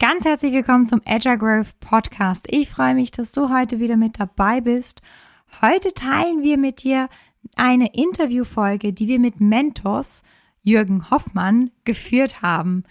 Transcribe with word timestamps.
Ganz 0.00 0.24
herzlich 0.24 0.54
willkommen 0.54 0.86
zum 0.86 1.02
Agile 1.04 1.36
Growth 1.36 1.78
Podcast. 1.78 2.46
Ich 2.48 2.70
freue 2.70 2.94
mich, 2.94 3.10
dass 3.10 3.32
du 3.32 3.50
heute 3.50 3.80
wieder 3.80 3.98
mit 3.98 4.18
dabei 4.18 4.62
bist. 4.62 5.02
Heute 5.60 5.92
teilen 5.92 6.42
wir 6.42 6.56
mit 6.56 6.84
dir 6.84 7.10
eine 7.54 7.92
Interviewfolge, 7.92 8.94
die 8.94 9.08
wir 9.08 9.18
mit 9.18 9.42
Mentos 9.42 10.22
Jürgen 10.62 11.10
Hoffmann 11.10 11.70
geführt 11.84 12.40
haben. 12.40 12.84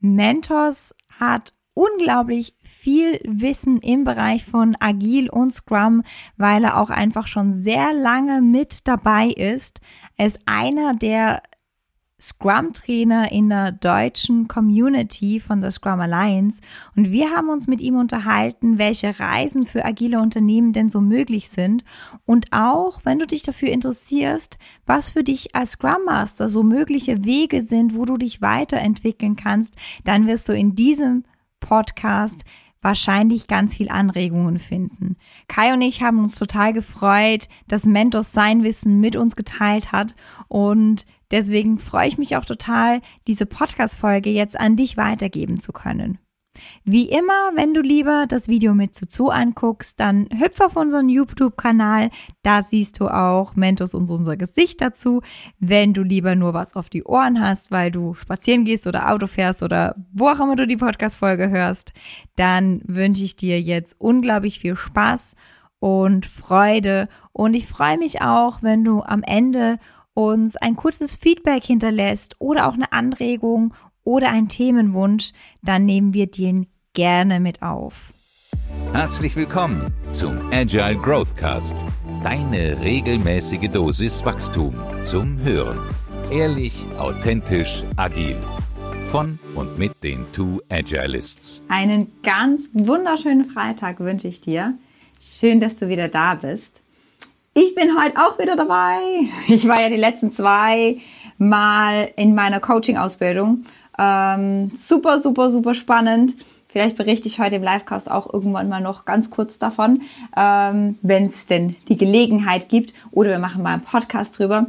Mentos 0.00 0.92
hat 1.20 1.52
unglaublich 1.74 2.56
viel 2.64 3.20
Wissen 3.22 3.78
im 3.78 4.02
Bereich 4.02 4.44
von 4.44 4.76
Agil 4.80 5.30
und 5.30 5.54
Scrum, 5.54 6.02
weil 6.36 6.64
er 6.64 6.80
auch 6.80 6.90
einfach 6.90 7.28
schon 7.28 7.62
sehr 7.62 7.92
lange 7.92 8.42
mit 8.42 8.88
dabei 8.88 9.28
ist. 9.28 9.80
Er 10.16 10.26
ist 10.26 10.40
einer 10.46 10.94
der 10.94 11.42
Scrum-Trainer 12.20 13.30
in 13.30 13.50
der 13.50 13.72
deutschen 13.72 14.48
Community 14.48 15.38
von 15.38 15.60
der 15.60 15.70
Scrum 15.70 16.00
Alliance. 16.00 16.62
Und 16.96 17.12
wir 17.12 17.30
haben 17.30 17.50
uns 17.50 17.66
mit 17.66 17.80
ihm 17.80 17.96
unterhalten, 17.96 18.78
welche 18.78 19.18
Reisen 19.20 19.66
für 19.66 19.84
agile 19.84 20.20
Unternehmen 20.20 20.72
denn 20.72 20.88
so 20.88 21.00
möglich 21.00 21.50
sind. 21.50 21.84
Und 22.24 22.52
auch, 22.52 23.00
wenn 23.04 23.18
du 23.18 23.26
dich 23.26 23.42
dafür 23.42 23.68
interessierst, 23.68 24.58
was 24.86 25.10
für 25.10 25.24
dich 25.24 25.54
als 25.54 25.72
Scrum 25.72 26.04
Master 26.06 26.48
so 26.48 26.62
mögliche 26.62 27.24
Wege 27.24 27.60
sind, 27.62 27.94
wo 27.94 28.06
du 28.06 28.16
dich 28.16 28.40
weiterentwickeln 28.40 29.36
kannst, 29.36 29.74
dann 30.04 30.26
wirst 30.26 30.48
du 30.48 30.52
in 30.52 30.74
diesem 30.74 31.24
Podcast 31.60 32.38
wahrscheinlich 32.86 33.48
ganz 33.48 33.74
viel 33.74 33.88
Anregungen 33.88 34.58
finden. 34.58 35.16
Kai 35.48 35.74
und 35.74 35.82
ich 35.82 36.02
haben 36.02 36.20
uns 36.20 36.36
total 36.36 36.72
gefreut, 36.72 37.48
dass 37.66 37.84
Mentos 37.84 38.32
sein 38.32 38.62
Wissen 38.62 39.00
mit 39.00 39.16
uns 39.16 39.34
geteilt 39.34 39.90
hat. 39.90 40.14
Und 40.46 41.04
deswegen 41.30 41.78
freue 41.78 42.08
ich 42.08 42.18
mich 42.18 42.36
auch 42.36 42.44
total, 42.44 43.00
diese 43.26 43.46
Podcast-Folge 43.46 44.30
jetzt 44.30 44.58
an 44.58 44.76
dich 44.76 44.96
weitergeben 44.96 45.60
zu 45.60 45.72
können. 45.72 46.18
Wie 46.84 47.08
immer, 47.08 47.52
wenn 47.54 47.74
du 47.74 47.80
lieber 47.80 48.26
das 48.26 48.48
Video 48.48 48.74
mit 48.74 48.94
zu 48.94 49.30
anguckst, 49.30 49.98
dann 50.00 50.28
hüpf 50.32 50.60
auf 50.60 50.76
unseren 50.76 51.08
YouTube-Kanal. 51.08 52.10
Da 52.42 52.62
siehst 52.62 53.00
du 53.00 53.08
auch 53.08 53.56
Mentos 53.56 53.94
und 53.94 54.08
unser 54.10 54.36
Gesicht 54.36 54.80
dazu. 54.80 55.22
Wenn 55.58 55.92
du 55.92 56.02
lieber 56.02 56.34
nur 56.34 56.54
was 56.54 56.76
auf 56.76 56.88
die 56.88 57.04
Ohren 57.04 57.40
hast, 57.40 57.70
weil 57.70 57.90
du 57.90 58.14
spazieren 58.14 58.64
gehst 58.64 58.86
oder 58.86 59.10
Auto 59.10 59.26
fährst 59.26 59.62
oder 59.62 59.96
wo 60.12 60.28
auch 60.28 60.40
immer 60.40 60.56
du 60.56 60.66
die 60.66 60.76
Podcast-Folge 60.76 61.50
hörst, 61.50 61.92
dann 62.36 62.80
wünsche 62.84 63.24
ich 63.24 63.36
dir 63.36 63.60
jetzt 63.60 63.96
unglaublich 63.98 64.60
viel 64.60 64.76
Spaß 64.76 65.34
und 65.78 66.26
Freude. 66.26 67.08
Und 67.32 67.54
ich 67.54 67.66
freue 67.66 67.98
mich 67.98 68.22
auch, 68.22 68.62
wenn 68.62 68.84
du 68.84 69.02
am 69.02 69.22
Ende 69.22 69.78
uns 70.16 70.56
ein 70.56 70.76
kurzes 70.76 71.14
Feedback 71.14 71.62
hinterlässt 71.62 72.36
oder 72.38 72.66
auch 72.66 72.74
eine 72.74 72.90
Anregung 72.92 73.74
oder 74.02 74.30
ein 74.30 74.48
Themenwunsch, 74.48 75.32
dann 75.62 75.84
nehmen 75.84 76.14
wir 76.14 76.26
den 76.26 76.66
gerne 76.94 77.38
mit 77.38 77.62
auf. 77.62 78.12
Herzlich 78.92 79.36
willkommen 79.36 79.92
zum 80.12 80.38
Agile 80.50 80.96
Growth 80.96 81.36
Cast, 81.36 81.76
deine 82.22 82.80
regelmäßige 82.80 83.68
Dosis 83.70 84.24
Wachstum 84.24 84.74
zum 85.04 85.38
Hören. 85.42 85.78
Ehrlich, 86.30 86.86
authentisch, 86.98 87.84
agil. 87.96 88.36
Von 89.06 89.38
und 89.54 89.78
mit 89.78 90.02
den 90.02 90.24
Two 90.32 90.60
Agilists. 90.70 91.62
Einen 91.68 92.10
ganz 92.22 92.68
wunderschönen 92.72 93.44
Freitag 93.44 94.00
wünsche 94.00 94.28
ich 94.28 94.40
dir. 94.40 94.78
Schön, 95.20 95.60
dass 95.60 95.76
du 95.76 95.88
wieder 95.88 96.08
da 96.08 96.34
bist. 96.34 96.82
Ich 97.58 97.74
bin 97.74 97.98
heute 97.98 98.18
auch 98.18 98.38
wieder 98.38 98.54
dabei. 98.54 98.98
Ich 99.48 99.66
war 99.66 99.80
ja 99.80 99.88
die 99.88 99.96
letzten 99.96 100.30
zwei 100.30 100.98
Mal 101.38 102.10
in 102.16 102.34
meiner 102.34 102.60
Coaching-Ausbildung 102.60 103.64
ähm, 103.98 104.70
super, 104.78 105.20
super, 105.22 105.48
super 105.48 105.74
spannend. 105.74 106.34
Vielleicht 106.68 106.98
berichte 106.98 107.28
ich 107.28 107.38
heute 107.38 107.56
im 107.56 107.62
Livecast 107.62 108.10
auch 108.10 108.30
irgendwann 108.30 108.68
mal 108.68 108.82
noch 108.82 109.06
ganz 109.06 109.30
kurz 109.30 109.58
davon, 109.58 110.02
ähm, 110.36 110.98
wenn 111.00 111.24
es 111.24 111.46
denn 111.46 111.76
die 111.88 111.96
Gelegenheit 111.96 112.68
gibt. 112.68 112.92
Oder 113.10 113.30
wir 113.30 113.38
machen 113.38 113.62
mal 113.62 113.72
einen 113.72 113.82
Podcast 113.82 114.38
drüber. 114.38 114.66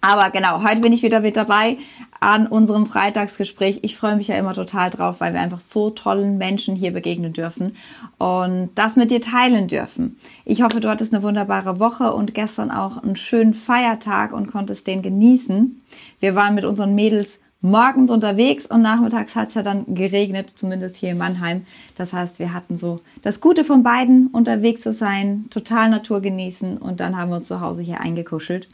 Aber 0.00 0.30
genau, 0.30 0.62
heute 0.62 0.80
bin 0.80 0.92
ich 0.92 1.02
wieder 1.02 1.20
mit 1.20 1.36
dabei 1.36 1.78
an 2.20 2.46
unserem 2.46 2.86
Freitagsgespräch. 2.86 3.80
Ich 3.82 3.96
freue 3.96 4.16
mich 4.16 4.28
ja 4.28 4.36
immer 4.36 4.54
total 4.54 4.90
drauf, 4.90 5.20
weil 5.20 5.32
wir 5.32 5.40
einfach 5.40 5.60
so 5.60 5.90
tollen 5.90 6.38
Menschen 6.38 6.76
hier 6.76 6.92
begegnen 6.92 7.32
dürfen 7.32 7.76
und 8.18 8.70
das 8.74 8.96
mit 8.96 9.10
dir 9.10 9.20
teilen 9.20 9.68
dürfen. 9.68 10.18
Ich 10.44 10.62
hoffe, 10.62 10.80
du 10.80 10.88
hattest 10.88 11.14
eine 11.14 11.22
wunderbare 11.22 11.80
Woche 11.80 12.12
und 12.12 12.34
gestern 12.34 12.70
auch 12.70 13.02
einen 13.02 13.16
schönen 13.16 13.54
Feiertag 13.54 14.32
und 14.32 14.46
konntest 14.48 14.86
den 14.86 15.02
genießen. 15.02 15.82
Wir 16.20 16.34
waren 16.34 16.54
mit 16.54 16.64
unseren 16.64 16.94
Mädels 16.94 17.40
morgens 17.60 18.10
unterwegs 18.10 18.66
und 18.66 18.82
nachmittags 18.82 19.34
hat 19.34 19.48
es 19.48 19.54
ja 19.54 19.62
dann 19.62 19.94
geregnet, 19.94 20.52
zumindest 20.54 20.96
hier 20.96 21.10
in 21.10 21.18
Mannheim. 21.18 21.66
Das 21.96 22.12
heißt, 22.12 22.38
wir 22.38 22.52
hatten 22.52 22.76
so 22.76 23.00
das 23.22 23.40
Gute 23.40 23.64
von 23.64 23.82
beiden, 23.82 24.28
unterwegs 24.28 24.82
zu 24.82 24.92
sein, 24.92 25.46
total 25.50 25.90
Natur 25.90 26.20
genießen 26.20 26.78
und 26.78 27.00
dann 27.00 27.16
haben 27.16 27.30
wir 27.30 27.36
uns 27.36 27.48
zu 27.48 27.60
Hause 27.60 27.82
hier 27.82 28.00
eingekuschelt. 28.00 28.68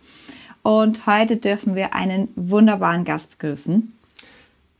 Und 0.62 1.06
heute 1.06 1.36
dürfen 1.36 1.74
wir 1.74 1.94
einen 1.94 2.28
wunderbaren 2.36 3.04
Gast 3.04 3.38
begrüßen. 3.38 3.92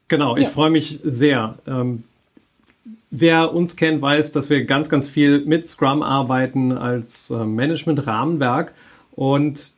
Genau, 0.09 0.37
ich 0.37 0.45
ja. 0.45 0.51
freue 0.51 0.71
mich 0.71 1.01
sehr. 1.03 1.59
Ähm, 1.67 2.05
wer 3.11 3.55
uns 3.55 3.77
kennt, 3.77 4.03
weiß, 4.03 4.33
dass 4.33 4.51
wir 4.51 4.65
ganz, 4.65 4.89
ganz 4.89 5.09
viel 5.09 5.45
mit 5.45 5.67
Scrum 5.67 6.03
arbeiten 6.03 6.73
als 6.73 7.31
äh, 7.31 7.45
Management-Rahmenwerk. 7.45 8.75
Und 9.13 9.73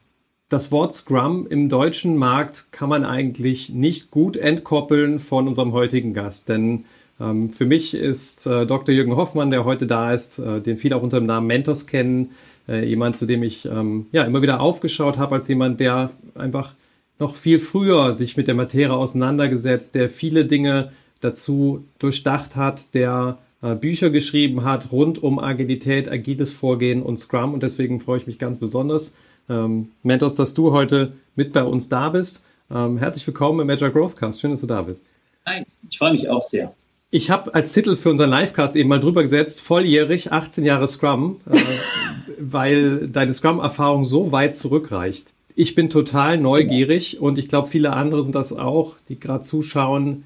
das 0.48 0.70
Wort 0.70 0.93
Scrum 0.93 1.47
im 1.47 1.69
deutschen 1.69 2.16
Markt 2.16 2.66
kann 2.70 2.88
man 2.88 3.04
eigentlich 3.04 3.70
nicht 3.70 4.10
gut 4.10 4.37
entkoppeln 4.37 5.19
von 5.19 5.48
unserem 5.48 5.72
heutigen 5.72 6.14
Gast, 6.14 6.48
denn 6.48 6.84
ähm, 7.20 7.50
für 7.50 7.64
mich 7.64 7.94
ist 7.94 8.47
äh, 8.47 8.66
Dr. 8.66 8.94
Jürgen 8.94 9.16
Hoffmann, 9.16 9.50
der 9.50 9.64
heute 9.64 9.87
da 9.87 10.12
ist, 10.12 10.38
äh, 10.38 10.60
den 10.60 10.76
viele 10.76 10.97
auch 10.97 11.03
unter 11.03 11.19
dem 11.19 11.26
Namen 11.26 11.47
Mentos 11.47 11.87
kennen, 11.87 12.32
äh, 12.69 12.84
jemand, 12.84 13.16
zu 13.16 13.26
dem 13.26 13.42
ich 13.42 13.64
ähm, 13.66 14.06
ja 14.12 14.25
immer 14.25 14.42
wieder 14.42 14.60
aufgeschaut 14.60 15.19
habe 15.19 15.36
als 15.36 15.48
jemand, 15.48 15.80
der 15.80 16.10
einfach 16.34 16.75
noch 17.19 17.36
viel 17.36 17.58
früher 17.58 18.16
sich 18.16 18.36
mit 18.36 18.48
der 18.48 18.54
Materie 18.54 18.94
auseinandergesetzt, 18.94 19.94
der 19.94 20.08
viele 20.08 20.47
Dinge 20.47 20.92
dazu 21.20 21.84
durchdacht 21.98 22.56
hat, 22.56 22.94
der 22.94 23.38
äh, 23.62 23.75
Bücher 23.75 24.10
geschrieben 24.10 24.64
hat 24.64 24.92
rund 24.92 25.22
um 25.22 25.38
Agilität, 25.38 26.10
agiles 26.10 26.52
Vorgehen 26.52 27.02
und 27.02 27.19
Scrum 27.19 27.54
und 27.54 27.62
deswegen 27.62 28.00
freue 28.00 28.19
ich 28.19 28.26
mich 28.26 28.38
ganz 28.38 28.58
besonders 28.58 29.14
ähm, 29.48 29.91
Mentos, 30.02 30.34
dass 30.34 30.54
du 30.54 30.72
heute 30.72 31.12
mit 31.34 31.52
bei 31.52 31.64
uns 31.64 31.88
da 31.88 32.08
bist. 32.10 32.44
Ähm, 32.70 32.98
herzlich 32.98 33.26
willkommen 33.26 33.60
im 33.60 33.70
Agile 33.70 33.92
Growthcast. 33.92 34.41
Schön, 34.41 34.50
dass 34.50 34.60
du 34.60 34.66
da 34.66 34.82
bist. 34.82 35.06
Hi, 35.46 35.64
ich 35.88 35.98
freue 35.98 36.12
mich 36.12 36.28
auch 36.28 36.42
sehr. 36.42 36.75
Ich 37.16 37.30
habe 37.30 37.54
als 37.54 37.70
Titel 37.70 37.94
für 37.94 38.10
unseren 38.10 38.30
Livecast 38.30 38.75
eben 38.75 38.88
mal 38.88 38.98
drüber 38.98 39.22
gesetzt, 39.22 39.60
volljährig, 39.60 40.32
18 40.32 40.64
Jahre 40.64 40.88
Scrum, 40.88 41.36
äh, 41.48 41.60
weil 42.41 43.06
deine 43.06 43.32
Scrum-Erfahrung 43.32 44.02
so 44.02 44.32
weit 44.32 44.56
zurückreicht. 44.56 45.32
Ich 45.54 45.76
bin 45.76 45.91
total 45.91 46.38
neugierig 46.38 47.20
und 47.20 47.38
ich 47.38 47.47
glaube, 47.47 47.69
viele 47.69 47.92
andere 47.92 48.25
sind 48.25 48.34
das 48.34 48.52
auch, 48.52 48.97
die 49.08 49.20
gerade 49.20 49.42
zuschauen. 49.42 50.25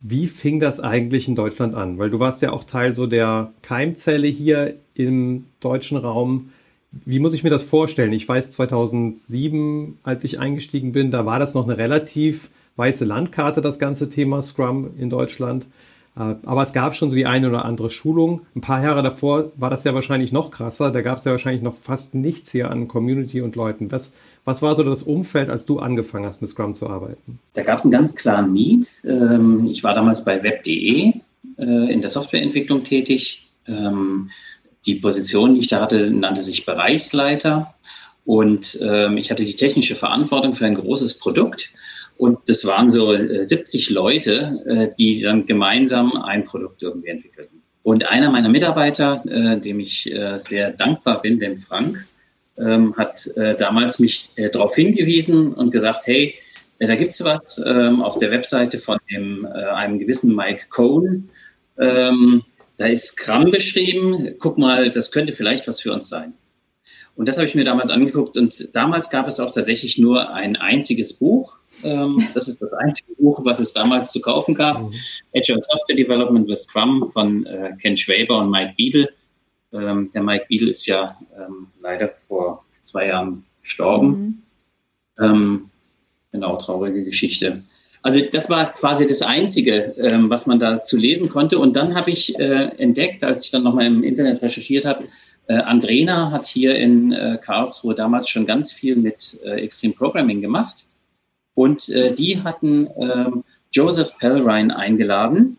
Wie 0.00 0.26
fing 0.26 0.58
das 0.58 0.80
eigentlich 0.80 1.28
in 1.28 1.34
Deutschland 1.34 1.74
an? 1.74 1.98
Weil 1.98 2.08
du 2.08 2.18
warst 2.18 2.40
ja 2.40 2.52
auch 2.52 2.64
Teil 2.64 2.94
so 2.94 3.06
der 3.06 3.52
Keimzelle 3.60 4.28
hier 4.28 4.76
im 4.94 5.44
deutschen 5.60 5.98
Raum. 5.98 6.48
Wie 7.04 7.18
muss 7.18 7.34
ich 7.34 7.44
mir 7.44 7.50
das 7.50 7.62
vorstellen? 7.62 8.14
Ich 8.14 8.26
weiß, 8.26 8.52
2007, 8.52 9.98
als 10.02 10.24
ich 10.24 10.40
eingestiegen 10.40 10.92
bin, 10.92 11.10
da 11.10 11.26
war 11.26 11.38
das 11.38 11.52
noch 11.52 11.64
eine 11.64 11.76
relativ 11.76 12.48
weiße 12.76 13.04
Landkarte, 13.04 13.60
das 13.60 13.78
ganze 13.78 14.08
Thema 14.08 14.40
Scrum 14.40 14.92
in 14.98 15.10
Deutschland. 15.10 15.66
Äh, 16.16 16.34
aber 16.44 16.62
es 16.62 16.72
gab 16.72 16.94
schon 16.94 17.08
so 17.08 17.16
die 17.16 17.26
eine 17.26 17.48
oder 17.48 17.64
andere 17.64 17.90
Schulung. 17.90 18.42
Ein 18.54 18.60
paar 18.60 18.82
Jahre 18.82 19.02
davor 19.02 19.52
war 19.56 19.70
das 19.70 19.84
ja 19.84 19.94
wahrscheinlich 19.94 20.32
noch 20.32 20.50
krasser. 20.50 20.90
Da 20.90 21.00
gab 21.02 21.18
es 21.18 21.24
ja 21.24 21.32
wahrscheinlich 21.32 21.62
noch 21.62 21.76
fast 21.76 22.14
nichts 22.14 22.50
hier 22.52 22.70
an 22.70 22.88
Community 22.88 23.40
und 23.40 23.56
Leuten. 23.56 23.90
Was, 23.90 24.12
was 24.44 24.62
war 24.62 24.74
so 24.74 24.82
das 24.82 25.02
Umfeld, 25.02 25.48
als 25.48 25.66
du 25.66 25.78
angefangen 25.78 26.26
hast, 26.26 26.42
mit 26.42 26.50
Scrum 26.50 26.74
zu 26.74 26.88
arbeiten? 26.88 27.38
Da 27.54 27.62
gab 27.62 27.78
es 27.78 27.84
einen 27.84 27.92
ganz 27.92 28.14
klaren 28.14 28.52
Need. 28.52 28.86
Ähm, 29.04 29.66
ich 29.66 29.82
war 29.82 29.94
damals 29.94 30.24
bei 30.24 30.42
web.de 30.42 31.12
äh, 31.58 31.92
in 31.92 32.00
der 32.00 32.10
Softwareentwicklung 32.10 32.84
tätig. 32.84 33.48
Ähm, 33.66 34.30
die 34.86 34.96
Position, 34.96 35.54
die 35.54 35.60
ich 35.60 35.68
da 35.68 35.80
hatte, 35.80 36.10
nannte 36.10 36.42
sich 36.42 36.66
Bereichsleiter. 36.66 37.74
Und 38.24 38.78
ähm, 38.82 39.16
ich 39.16 39.30
hatte 39.30 39.44
die 39.44 39.56
technische 39.56 39.94
Verantwortung 39.94 40.54
für 40.54 40.66
ein 40.66 40.74
großes 40.74 41.18
Produkt. 41.18 41.70
Und 42.16 42.38
das 42.46 42.64
waren 42.64 42.90
so 42.90 43.16
70 43.16 43.90
äh, 43.90 43.92
Leute, 43.92 44.62
äh, 44.66 44.88
die 44.98 45.20
dann 45.20 45.46
gemeinsam 45.46 46.12
ein 46.16 46.44
Produkt 46.44 46.82
irgendwie 46.82 47.08
entwickelten. 47.08 47.62
Und 47.82 48.06
einer 48.08 48.30
meiner 48.30 48.48
Mitarbeiter, 48.48 49.24
äh, 49.26 49.58
dem 49.58 49.80
ich 49.80 50.08
sehr 50.36 50.70
dankbar 50.70 51.20
bin, 51.20 51.40
dem 51.40 51.56
Frank, 51.56 52.06
ähm, 52.58 52.96
hat 52.96 53.28
damals 53.58 53.98
mich 53.98 54.30
darauf 54.52 54.74
hingewiesen 54.76 55.52
und 55.54 55.72
gesagt, 55.72 56.06
hey, 56.06 56.34
da 56.78 56.94
gibt's 56.94 57.24
was 57.24 57.60
ähm, 57.64 58.02
auf 58.02 58.18
der 58.18 58.30
Webseite 58.30 58.78
von 58.78 58.98
dem, 59.10 59.46
einem 59.46 59.98
gewissen 59.98 60.34
Mike 60.36 60.66
Cohn. 60.68 61.28
Ähm, 61.78 62.42
da 62.76 62.86
ist 62.86 63.06
Scrum 63.06 63.50
beschrieben. 63.50 64.34
Guck 64.38 64.58
mal, 64.58 64.90
das 64.90 65.10
könnte 65.10 65.32
vielleicht 65.32 65.66
was 65.66 65.80
für 65.80 65.92
uns 65.92 66.08
sein. 66.08 66.34
Und 67.14 67.28
das 67.28 67.36
habe 67.36 67.46
ich 67.46 67.54
mir 67.54 67.64
damals 67.64 67.90
angeguckt. 67.90 68.36
Und 68.36 68.74
damals 68.74 69.10
gab 69.10 69.28
es 69.28 69.40
auch 69.40 69.52
tatsächlich 69.52 69.98
nur 69.98 70.32
ein 70.32 70.56
einziges 70.56 71.12
Buch. 71.12 71.58
Ähm, 71.84 72.28
das 72.34 72.48
ist 72.48 72.60
das 72.60 72.72
einzige 72.72 73.14
Buch, 73.14 73.40
was 73.44 73.60
es 73.60 73.72
damals 73.72 74.12
zu 74.12 74.20
kaufen 74.20 74.54
gab. 74.54 74.80
Mhm. 74.80 74.92
Agile 75.34 75.60
Software 75.62 75.96
Development 75.96 76.48
with 76.48 76.62
Scrum 76.64 77.06
von 77.08 77.46
äh, 77.46 77.72
Ken 77.80 77.96
Schwaber 77.96 78.38
und 78.38 78.50
Mike 78.50 78.74
Beadle. 78.76 79.08
Ähm, 79.72 80.10
der 80.12 80.22
Mike 80.22 80.46
Beadle 80.48 80.70
ist 80.70 80.86
ja 80.86 81.18
ähm, 81.36 81.68
leider 81.80 82.08
vor 82.08 82.64
zwei 82.82 83.06
Jahren 83.06 83.44
gestorben. 83.60 84.42
Mhm. 85.18 85.24
Ähm, 85.24 85.66
genau, 86.30 86.56
traurige 86.56 87.04
Geschichte. 87.04 87.62
Also 88.02 88.20
das 88.20 88.50
war 88.50 88.72
quasi 88.72 89.06
das 89.06 89.22
Einzige, 89.22 89.94
ähm, 89.96 90.28
was 90.28 90.46
man 90.46 90.58
da 90.58 90.82
zu 90.82 90.96
lesen 90.96 91.28
konnte. 91.28 91.58
Und 91.58 91.76
dann 91.76 91.94
habe 91.94 92.10
ich 92.10 92.36
äh, 92.38 92.70
entdeckt, 92.78 93.22
als 93.22 93.44
ich 93.44 93.50
dann 93.52 93.62
nochmal 93.62 93.86
im 93.86 94.02
Internet 94.02 94.42
recherchiert 94.42 94.84
habe, 94.84 95.04
äh, 95.46 95.54
Andrena 95.54 96.30
hat 96.32 96.44
hier 96.46 96.74
in 96.74 97.12
äh, 97.12 97.38
Karlsruhe 97.40 97.94
damals 97.94 98.28
schon 98.28 98.44
ganz 98.44 98.72
viel 98.72 98.96
mit 98.96 99.38
äh, 99.44 99.60
Extreme 99.60 99.94
Programming 99.94 100.40
gemacht. 100.40 100.86
Und 101.54 101.88
äh, 101.90 102.14
die 102.14 102.42
hatten 102.42 102.88
ähm, 102.96 103.44
Joseph 103.72 104.16
Pellrein 104.18 104.70
eingeladen, 104.70 105.58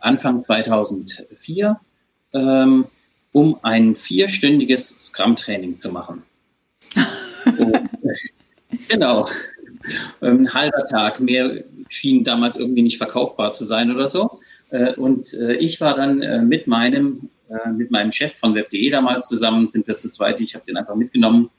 Anfang 0.00 0.42
2004, 0.42 1.78
ähm, 2.32 2.86
um 3.32 3.58
ein 3.62 3.94
vierstündiges 3.94 4.88
Scrum-Training 4.88 5.78
zu 5.78 5.92
machen. 5.92 6.22
Und, 7.44 7.74
äh, 7.74 8.76
genau. 8.88 9.28
Ein 10.20 10.40
ähm, 10.40 10.54
halber 10.54 10.84
Tag. 10.84 11.20
Mehr 11.20 11.64
schien 11.88 12.22
damals 12.24 12.56
irgendwie 12.56 12.82
nicht 12.82 12.98
verkaufbar 12.98 13.52
zu 13.52 13.64
sein 13.64 13.90
oder 13.90 14.08
so. 14.08 14.40
Äh, 14.70 14.94
und 14.94 15.34
äh, 15.34 15.54
ich 15.54 15.80
war 15.80 15.94
dann 15.94 16.22
äh, 16.22 16.42
mit 16.42 16.66
meinem, 16.66 17.30
mit 17.74 17.90
meinem 17.90 18.12
Chef 18.12 18.34
von 18.34 18.54
web.de 18.54 18.90
damals 18.90 19.26
zusammen, 19.26 19.68
sind 19.68 19.88
wir 19.88 19.96
zu 19.96 20.08
zweit, 20.08 20.40
ich 20.40 20.54
habe 20.54 20.64
den 20.64 20.76
einfach 20.76 20.94
mitgenommen, 20.94 21.50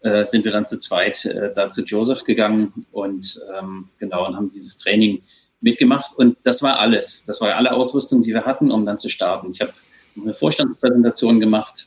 sind 0.00 0.44
wir 0.44 0.52
dann 0.52 0.64
zu 0.64 0.78
zweit 0.78 1.28
da 1.54 1.68
zu 1.68 1.82
Joseph 1.82 2.22
gegangen 2.22 2.72
und 2.92 3.40
ähm, 3.58 3.88
genau 3.98 4.26
und 4.26 4.36
haben 4.36 4.50
dieses 4.50 4.78
Training 4.78 5.22
mitgemacht. 5.60 6.16
Und 6.16 6.36
das 6.44 6.62
war 6.62 6.78
alles. 6.78 7.24
Das 7.26 7.40
war 7.40 7.54
alle 7.56 7.72
Ausrüstung, 7.72 8.22
die 8.22 8.32
wir 8.32 8.44
hatten, 8.44 8.70
um 8.70 8.86
dann 8.86 8.98
zu 8.98 9.08
starten. 9.08 9.50
Ich 9.50 9.60
habe 9.60 9.72
eine 10.20 10.34
Vorstandspräsentation 10.34 11.40
gemacht, 11.40 11.86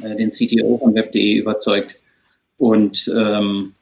den 0.00 0.30
CTO 0.30 0.78
von 0.78 0.94
web.de 0.94 1.34
überzeugt 1.34 2.00
und 2.58 3.10
ähm, 3.16 3.74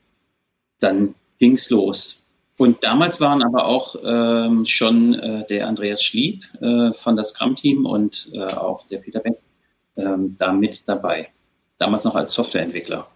dann 0.80 1.14
ging's 1.38 1.70
los. 1.70 2.24
Und 2.56 2.82
damals 2.82 3.20
waren 3.20 3.42
aber 3.42 3.66
auch 3.66 3.94
ähm, 4.04 4.64
schon 4.64 5.14
äh, 5.14 5.46
der 5.46 5.68
Andreas 5.68 6.02
Schlieb 6.02 6.44
äh, 6.60 6.92
von 6.92 7.16
das 7.16 7.30
Scrum-Team 7.30 7.86
und 7.86 8.30
äh, 8.32 8.42
auch 8.42 8.86
der 8.88 8.98
Peter 8.98 9.20
Beck 9.20 9.38
ähm, 9.96 10.36
da 10.38 10.52
mit 10.52 10.88
dabei. 10.88 11.28
Damals 11.78 12.04
noch 12.04 12.16
als 12.16 12.32
Softwareentwickler. 12.32 13.06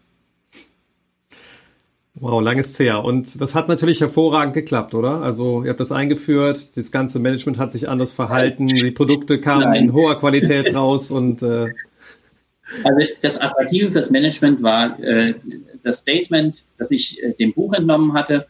Wow, 2.22 2.40
langes 2.40 2.78
her. 2.78 3.04
Und 3.04 3.40
das 3.40 3.56
hat 3.56 3.66
natürlich 3.66 4.00
hervorragend 4.00 4.54
geklappt, 4.54 4.94
oder? 4.94 5.22
Also 5.22 5.64
ihr 5.64 5.70
habt 5.70 5.80
das 5.80 5.90
eingeführt, 5.90 6.76
das 6.76 6.92
ganze 6.92 7.19
Management 7.19 7.58
hat 7.58 7.72
sich 7.72 7.88
anders 7.88 8.12
verhalten, 8.12 8.69
die 8.69 8.92
Produkte 8.92 9.40
kamen 9.40 9.64
Nein. 9.64 9.84
in 9.86 9.92
hoher 9.92 10.16
Qualität 10.20 10.72
raus 10.72 11.10
und 11.10 11.42
äh 11.42 11.66
also 12.84 13.06
das 13.22 13.40
Attraktive 13.40 13.90
fürs 13.90 14.10
Management 14.10 14.62
war 14.62 15.00
äh, 15.00 15.34
das 15.82 15.98
Statement, 15.98 16.64
das 16.78 16.92
ich 16.92 17.20
äh, 17.24 17.32
dem 17.32 17.52
Buch 17.54 17.72
entnommen 17.74 18.12
hatte 18.12 18.46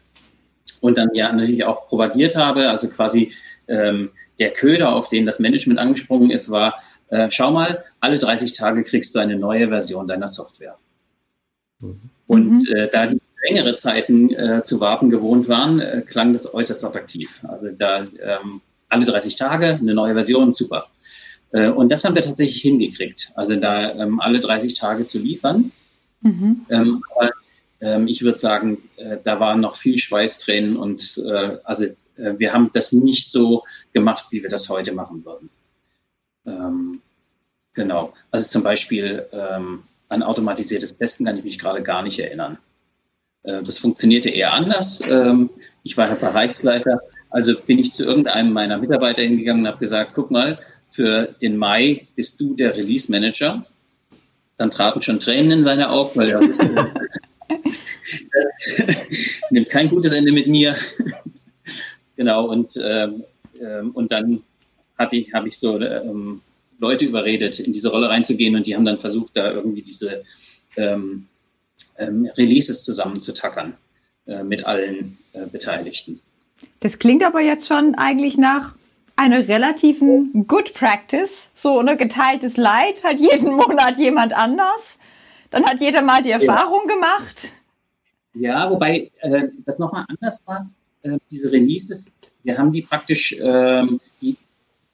und 0.82 0.98
dann 0.98 1.08
ja 1.14 1.32
natürlich 1.32 1.64
auch 1.64 1.86
propagiert 1.86 2.36
habe. 2.36 2.68
Also 2.68 2.88
quasi 2.88 3.32
ähm, 3.68 4.10
der 4.38 4.50
Köder, 4.50 4.94
auf 4.94 5.08
den 5.08 5.24
das 5.24 5.38
Management 5.38 5.80
angesprungen 5.80 6.30
ist, 6.30 6.50
war, 6.50 6.74
äh, 7.08 7.30
schau 7.30 7.50
mal, 7.50 7.82
alle 8.00 8.18
30 8.18 8.52
Tage 8.52 8.84
kriegst 8.84 9.14
du 9.14 9.18
eine 9.18 9.36
neue 9.36 9.68
Version 9.68 10.06
deiner 10.06 10.28
Software. 10.28 10.76
Mhm. 11.80 12.10
Und 12.26 12.70
äh, 12.70 12.90
da 12.92 13.06
die 13.06 13.21
längere 13.42 13.74
Zeiten 13.74 14.30
äh, 14.34 14.62
zu 14.62 14.80
warten 14.80 15.10
gewohnt 15.10 15.48
waren, 15.48 15.80
äh, 15.80 16.02
klang 16.06 16.32
das 16.32 16.52
äußerst 16.52 16.84
attraktiv. 16.84 17.44
Also 17.48 17.70
da 17.70 18.00
ähm, 18.00 18.60
alle 18.88 19.04
30 19.04 19.36
Tage 19.36 19.74
eine 19.74 19.94
neue 19.94 20.14
Version, 20.14 20.52
super. 20.52 20.86
Äh, 21.52 21.68
und 21.68 21.90
das 21.90 22.04
haben 22.04 22.14
wir 22.14 22.22
tatsächlich 22.22 22.62
hingekriegt. 22.62 23.32
Also 23.34 23.56
da 23.56 23.92
ähm, 23.92 24.20
alle 24.20 24.40
30 24.40 24.74
Tage 24.74 25.04
zu 25.04 25.18
liefern. 25.18 25.72
Mhm. 26.20 26.66
Ähm, 26.70 27.02
aber 27.14 27.30
ähm, 27.80 28.06
ich 28.06 28.22
würde 28.22 28.38
sagen, 28.38 28.78
äh, 28.96 29.18
da 29.22 29.40
waren 29.40 29.60
noch 29.60 29.76
viel 29.76 29.98
Schweißtränen 29.98 30.76
und 30.76 31.20
äh, 31.26 31.56
also 31.64 31.86
äh, 32.16 32.34
wir 32.38 32.52
haben 32.52 32.70
das 32.72 32.92
nicht 32.92 33.30
so 33.30 33.64
gemacht, 33.92 34.26
wie 34.30 34.42
wir 34.42 34.50
das 34.50 34.68
heute 34.68 34.92
machen 34.92 35.24
würden. 35.24 35.50
Ähm, 36.46 37.00
genau. 37.74 38.12
Also 38.30 38.48
zum 38.48 38.62
Beispiel 38.62 39.26
ähm, 39.32 39.82
an 40.08 40.22
automatisiertes 40.22 40.96
Testen 40.96 41.26
kann 41.26 41.38
ich 41.38 41.44
mich 41.44 41.58
gerade 41.58 41.82
gar 41.82 42.02
nicht 42.02 42.18
erinnern. 42.18 42.58
Äh, 43.44 43.62
das 43.62 43.78
funktionierte 43.78 44.30
eher 44.30 44.52
anders. 44.52 45.02
Ähm, 45.08 45.50
ich 45.82 45.96
war 45.96 46.14
Bereichsleiter, 46.14 47.00
also 47.30 47.54
bin 47.66 47.78
ich 47.78 47.92
zu 47.92 48.04
irgendeinem 48.04 48.52
meiner 48.52 48.78
Mitarbeiter 48.78 49.22
hingegangen 49.22 49.62
und 49.62 49.68
habe 49.68 49.78
gesagt, 49.78 50.12
guck 50.14 50.30
mal, 50.30 50.58
für 50.86 51.34
den 51.40 51.56
Mai 51.56 52.06
bist 52.14 52.40
du 52.40 52.54
der 52.54 52.76
Release 52.76 53.10
Manager 53.10 53.64
dann 54.62 54.70
traten 54.70 55.00
schon 55.00 55.18
Tränen 55.18 55.50
in 55.50 55.62
seine 55.64 55.90
Augen, 55.90 56.10
weil 56.14 56.28
er 56.28 56.40
wusste, 56.40 56.70
das 57.48 58.80
nimmt 59.50 59.68
kein 59.68 59.88
gutes 59.88 60.12
Ende 60.12 60.32
mit 60.32 60.46
mir. 60.46 60.76
genau, 62.16 62.46
und, 62.46 62.80
ähm, 62.82 63.24
ähm, 63.60 63.90
und 63.90 64.12
dann 64.12 64.42
hatte 64.96 65.16
ich, 65.16 65.34
habe 65.34 65.48
ich 65.48 65.58
so 65.58 65.80
ähm, 65.80 66.42
Leute 66.78 67.04
überredet, 67.04 67.58
in 67.60 67.72
diese 67.72 67.90
Rolle 67.90 68.08
reinzugehen 68.08 68.54
und 68.54 68.66
die 68.66 68.76
haben 68.76 68.84
dann 68.84 68.98
versucht, 68.98 69.36
da 69.36 69.50
irgendwie 69.50 69.82
diese 69.82 70.22
ähm, 70.76 71.26
ähm, 72.02 72.30
Releases 72.36 72.84
zusammenzutackern 72.84 73.74
äh, 74.26 74.42
mit 74.42 74.66
allen 74.66 75.18
äh, 75.32 75.46
Beteiligten. 75.46 76.20
Das 76.80 76.98
klingt 76.98 77.22
aber 77.22 77.40
jetzt 77.40 77.66
schon 77.68 77.94
eigentlich 77.94 78.36
nach 78.36 78.76
eine 79.16 79.48
relativen 79.48 80.46
Good 80.46 80.74
Practice, 80.74 81.50
so 81.54 81.78
eine 81.78 81.96
geteiltes 81.96 82.56
Leid, 82.56 83.04
hat 83.04 83.20
jeden 83.20 83.52
Monat 83.56 83.98
jemand 83.98 84.32
anders. 84.32 84.98
Dann 85.50 85.64
hat 85.64 85.80
jeder 85.80 86.02
mal 86.02 86.22
die 86.22 86.30
Erfahrung 86.30 86.82
ja. 86.88 86.94
gemacht. 86.94 87.48
Ja, 88.34 88.70
wobei 88.70 89.10
äh, 89.20 89.48
das 89.64 89.78
nochmal 89.78 90.04
anders 90.08 90.42
war. 90.46 90.70
Äh, 91.02 91.18
diese 91.30 91.52
Releases, 91.52 92.14
wir 92.42 92.58
haben 92.58 92.72
die 92.72 92.82
praktisch, 92.82 93.32
äh, 93.34 93.86
die, 94.20 94.36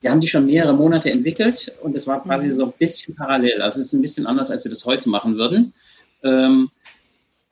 wir 0.01 0.11
haben 0.11 0.21
die 0.21 0.27
schon 0.27 0.47
mehrere 0.47 0.75
Monate 0.75 1.11
entwickelt 1.11 1.73
und 1.83 1.97
es 1.97 2.07
war 2.07 2.23
quasi 2.23 2.49
mhm. 2.49 2.53
so 2.53 2.65
ein 2.65 2.73
bisschen 2.79 3.15
parallel. 3.15 3.63
Also 3.63 3.81
es 3.81 3.87
ist 3.87 3.93
ein 3.93 4.03
bisschen 4.03 4.27
anders, 4.27 4.51
als 4.51 4.65
wir 4.65 4.71
das 4.71 4.85
heute 4.85 5.09
machen 5.09 5.37
würden. 5.37 5.73
Ähm, 6.25 6.71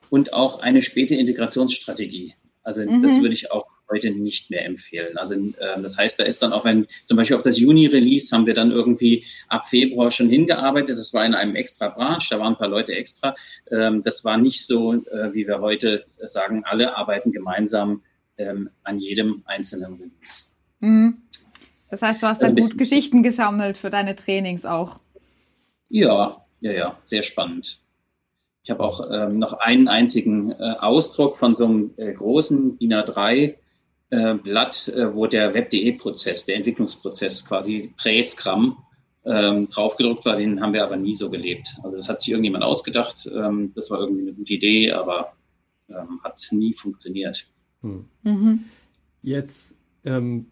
und 0.09 0.33
auch 0.33 0.59
eine 0.59 0.81
späte 0.81 1.15
Integrationsstrategie. 1.15 2.33
Also 2.63 2.81
mhm. 2.81 3.01
das 3.01 3.21
würde 3.21 3.33
ich 3.33 3.51
auch 3.51 3.65
heute 3.89 4.11
nicht 4.11 4.49
mehr 4.49 4.65
empfehlen. 4.65 5.17
Also 5.17 5.35
äh, 5.35 5.81
das 5.81 5.97
heißt, 5.97 6.19
da 6.19 6.25
ist 6.25 6.41
dann 6.43 6.53
auch, 6.53 6.65
wenn 6.65 6.87
zum 7.05 7.17
Beispiel 7.17 7.37
auf 7.37 7.41
das 7.41 7.59
Juni-Release 7.59 8.35
haben 8.35 8.45
wir 8.45 8.53
dann 8.53 8.71
irgendwie 8.71 9.25
ab 9.47 9.65
Februar 9.65 10.11
schon 10.11 10.29
hingearbeitet. 10.29 10.97
Das 10.97 11.13
war 11.13 11.25
in 11.25 11.33
einem 11.33 11.55
extra 11.55 11.89
Branch, 11.89 12.21
da 12.29 12.39
waren 12.39 12.53
ein 12.53 12.57
paar 12.57 12.67
Leute 12.67 12.93
extra. 12.93 13.33
Ähm, 13.71 14.03
das 14.03 14.25
war 14.25 14.37
nicht 14.37 14.65
so, 14.65 14.93
äh, 14.93 15.33
wie 15.33 15.47
wir 15.47 15.61
heute 15.61 16.03
sagen, 16.21 16.63
alle 16.65 16.97
arbeiten 16.97 17.31
gemeinsam 17.31 18.01
ähm, 18.37 18.69
an 18.83 18.99
jedem 18.99 19.43
einzelnen 19.45 19.93
Release. 19.93 20.55
Mhm. 20.79 21.21
Das 21.89 22.01
heißt, 22.01 22.21
du 22.21 22.27
hast 22.27 22.43
also 22.43 22.53
dann 22.53 22.61
gut 22.61 22.77
Geschichten 22.77 23.23
gesammelt 23.23 23.77
für 23.77 23.89
deine 23.89 24.15
Trainings 24.15 24.65
auch. 24.65 24.99
Ja, 25.89 26.45
ja, 26.59 26.71
ja, 26.73 26.99
sehr 27.01 27.21
spannend. 27.21 27.79
Ich 28.67 28.71
habe 28.71 28.83
auch 28.83 29.09
ähm, 29.09 29.39
noch 29.39 29.53
einen 29.53 29.87
einzigen 29.87 30.51
äh, 30.51 30.75
Ausdruck 30.79 31.37
von 31.37 31.55
so 31.55 31.67
einem 31.67 31.91
äh, 31.95 32.11
großen 32.11 32.75
DIN 32.75 32.95
A3 32.95 33.55
äh, 34.09 34.33
Blatt, 34.33 34.89
äh, 34.89 35.15
wo 35.15 35.25
der 35.25 35.53
Web.de-Prozess, 35.53 36.47
der 36.47 36.57
Entwicklungsprozess 36.57 37.45
quasi 37.47 37.93
Prä-Scrum 37.95 38.77
ähm, 39.23 39.69
draufgedruckt 39.69 40.25
war, 40.25 40.35
den 40.35 40.59
haben 40.59 40.73
wir 40.73 40.83
aber 40.83 40.97
nie 40.97 41.13
so 41.13 41.29
gelebt. 41.29 41.77
Also 41.81 41.95
das 41.95 42.09
hat 42.09 42.19
sich 42.19 42.31
irgendjemand 42.31 42.65
ausgedacht, 42.65 43.31
ähm, 43.33 43.71
das 43.73 43.89
war 43.89 44.01
irgendwie 44.01 44.23
eine 44.23 44.33
gute 44.33 44.55
Idee, 44.55 44.91
aber 44.91 45.31
ähm, 45.87 46.19
hat 46.25 46.37
nie 46.51 46.73
funktioniert. 46.73 47.47
Hm. 47.83 48.03
Mhm. 48.23 48.65
Jetzt 49.23 49.77
ähm, 50.03 50.47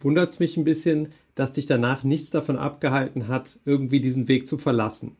wundert 0.00 0.30
es 0.30 0.40
mich 0.40 0.56
ein 0.56 0.64
bisschen, 0.64 1.10
dass 1.36 1.52
dich 1.52 1.66
danach 1.66 2.02
nichts 2.02 2.30
davon 2.30 2.58
abgehalten 2.58 3.28
hat, 3.28 3.60
irgendwie 3.64 4.00
diesen 4.00 4.26
Weg 4.26 4.48
zu 4.48 4.58
verlassen. 4.58 5.16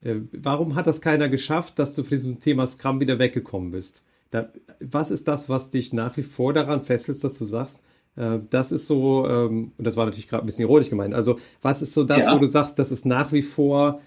Äh, 0.00 0.16
warum 0.32 0.74
hat 0.74 0.86
das 0.86 1.00
keiner 1.00 1.28
geschafft, 1.28 1.78
dass 1.78 1.94
du 1.94 2.02
von 2.02 2.10
diesem 2.10 2.40
Thema 2.40 2.66
Scrum 2.66 3.00
wieder 3.00 3.18
weggekommen 3.18 3.70
bist? 3.70 4.04
Da, 4.30 4.52
was 4.80 5.10
ist 5.10 5.26
das, 5.28 5.48
was 5.48 5.70
dich 5.70 5.92
nach 5.92 6.16
wie 6.16 6.22
vor 6.22 6.52
daran 6.52 6.80
fesselt, 6.80 7.22
dass 7.24 7.38
du 7.38 7.44
sagst, 7.44 7.84
äh, 8.16 8.38
das 8.50 8.72
ist 8.72 8.86
so, 8.86 9.26
ähm, 9.28 9.72
und 9.76 9.86
das 9.86 9.96
war 9.96 10.04
natürlich 10.04 10.28
gerade 10.28 10.44
ein 10.44 10.46
bisschen 10.46 10.62
ironisch 10.62 10.90
gemeint, 10.90 11.14
also 11.14 11.38
was 11.62 11.82
ist 11.82 11.94
so 11.94 12.04
das, 12.04 12.26
ja. 12.26 12.34
wo 12.34 12.38
du 12.38 12.46
sagst, 12.46 12.78
das 12.78 12.90
ist 12.90 13.06
nach 13.06 13.32
wie 13.32 13.42
vor 13.42 14.00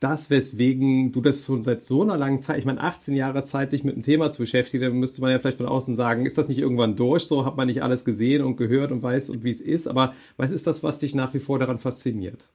das, 0.00 0.30
weswegen 0.30 1.10
du 1.10 1.20
das 1.20 1.44
schon 1.44 1.62
seit 1.62 1.82
so 1.82 2.02
einer 2.02 2.16
langen 2.16 2.40
Zeit, 2.40 2.58
ich 2.58 2.64
meine 2.64 2.80
18 2.80 3.16
Jahre 3.16 3.42
Zeit, 3.42 3.70
sich 3.70 3.82
mit 3.82 3.96
dem 3.96 4.02
Thema 4.02 4.30
zu 4.30 4.38
beschäftigen, 4.38 4.84
dann 4.84 4.92
müsste 4.92 5.20
man 5.20 5.30
ja 5.30 5.38
vielleicht 5.38 5.56
von 5.56 5.66
außen 5.66 5.96
sagen, 5.96 6.24
ist 6.24 6.38
das 6.38 6.48
nicht 6.48 6.58
irgendwann 6.58 6.94
durch, 6.94 7.24
so 7.24 7.44
hat 7.44 7.56
man 7.56 7.66
nicht 7.66 7.82
alles 7.82 8.04
gesehen 8.04 8.44
und 8.44 8.56
gehört 8.56 8.92
und 8.92 9.02
weiß 9.02 9.30
und 9.30 9.42
wie 9.42 9.50
es 9.50 9.60
ist, 9.60 9.88
aber 9.88 10.14
was 10.36 10.52
ist 10.52 10.66
das, 10.66 10.82
was 10.82 10.98
dich 10.98 11.14
nach 11.14 11.34
wie 11.34 11.40
vor 11.40 11.58
daran 11.58 11.78
fasziniert? 11.78 12.48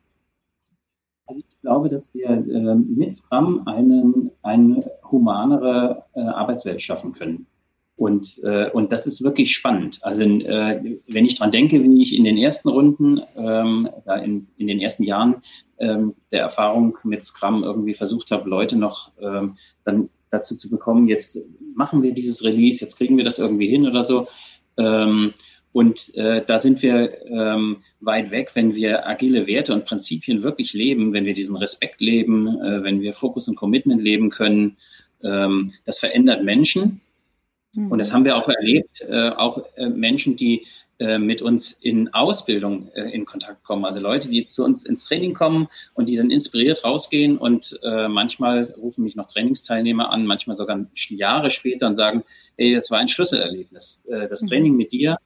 Glaube, 1.63 1.88
dass 1.88 2.13
wir 2.13 2.29
äh, 2.29 2.75
mit 2.75 3.15
Scrum 3.15 3.65
einen, 3.67 4.32
eine 4.41 4.86
humanere 5.10 6.03
äh, 6.13 6.20
Arbeitswelt 6.20 6.82
schaffen 6.82 7.13
können. 7.13 7.48
Und, 7.96 8.41
äh, 8.43 8.70
und 8.72 8.91
das 8.91 9.08
ist 9.08 9.24
wirklich 9.24 9.55
spannend. 9.55 10.00
Also 10.01 10.24
äh, 10.24 11.00
wenn 11.08 11.25
ich 11.25 11.36
dran 11.36 11.51
denke, 11.51 11.82
wie 11.82 12.01
ich 12.01 12.17
in 12.17 12.25
den 12.25 12.38
ersten 12.38 12.67
Runden, 12.67 13.22
ähm, 13.38 13.88
da 14.03 14.17
in, 14.17 14.48
in 14.58 14.67
den 14.67 14.82
ersten 14.82 15.03
Jahren 15.03 15.36
ähm, 15.79 16.15
der 16.34 16.41
Erfahrung 16.41 16.98
mit 17.05 17.24
Scrum 17.24 17.63
irgendwie 17.63 17.93
versucht 17.93 18.32
habe, 18.32 18.50
Leute 18.50 18.77
noch 18.77 19.13
ähm, 19.22 19.55
dann 19.86 20.10
dazu 20.32 20.58
zu 20.58 20.70
bekommen, 20.70 21.08
jetzt 21.08 21.39
machen 21.75 22.03
wir 22.03 22.13
dieses 22.13 22.43
Release, 22.43 22.84
jetzt 22.84 22.98
kriegen 22.98 23.15
wir 23.15 23.24
das 23.24 23.39
irgendwie 23.39 23.67
hin 23.67 23.88
oder 23.88 24.03
so. 24.03 24.27
Ähm, 24.75 25.34
und 25.74 26.13
äh, 26.15 26.44
da 26.46 26.60
sind 26.60 26.84
wir 26.84 27.25
ähm, 27.25 27.77
weit 28.00 28.30
weg, 28.30 28.51
wenn 28.53 28.75
wir 28.75 29.08
agile 29.08 29.48
Werte 29.48 29.74
und 29.74 29.86
Prinzipien 29.86 30.44
wirklich 30.44 30.74
leben, 30.74 31.13
wenn 31.13 31.25
wir 31.25 31.34
diesen 31.34 31.58
Respekt 31.58 32.00
leben, 32.00 32.48
äh, 32.62 32.84
wenn 32.84 33.01
wir 33.01 33.15
Fokus 33.15 33.48
und 33.48 33.56
Commitment 33.56 34.01
leben 34.01 34.30
können. 34.30 34.77
Ähm, 35.24 35.74
das 35.84 35.98
verändert 35.98 36.44
Menschen. 36.44 37.01
Mhm. 37.74 37.92
Und 37.92 37.98
das 37.98 38.13
haben 38.13 38.24
wir 38.24 38.38
auch 38.38 38.48
erlebt, 38.48 39.01
äh, 39.10 39.30
auch 39.30 39.65
äh, 39.75 39.89
Menschen, 39.89 40.36
die 40.36 40.68
äh, 41.00 41.18
mit 41.18 41.42
uns 41.42 41.72
in 41.72 42.13
Ausbildung 42.13 42.89
äh, 42.94 43.10
in 43.10 43.25
Kontakt 43.25 43.63
kommen. 43.63 43.84
Also 43.84 44.00
Leute, 44.00 44.30
die 44.30 44.46
zu 44.46 44.63
uns 44.63 44.86
ins 44.86 45.06
Training 45.06 45.34
kommen 45.34 45.70
und 45.96 46.08
die 46.08 46.18
dann 46.18 46.30
inspiriert 46.30 46.84
rausgehen 46.84 47.39
und 47.39 47.80
manchmal 47.82 48.75
rufen 48.77 49.03
mich 49.03 49.15
noch 49.15 49.25
Trainingsteilnehmer 49.25 50.12
an, 50.12 50.27
manchmal 50.27 50.56
sogar 50.56 50.86
Jahre 50.94 51.50
später 51.50 51.88
und 51.88 51.96
sagen, 51.96 52.24
ey, 52.58 52.75
das 52.75 52.92
war 52.92 53.00
ein 53.00 53.08
Schlüsselerlebnis. 53.08 54.08
Das 54.08 54.44
mhm. 54.44 54.48
Training 54.48 54.75
mit 54.75 54.92
dir 54.92 55.18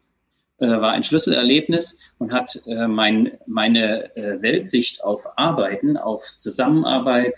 äh, 0.59 0.67
war 0.67 0.91
ein 0.91 1.03
Schlüsselerlebnis 1.03 1.99
und 2.17 2.31
hat 2.31 2.61
äh, 2.65 2.87
mein, 2.87 3.31
meine 3.45 4.15
äh, 4.15 4.41
Weltsicht 4.41 5.03
auf 5.03 5.25
Arbeiten, 5.37 5.97
auf 5.97 6.35
Zusammenarbeit 6.37 7.37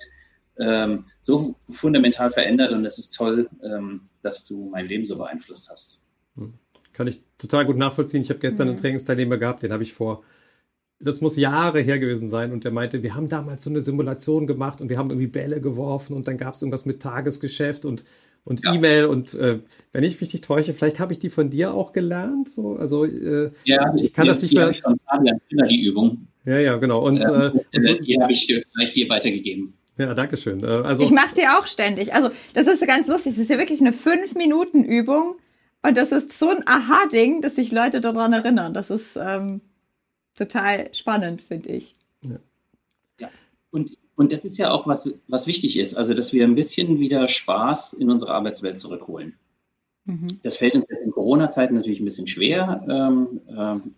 ähm, 0.57 1.05
so 1.19 1.55
fundamental 1.69 2.31
verändert 2.31 2.73
und 2.73 2.85
es 2.85 2.97
ist 2.97 3.11
toll, 3.11 3.49
ähm, 3.63 4.09
dass 4.21 4.45
du 4.45 4.69
mein 4.69 4.87
Leben 4.87 5.05
so 5.05 5.17
beeinflusst 5.17 5.69
hast. 5.69 6.03
Hm. 6.35 6.53
Kann 6.93 7.07
ich 7.07 7.23
total 7.37 7.65
gut 7.65 7.77
nachvollziehen. 7.77 8.21
Ich 8.21 8.29
habe 8.29 8.39
gestern 8.39 8.67
mhm. 8.67 8.71
einen 8.71 8.81
Trainingsteilnehmer 8.81 9.37
gehabt, 9.37 9.63
den 9.63 9.71
habe 9.71 9.83
ich 9.83 9.93
vor, 9.93 10.23
das 10.99 11.21
muss 11.21 11.37
Jahre 11.37 11.79
her 11.79 11.97
gewesen 11.97 12.27
sein 12.27 12.51
und 12.51 12.65
der 12.65 12.71
meinte, 12.71 13.03
wir 13.03 13.15
haben 13.15 13.29
damals 13.29 13.63
so 13.63 13.69
eine 13.69 13.79
Simulation 13.79 14.47
gemacht 14.47 14.81
und 14.81 14.89
wir 14.89 14.97
haben 14.97 15.09
irgendwie 15.09 15.27
Bälle 15.27 15.61
geworfen 15.61 16.13
und 16.13 16.27
dann 16.27 16.37
gab 16.37 16.55
es 16.55 16.61
irgendwas 16.61 16.85
mit 16.85 17.01
Tagesgeschäft 17.01 17.85
und 17.85 18.03
und 18.43 18.63
ja. 18.63 18.73
E-Mail 18.73 19.05
und 19.05 19.33
äh, 19.35 19.59
wenn 19.91 20.03
ich 20.03 20.19
mich 20.19 20.33
nicht 20.33 20.45
täusche, 20.45 20.73
vielleicht 20.73 20.99
habe 20.99 21.13
ich 21.13 21.19
die 21.19 21.29
von 21.29 21.49
dir 21.49 21.73
auch 21.73 21.91
gelernt. 21.91 22.49
So, 22.49 22.75
also 22.75 23.05
äh, 23.05 23.51
ja, 23.65 23.93
ich 23.95 24.13
kann 24.13 24.25
die, 24.25 24.29
das 24.29 24.41
nicht 24.41 24.53
mehr. 24.53 24.69
Ich 24.69 24.81
von 24.81 24.99
Fabian 25.05 25.39
die 25.49 25.85
Übung. 25.85 26.27
Ja, 26.45 26.57
ja, 26.57 26.77
genau. 26.77 27.05
Und, 27.05 27.21
ähm, 27.21 27.61
äh, 27.71 27.77
und 27.77 27.85
so, 27.85 27.93
die 27.93 28.19
habe 28.21 28.31
ich 28.31 28.45
vielleicht 28.73 28.95
dir 28.95 29.09
weitergegeben. 29.09 29.73
Ja, 29.97 30.13
danke 30.13 30.37
schön. 30.37 30.63
Äh, 30.63 30.67
also, 30.67 31.03
ich 31.03 31.11
mache 31.11 31.35
die 31.35 31.47
auch 31.47 31.67
ständig. 31.67 32.13
Also 32.13 32.29
das 32.53 32.67
ist 32.67 32.85
ganz 32.87 33.07
lustig. 33.07 33.33
Das 33.33 33.41
ist 33.41 33.49
ja 33.49 33.57
wirklich 33.57 33.81
eine 33.81 33.93
fünf 33.93 34.33
Minuten 34.35 34.83
Übung 34.83 35.35
und 35.81 35.97
das 35.97 36.11
ist 36.11 36.37
so 36.37 36.49
ein 36.49 36.65
Aha-Ding, 36.65 37.41
dass 37.41 37.55
sich 37.55 37.71
Leute 37.71 38.01
daran 38.01 38.33
erinnern. 38.33 38.73
Das 38.73 38.89
ist 38.89 39.17
ähm, 39.21 39.61
total 40.35 40.93
spannend, 40.93 41.41
finde 41.41 41.69
ich. 41.69 41.93
Ja. 42.21 42.39
ja. 43.19 43.29
Und 43.71 43.97
und 44.19 44.33
das 44.33 44.43
ist 44.43 44.57
ja 44.57 44.69
auch 44.69 44.85
was, 44.85 45.17
was 45.29 45.47
wichtig 45.47 45.79
ist, 45.79 45.95
also 45.95 46.13
dass 46.13 46.33
wir 46.33 46.43
ein 46.43 46.53
bisschen 46.53 46.99
wieder 46.99 47.29
Spaß 47.29 47.93
in 47.93 48.11
unsere 48.11 48.33
Arbeitswelt 48.33 48.77
zurückholen. 48.77 49.35
Mhm. 50.03 50.27
Das 50.43 50.57
fällt 50.57 50.75
uns 50.75 50.87
jetzt 50.89 51.03
in 51.03 51.11
Corona-Zeiten 51.11 51.73
natürlich 51.73 52.01
ein 52.01 52.05
bisschen 52.05 52.27
schwer, 52.27 52.85
ähm, 52.89 53.39
ähm, 53.57 53.95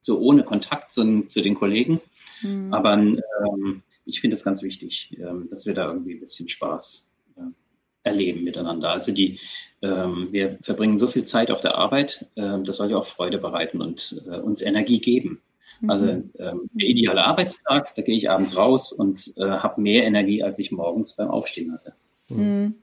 so 0.00 0.20
ohne 0.20 0.44
Kontakt 0.44 0.92
zu, 0.92 1.22
zu 1.22 1.40
den 1.42 1.56
Kollegen. 1.56 2.00
Mhm. 2.42 2.72
Aber 2.72 2.92
ähm, 2.92 3.82
ich 4.04 4.20
finde 4.20 4.34
es 4.34 4.44
ganz 4.44 4.62
wichtig, 4.62 5.18
ähm, 5.18 5.48
dass 5.50 5.66
wir 5.66 5.74
da 5.74 5.88
irgendwie 5.88 6.14
ein 6.14 6.20
bisschen 6.20 6.46
Spaß 6.46 7.08
äh, 7.36 7.40
erleben 8.04 8.44
miteinander. 8.44 8.90
Also 8.90 9.10
die, 9.10 9.40
ähm, 9.82 10.28
wir 10.30 10.58
verbringen 10.62 10.96
so 10.96 11.08
viel 11.08 11.24
Zeit 11.24 11.50
auf 11.50 11.60
der 11.60 11.74
Arbeit, 11.74 12.30
äh, 12.36 12.60
das 12.62 12.76
soll 12.76 12.92
ja 12.92 12.98
auch 12.98 13.06
Freude 13.06 13.38
bereiten 13.38 13.82
und 13.82 14.22
äh, 14.28 14.36
uns 14.36 14.62
Energie 14.62 15.00
geben. 15.00 15.42
Also 15.86 16.06
mhm. 16.06 16.30
ähm, 16.38 16.70
der 16.72 16.88
ideale 16.88 17.24
Arbeitstag, 17.24 17.94
da 17.94 18.02
gehe 18.02 18.16
ich 18.16 18.30
abends 18.30 18.56
raus 18.56 18.92
und 18.92 19.32
äh, 19.36 19.42
habe 19.44 19.80
mehr 19.80 20.04
Energie, 20.04 20.42
als 20.42 20.58
ich 20.58 20.72
morgens 20.72 21.14
beim 21.14 21.28
Aufstehen 21.28 21.72
hatte. 21.72 21.94
Mhm. 22.28 22.74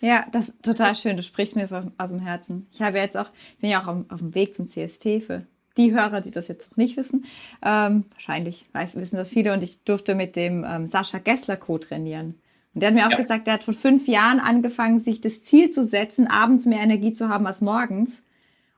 Ja, 0.00 0.26
das 0.30 0.48
ist 0.48 0.62
total 0.62 0.94
schön. 0.94 1.16
Du 1.16 1.22
sprichst 1.22 1.56
mir 1.56 1.66
so 1.66 1.80
aus 1.96 2.10
dem 2.10 2.20
Herzen. 2.20 2.66
Ich 2.72 2.82
habe 2.82 2.98
jetzt 2.98 3.16
auch, 3.16 3.30
bin 3.60 3.70
ja 3.70 3.82
auch 3.82 3.86
auf, 3.86 4.04
auf 4.10 4.20
dem 4.20 4.34
Weg 4.34 4.54
zum 4.54 4.68
CST 4.68 5.22
für 5.26 5.46
die 5.76 5.92
Hörer, 5.92 6.20
die 6.20 6.30
das 6.30 6.48
jetzt 6.48 6.72
noch 6.72 6.76
nicht 6.76 6.96
wissen. 6.96 7.24
Ähm, 7.64 8.04
wahrscheinlich 8.12 8.66
weiß, 8.72 8.96
wissen 8.96 9.16
das 9.16 9.30
viele 9.30 9.52
und 9.52 9.62
ich 9.62 9.82
durfte 9.84 10.14
mit 10.14 10.36
dem 10.36 10.64
ähm, 10.66 10.86
Sascha 10.86 11.18
Gessler 11.18 11.56
co-trainieren. 11.56 12.34
Und 12.74 12.82
der 12.82 12.88
hat 12.88 12.94
mir 12.94 13.06
auch 13.06 13.10
ja. 13.10 13.16
gesagt, 13.16 13.46
der 13.46 13.54
hat 13.54 13.64
vor 13.64 13.74
fünf 13.74 14.06
Jahren 14.06 14.38
angefangen, 14.38 15.00
sich 15.00 15.20
das 15.20 15.42
Ziel 15.42 15.70
zu 15.70 15.84
setzen, 15.84 16.26
abends 16.26 16.66
mehr 16.66 16.80
Energie 16.80 17.14
zu 17.14 17.28
haben 17.28 17.46
als 17.46 17.60
morgens. 17.60 18.22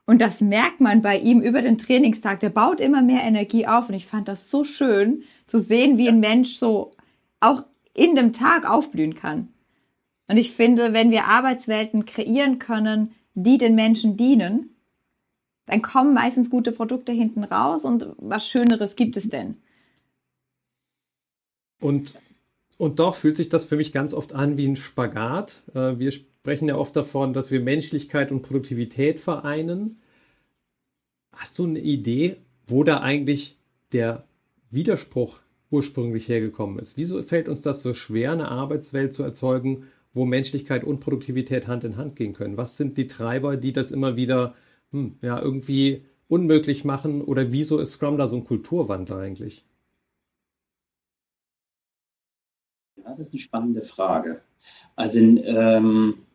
Und 0.09 0.21
das 0.21 0.41
merkt 0.41 0.81
man 0.81 1.03
bei 1.03 1.19
ihm 1.19 1.39
über 1.39 1.61
den 1.61 1.77
Trainingstag. 1.77 2.39
Der 2.39 2.49
baut 2.49 2.81
immer 2.81 3.03
mehr 3.03 3.21
Energie 3.21 3.67
auf. 3.67 3.89
Und 3.89 3.93
ich 3.93 4.07
fand 4.07 4.27
das 4.27 4.49
so 4.49 4.63
schön 4.63 5.21
zu 5.45 5.59
sehen, 5.59 5.99
wie 5.99 6.09
ein 6.09 6.19
Mensch 6.19 6.55
so 6.55 6.93
auch 7.39 7.63
in 7.93 8.15
dem 8.15 8.33
Tag 8.33 8.67
aufblühen 8.67 9.13
kann. 9.13 9.49
Und 10.27 10.37
ich 10.37 10.53
finde, 10.53 10.93
wenn 10.93 11.11
wir 11.11 11.25
Arbeitswelten 11.25 12.07
kreieren 12.07 12.57
können, 12.57 13.13
die 13.35 13.59
den 13.59 13.75
Menschen 13.75 14.17
dienen, 14.17 14.75
dann 15.67 15.83
kommen 15.83 16.15
meistens 16.15 16.49
gute 16.49 16.71
Produkte 16.71 17.11
hinten 17.11 17.43
raus 17.43 17.85
und 17.85 18.07
was 18.17 18.47
Schöneres 18.47 18.95
gibt 18.95 19.15
es 19.15 19.29
denn. 19.29 19.57
Und, 21.79 22.17
und 22.79 22.97
doch 22.97 23.13
fühlt 23.13 23.35
sich 23.35 23.49
das 23.49 23.63
für 23.63 23.75
mich 23.75 23.93
ganz 23.93 24.15
oft 24.15 24.33
an 24.33 24.57
wie 24.57 24.67
ein 24.67 24.75
Spagat. 24.75 25.61
Äh, 25.75 25.99
wir 25.99 26.11
sprechen 26.39 26.69
ja 26.69 26.75
oft 26.75 26.95
davon, 26.95 27.33
dass 27.33 27.51
wir 27.51 27.59
Menschlichkeit 27.59 28.31
und 28.31 28.41
Produktivität 28.41 29.19
vereinen. 29.19 30.01
Hast 31.33 31.59
du 31.59 31.65
eine 31.65 31.79
Idee, 31.79 32.37
wo 32.65 32.83
da 32.83 33.01
eigentlich 33.01 33.57
der 33.91 34.25
Widerspruch 34.71 35.39
ursprünglich 35.69 36.27
hergekommen 36.27 36.79
ist? 36.79 36.97
Wieso 36.97 37.21
fällt 37.23 37.49
uns 37.49 37.61
das 37.61 37.81
so 37.81 37.93
schwer, 37.93 38.31
eine 38.31 38.49
Arbeitswelt 38.49 39.13
zu 39.13 39.23
erzeugen, 39.23 39.87
wo 40.13 40.25
Menschlichkeit 40.25 40.83
und 40.83 41.01
Produktivität 41.01 41.67
Hand 41.67 41.83
in 41.83 41.97
Hand 41.97 42.15
gehen 42.15 42.33
können? 42.33 42.57
Was 42.57 42.77
sind 42.77 42.97
die 42.97 43.07
Treiber, 43.07 43.57
die 43.57 43.73
das 43.73 43.91
immer 43.91 44.15
wieder 44.15 44.55
hm, 44.91 45.17
ja, 45.21 45.41
irgendwie 45.41 46.05
unmöglich 46.27 46.85
machen? 46.85 47.21
Oder 47.21 47.51
wieso 47.51 47.79
ist 47.79 47.91
Scrum 47.91 48.17
da 48.17 48.27
so 48.27 48.37
ein 48.37 48.45
Kulturwandel 48.45 49.17
eigentlich? 49.17 49.65
Ja, 52.95 53.13
das 53.15 53.27
ist 53.27 53.33
eine 53.33 53.41
spannende 53.41 53.81
Frage. 53.81 54.41
Also 54.95 55.19
ähm, 55.19 56.25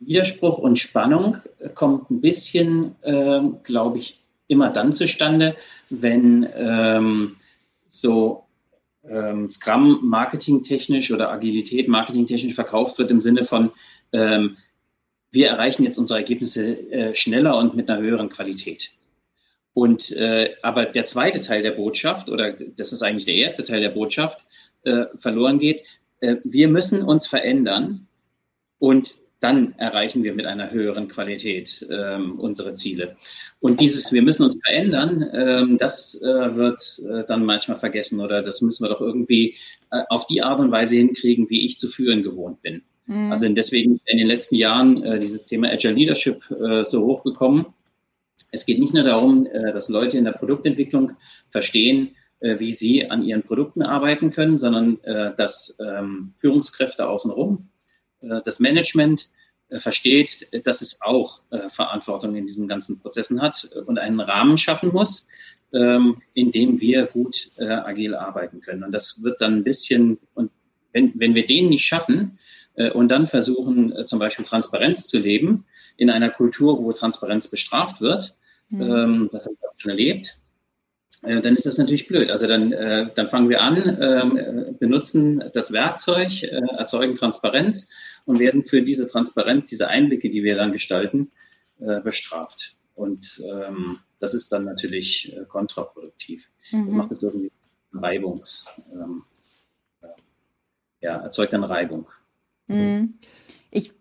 Widerspruch 0.00 0.58
und 0.58 0.78
Spannung 0.78 1.36
kommt 1.74 2.10
ein 2.10 2.20
bisschen, 2.20 2.96
ähm, 3.02 3.58
glaube 3.62 3.98
ich, 3.98 4.20
immer 4.48 4.70
dann 4.70 4.92
zustande, 4.92 5.56
wenn 5.90 6.48
ähm, 6.56 7.36
so 7.86 8.44
ähm, 9.08 9.48
Scrum 9.48 10.00
marketingtechnisch 10.02 11.12
oder 11.12 11.30
Agilität 11.30 11.88
marketingtechnisch 11.88 12.54
verkauft 12.54 12.98
wird 12.98 13.10
im 13.10 13.20
Sinne 13.20 13.44
von, 13.44 13.70
ähm, 14.12 14.56
wir 15.30 15.48
erreichen 15.48 15.84
jetzt 15.84 15.98
unsere 15.98 16.18
Ergebnisse 16.20 16.90
äh, 16.90 17.14
schneller 17.14 17.56
und 17.56 17.76
mit 17.76 17.88
einer 17.88 18.02
höheren 18.02 18.28
Qualität. 18.28 18.90
Und 19.72 20.10
äh, 20.12 20.56
aber 20.62 20.84
der 20.86 21.04
zweite 21.04 21.40
Teil 21.40 21.62
der 21.62 21.70
Botschaft, 21.72 22.28
oder 22.28 22.52
das 22.52 22.92
ist 22.92 23.02
eigentlich 23.02 23.26
der 23.26 23.36
erste 23.36 23.64
Teil 23.64 23.80
der 23.80 23.90
Botschaft, 23.90 24.44
äh, 24.82 25.04
verloren 25.16 25.60
geht, 25.60 25.84
äh, 26.20 26.36
wir 26.42 26.68
müssen 26.68 27.02
uns 27.02 27.28
verändern 27.28 28.08
und 28.78 29.14
dann 29.40 29.74
erreichen 29.78 30.22
wir 30.22 30.34
mit 30.34 30.46
einer 30.46 30.70
höheren 30.70 31.08
Qualität 31.08 31.86
ähm, 31.90 32.38
unsere 32.38 32.74
Ziele. 32.74 33.16
Und 33.58 33.80
dieses, 33.80 34.12
wir 34.12 34.22
müssen 34.22 34.44
uns 34.44 34.58
verändern, 34.62 35.28
ähm, 35.32 35.76
das 35.78 36.20
äh, 36.22 36.54
wird 36.54 36.80
äh, 37.10 37.24
dann 37.26 37.44
manchmal 37.44 37.78
vergessen 37.78 38.20
oder 38.20 38.42
das 38.42 38.60
müssen 38.60 38.84
wir 38.84 38.90
doch 38.90 39.00
irgendwie 39.00 39.56
äh, 39.90 40.02
auf 40.10 40.26
die 40.26 40.42
Art 40.42 40.60
und 40.60 40.70
Weise 40.70 40.96
hinkriegen, 40.96 41.48
wie 41.48 41.64
ich 41.64 41.78
zu 41.78 41.88
führen 41.88 42.22
gewohnt 42.22 42.60
bin. 42.62 42.82
Mhm. 43.06 43.32
Also 43.32 43.48
deswegen 43.48 44.00
in 44.04 44.18
den 44.18 44.28
letzten 44.28 44.54
Jahren 44.54 45.02
äh, 45.02 45.18
dieses 45.18 45.44
Thema 45.44 45.68
Agile 45.68 45.94
Leadership 45.94 46.48
äh, 46.50 46.84
so 46.84 47.04
hochgekommen. 47.04 47.66
Es 48.52 48.66
geht 48.66 48.78
nicht 48.78 48.94
nur 48.94 49.04
darum, 49.04 49.46
äh, 49.46 49.72
dass 49.72 49.88
Leute 49.88 50.18
in 50.18 50.24
der 50.24 50.32
Produktentwicklung 50.32 51.12
verstehen, 51.48 52.14
wie 52.42 52.72
sie 52.72 53.10
an 53.10 53.22
ihren 53.22 53.42
Produkten 53.42 53.82
arbeiten 53.82 54.30
können, 54.30 54.56
sondern 54.56 54.98
dass 55.36 55.76
ähm, 55.78 56.32
Führungskräfte 56.38 57.06
außenrum 57.06 57.68
das 58.20 58.60
Management 58.60 59.30
äh, 59.70 59.78
versteht, 59.78 60.48
dass 60.66 60.82
es 60.82 61.00
auch 61.00 61.42
äh, 61.50 61.68
Verantwortung 61.68 62.34
in 62.34 62.46
diesen 62.46 62.68
ganzen 62.68 63.00
Prozessen 63.00 63.40
hat 63.40 63.70
und 63.86 63.98
einen 63.98 64.20
Rahmen 64.20 64.56
schaffen 64.56 64.90
muss, 64.92 65.28
ähm, 65.72 66.20
in 66.34 66.50
dem 66.50 66.80
wir 66.80 67.06
gut 67.06 67.52
agil 67.58 68.14
arbeiten 68.14 68.60
können. 68.60 68.82
Und 68.82 68.92
das 68.92 69.22
wird 69.22 69.40
dann 69.40 69.58
ein 69.58 69.64
bisschen, 69.64 70.18
und 70.34 70.50
wenn, 70.92 71.12
wenn 71.14 71.34
wir 71.34 71.46
den 71.46 71.68
nicht 71.68 71.84
schaffen 71.84 72.38
und 72.94 73.08
dann 73.08 73.26
versuchen, 73.26 73.94
zum 74.06 74.18
Beispiel 74.18 74.44
Transparenz 74.44 75.06
zu 75.08 75.18
leben, 75.18 75.66
in 75.96 76.10
einer 76.10 76.30
Kultur, 76.30 76.82
wo 76.82 76.92
Transparenz 76.92 77.48
bestraft 77.48 78.00
wird, 78.00 78.36
mhm. 78.70 78.82
Ähm, 78.82 79.28
das 79.30 79.44
habe 79.44 79.54
ich 79.54 79.68
auch 79.68 79.76
schon 79.76 79.90
erlebt, 79.90 80.40
äh, 81.22 81.40
dann 81.40 81.54
ist 81.54 81.66
das 81.66 81.78
natürlich 81.78 82.08
blöd. 82.08 82.30
Also 82.30 82.46
dann, 82.46 82.72
äh, 82.72 83.08
dann 83.14 83.28
fangen 83.28 83.48
wir 83.48 83.62
an, 83.62 83.98
ähm, 84.00 84.76
benutzen 84.78 85.44
das 85.52 85.72
Werkzeug, 85.72 86.42
äh, 86.42 86.60
erzeugen 86.76 87.14
Transparenz 87.14 87.90
und 88.24 88.38
werden 88.38 88.62
für 88.62 88.82
diese 88.82 89.06
Transparenz, 89.06 89.66
diese 89.66 89.88
Einblicke, 89.88 90.30
die 90.30 90.42
wir 90.42 90.56
dann 90.56 90.72
gestalten, 90.72 91.30
äh, 91.80 92.00
bestraft. 92.00 92.76
Und 92.94 93.42
ähm, 93.46 93.98
das 94.18 94.34
ist 94.34 94.52
dann 94.52 94.64
natürlich 94.64 95.34
äh, 95.34 95.44
kontraproduktiv. 95.46 96.50
Mhm. 96.70 96.86
Das 96.86 96.94
macht 96.94 97.10
es 97.10 97.22
irgendwie 97.22 97.50
Reibungs, 97.92 98.72
ähm, 98.92 99.24
ja, 101.00 101.16
erzeugt 101.16 101.52
dann 101.52 101.64
Reibung. 101.64 102.08
Mhm. 102.66 103.14
Ich, 103.70 103.92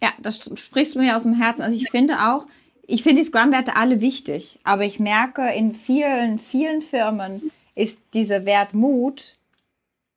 ja, 0.00 0.12
das 0.20 0.50
sprichst 0.54 0.94
du 0.94 1.00
mir 1.00 1.16
aus 1.16 1.22
dem 1.24 1.34
Herzen. 1.34 1.62
Also 1.62 1.76
ich 1.76 1.90
finde 1.90 2.20
auch, 2.20 2.46
ich 2.92 3.02
finde 3.02 3.22
die 3.22 3.28
Scrum-Werte 3.28 3.74
alle 3.74 4.02
wichtig, 4.02 4.58
aber 4.64 4.84
ich 4.84 5.00
merke, 5.00 5.50
in 5.50 5.74
vielen, 5.74 6.38
vielen 6.38 6.82
Firmen 6.82 7.50
ist 7.74 7.98
dieser 8.12 8.44
Wert 8.44 8.74
Mut 8.74 9.36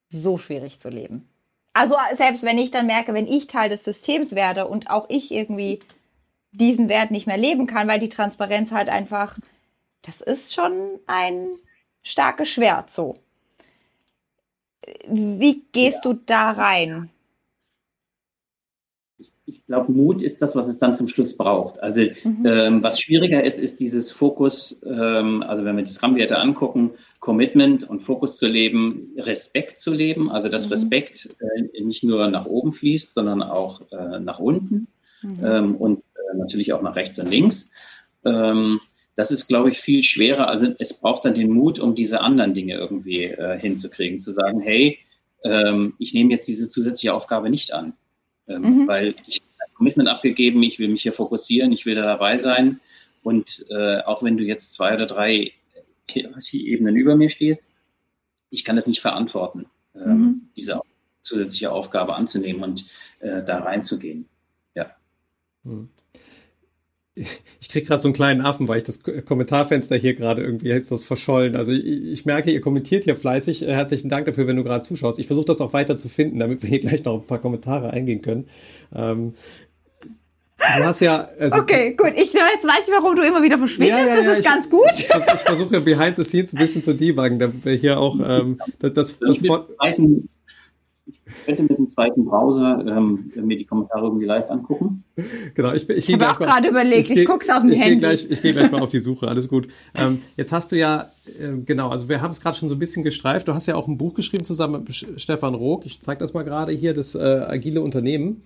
so 0.09 0.37
schwierig 0.37 0.81
zu 0.81 0.89
leben. 0.89 1.25
Also 1.71 1.95
selbst 2.13 2.43
wenn 2.43 2.57
ich 2.57 2.71
dann 2.71 2.85
merke, 2.85 3.13
wenn 3.13 3.27
ich 3.27 3.47
Teil 3.47 3.69
des 3.69 3.85
Systems 3.85 4.35
werde 4.35 4.67
und 4.67 4.89
auch 4.89 5.05
ich 5.07 5.31
irgendwie 5.31 5.79
diesen 6.51 6.89
Wert 6.89 7.11
nicht 7.11 7.27
mehr 7.27 7.37
leben 7.37 7.65
kann, 7.65 7.87
weil 7.87 7.99
die 7.99 8.09
Transparenz 8.09 8.73
halt 8.73 8.89
einfach, 8.89 9.37
das 10.01 10.19
ist 10.19 10.53
schon 10.53 10.99
ein 11.07 11.47
starkes 12.03 12.49
Schwert 12.49 12.89
so. 12.89 13.15
Wie 15.07 15.63
gehst 15.71 16.03
ja. 16.03 16.11
du 16.11 16.19
da 16.25 16.51
rein? 16.51 17.09
Ich, 19.17 19.31
ich 19.45 19.65
glaube, 19.65 19.93
Mut 19.93 20.21
ist 20.21 20.41
das, 20.41 20.57
was 20.57 20.67
es 20.67 20.77
dann 20.77 20.93
zum 20.93 21.07
Schluss 21.07 21.37
braucht. 21.37 21.81
Also 21.81 22.01
mhm. 22.01 22.43
ähm, 22.45 22.83
was 22.83 22.99
schwieriger 22.99 23.43
ist, 23.43 23.59
ist 23.59 23.79
dieses 23.79 24.11
Fokus, 24.11 24.81
ähm, 24.85 25.41
also 25.43 25.63
wenn 25.63 25.77
wir 25.77 25.83
die 25.83 25.91
Scrum-Werte 25.91 26.37
angucken, 26.37 26.91
Commitment 27.21 27.89
und 27.89 28.01
Fokus 28.01 28.37
zu 28.37 28.47
leben, 28.47 29.13
Respekt 29.17 29.79
zu 29.79 29.93
leben, 29.93 30.29
also 30.29 30.49
dass 30.49 30.67
mhm. 30.67 30.73
Respekt 30.73 31.29
äh, 31.39 31.81
nicht 31.81 32.03
nur 32.03 32.27
nach 32.27 32.45
oben 32.45 32.73
fließt, 32.73 33.13
sondern 33.13 33.41
auch 33.41 33.81
äh, 33.91 34.19
nach 34.19 34.39
unten 34.39 34.87
mhm. 35.21 35.39
ähm, 35.45 35.75
und 35.75 35.99
äh, 35.99 36.37
natürlich 36.37 36.73
auch 36.73 36.81
nach 36.81 36.97
rechts 36.97 37.17
und 37.17 37.29
links. 37.29 37.71
Ähm, 38.25 38.81
das 39.15 39.31
ist, 39.31 39.47
glaube 39.47 39.69
ich, 39.69 39.79
viel 39.79 40.03
schwerer. 40.03 40.49
Also 40.49 40.73
es 40.77 40.99
braucht 40.99 41.23
dann 41.23 41.35
den 41.35 41.51
Mut, 41.51 41.79
um 41.79 41.95
diese 41.95 42.19
anderen 42.19 42.53
Dinge 42.53 42.75
irgendwie 42.75 43.23
äh, 43.23 43.57
hinzukriegen, 43.57 44.19
zu 44.19 44.33
sagen, 44.33 44.59
hey, 44.59 44.99
ähm, 45.45 45.93
ich 45.99 46.13
nehme 46.13 46.31
jetzt 46.31 46.49
diese 46.49 46.67
zusätzliche 46.67 47.13
Aufgabe 47.13 47.49
nicht 47.49 47.73
an 47.73 47.93
ähm, 48.47 48.61
mhm. 48.61 48.87
weil 48.87 49.15
ich 49.27 49.41
habe 49.41 49.69
ein 49.69 49.73
Commitment 49.75 50.09
abgegeben, 50.09 50.63
ich 50.63 50.79
will 50.79 50.89
mich 50.89 51.03
hier 51.03 51.13
fokussieren, 51.13 51.71
ich 51.71 51.85
will 51.85 51.95
da 51.95 52.03
dabei 52.03 52.37
sein. 52.37 52.79
Und 53.23 53.65
äh, 53.69 54.01
auch 54.01 54.23
wenn 54.23 54.37
du 54.37 54.43
jetzt 54.43 54.73
zwei 54.73 54.93
oder 54.93 55.05
drei 55.05 55.51
Hierarchieebenen 56.09 56.95
über 56.95 57.15
mir 57.15 57.29
stehst, 57.29 57.73
ich 58.51 58.63
kann 58.63 58.75
das 58.75 58.87
nicht 58.87 59.01
verantworten, 59.01 59.65
ähm, 59.95 60.19
mhm. 60.19 60.49
diese 60.55 60.81
zusätzliche 61.21 61.71
Aufgabe 61.71 62.15
anzunehmen 62.15 62.63
und 62.63 62.85
äh, 63.19 63.43
da 63.43 63.59
reinzugehen. 63.59 64.27
Ja. 64.75 64.95
Mhm 65.63 65.89
ich 67.15 67.69
kriege 67.69 67.85
gerade 67.85 68.01
so 68.01 68.09
einen 68.09 68.13
kleinen 68.13 68.41
Affen, 68.41 68.67
weil 68.67 68.77
ich 68.77 68.83
das 68.83 69.01
Kommentarfenster 69.01 69.95
hier 69.95 70.15
gerade 70.15 70.43
irgendwie 70.43 70.67
jetzt 70.67 70.91
das 70.91 71.03
verschollen. 71.03 71.55
Also 71.55 71.71
ich, 71.71 71.85
ich, 71.85 72.25
merke, 72.25 72.51
ihr 72.51 72.59
kommentiert 72.59 73.05
hier 73.05 73.15
fleißig. 73.15 73.63
Äh, 73.63 73.73
herzlichen 73.73 74.09
Dank 74.09 74.25
dafür, 74.25 74.47
wenn 74.47 74.57
du 74.57 74.63
gerade 74.63 74.81
zuschaust. 74.81 75.17
Ich 75.17 75.27
versuche 75.27 75.45
das 75.45 75.61
auch 75.61 75.71
weiter 75.71 75.95
zu 75.95 76.09
finden, 76.09 76.39
damit 76.39 76.61
wir 76.61 76.69
hier 76.69 76.79
gleich 76.79 77.05
noch 77.05 77.15
ein 77.15 77.25
paar 77.25 77.39
Kommentare 77.39 77.91
eingehen 77.91 78.21
können. 78.21 78.47
Ähm, 78.93 79.33
du 80.57 80.83
hast 80.83 80.99
ja. 80.99 81.29
Also, 81.39 81.57
okay, 81.57 81.93
gut. 81.93 82.11
Ich 82.15 82.33
jetzt 82.33 82.65
weiß 82.65 82.87
ich, 82.87 82.93
warum 82.93 83.15
du 83.15 83.21
immer 83.21 83.41
wieder 83.41 83.57
verschwindest. 83.57 83.97
Ja, 83.97 84.07
ja, 84.07 84.15
das 84.17 84.25
ist 84.33 84.39
ich, 84.39 84.45
ganz 84.45 84.69
gut. 84.69 84.91
Ich, 84.91 85.07
ich 85.09 85.41
versuche 85.41 85.79
behind 85.79 86.17
the 86.17 86.23
scenes 86.23 86.53
ein 86.53 86.59
bisschen 86.59 86.81
zu 86.81 86.93
debuggen, 86.93 87.39
damit 87.39 87.63
wir 87.63 87.75
hier 87.75 87.97
auch 87.97 88.19
ähm, 88.19 88.59
das, 88.79 88.93
das, 88.93 89.19
das, 89.19 89.39
das 89.39 89.57
ich 91.25 91.45
könnte 91.45 91.63
mit 91.63 91.77
dem 91.77 91.87
zweiten 91.87 92.25
Browser 92.25 92.85
ähm, 92.85 93.31
mir 93.35 93.57
die 93.57 93.65
Kommentare 93.65 94.05
irgendwie 94.05 94.25
live 94.25 94.49
angucken. 94.49 95.03
Genau, 95.53 95.73
ich, 95.73 95.89
ich, 95.89 96.09
ich 96.09 96.13
habe 96.13 96.29
auch 96.29 96.39
gerade 96.39 96.67
überlegt, 96.67 97.09
ich, 97.09 97.19
ich 97.19 97.25
gucke 97.25 97.43
es 97.43 97.49
auf 97.49 97.61
dem 97.61 97.71
ich 97.71 97.79
Handy. 97.79 97.95
Geh 97.95 97.99
gleich, 97.99 98.27
ich 98.29 98.41
gehe 98.41 98.53
gleich 98.53 98.71
mal 98.71 98.81
auf 98.81 98.89
die 98.89 98.99
Suche, 98.99 99.27
alles 99.27 99.47
gut. 99.47 99.67
Ähm, 99.93 100.21
jetzt 100.35 100.51
hast 100.51 100.71
du 100.71 100.77
ja, 100.77 101.07
äh, 101.39 101.57
genau, 101.65 101.89
also 101.89 102.09
wir 102.09 102.21
haben 102.21 102.31
es 102.31 102.41
gerade 102.41 102.57
schon 102.57 102.67
so 102.69 102.75
ein 102.75 102.79
bisschen 102.79 103.03
gestreift. 103.03 103.47
Du 103.47 103.53
hast 103.53 103.65
ja 103.65 103.75
auch 103.75 103.87
ein 103.87 103.97
Buch 103.97 104.13
geschrieben 104.13 104.43
zusammen 104.43 104.83
mit 104.83 105.21
Stefan 105.21 105.55
Rook. 105.55 105.85
Ich 105.85 106.01
zeige 106.01 106.19
das 106.19 106.33
mal 106.33 106.43
gerade 106.43 106.71
hier, 106.73 106.93
das 106.93 107.15
äh, 107.15 107.19
Agile 107.19 107.81
Unternehmen. 107.81 108.41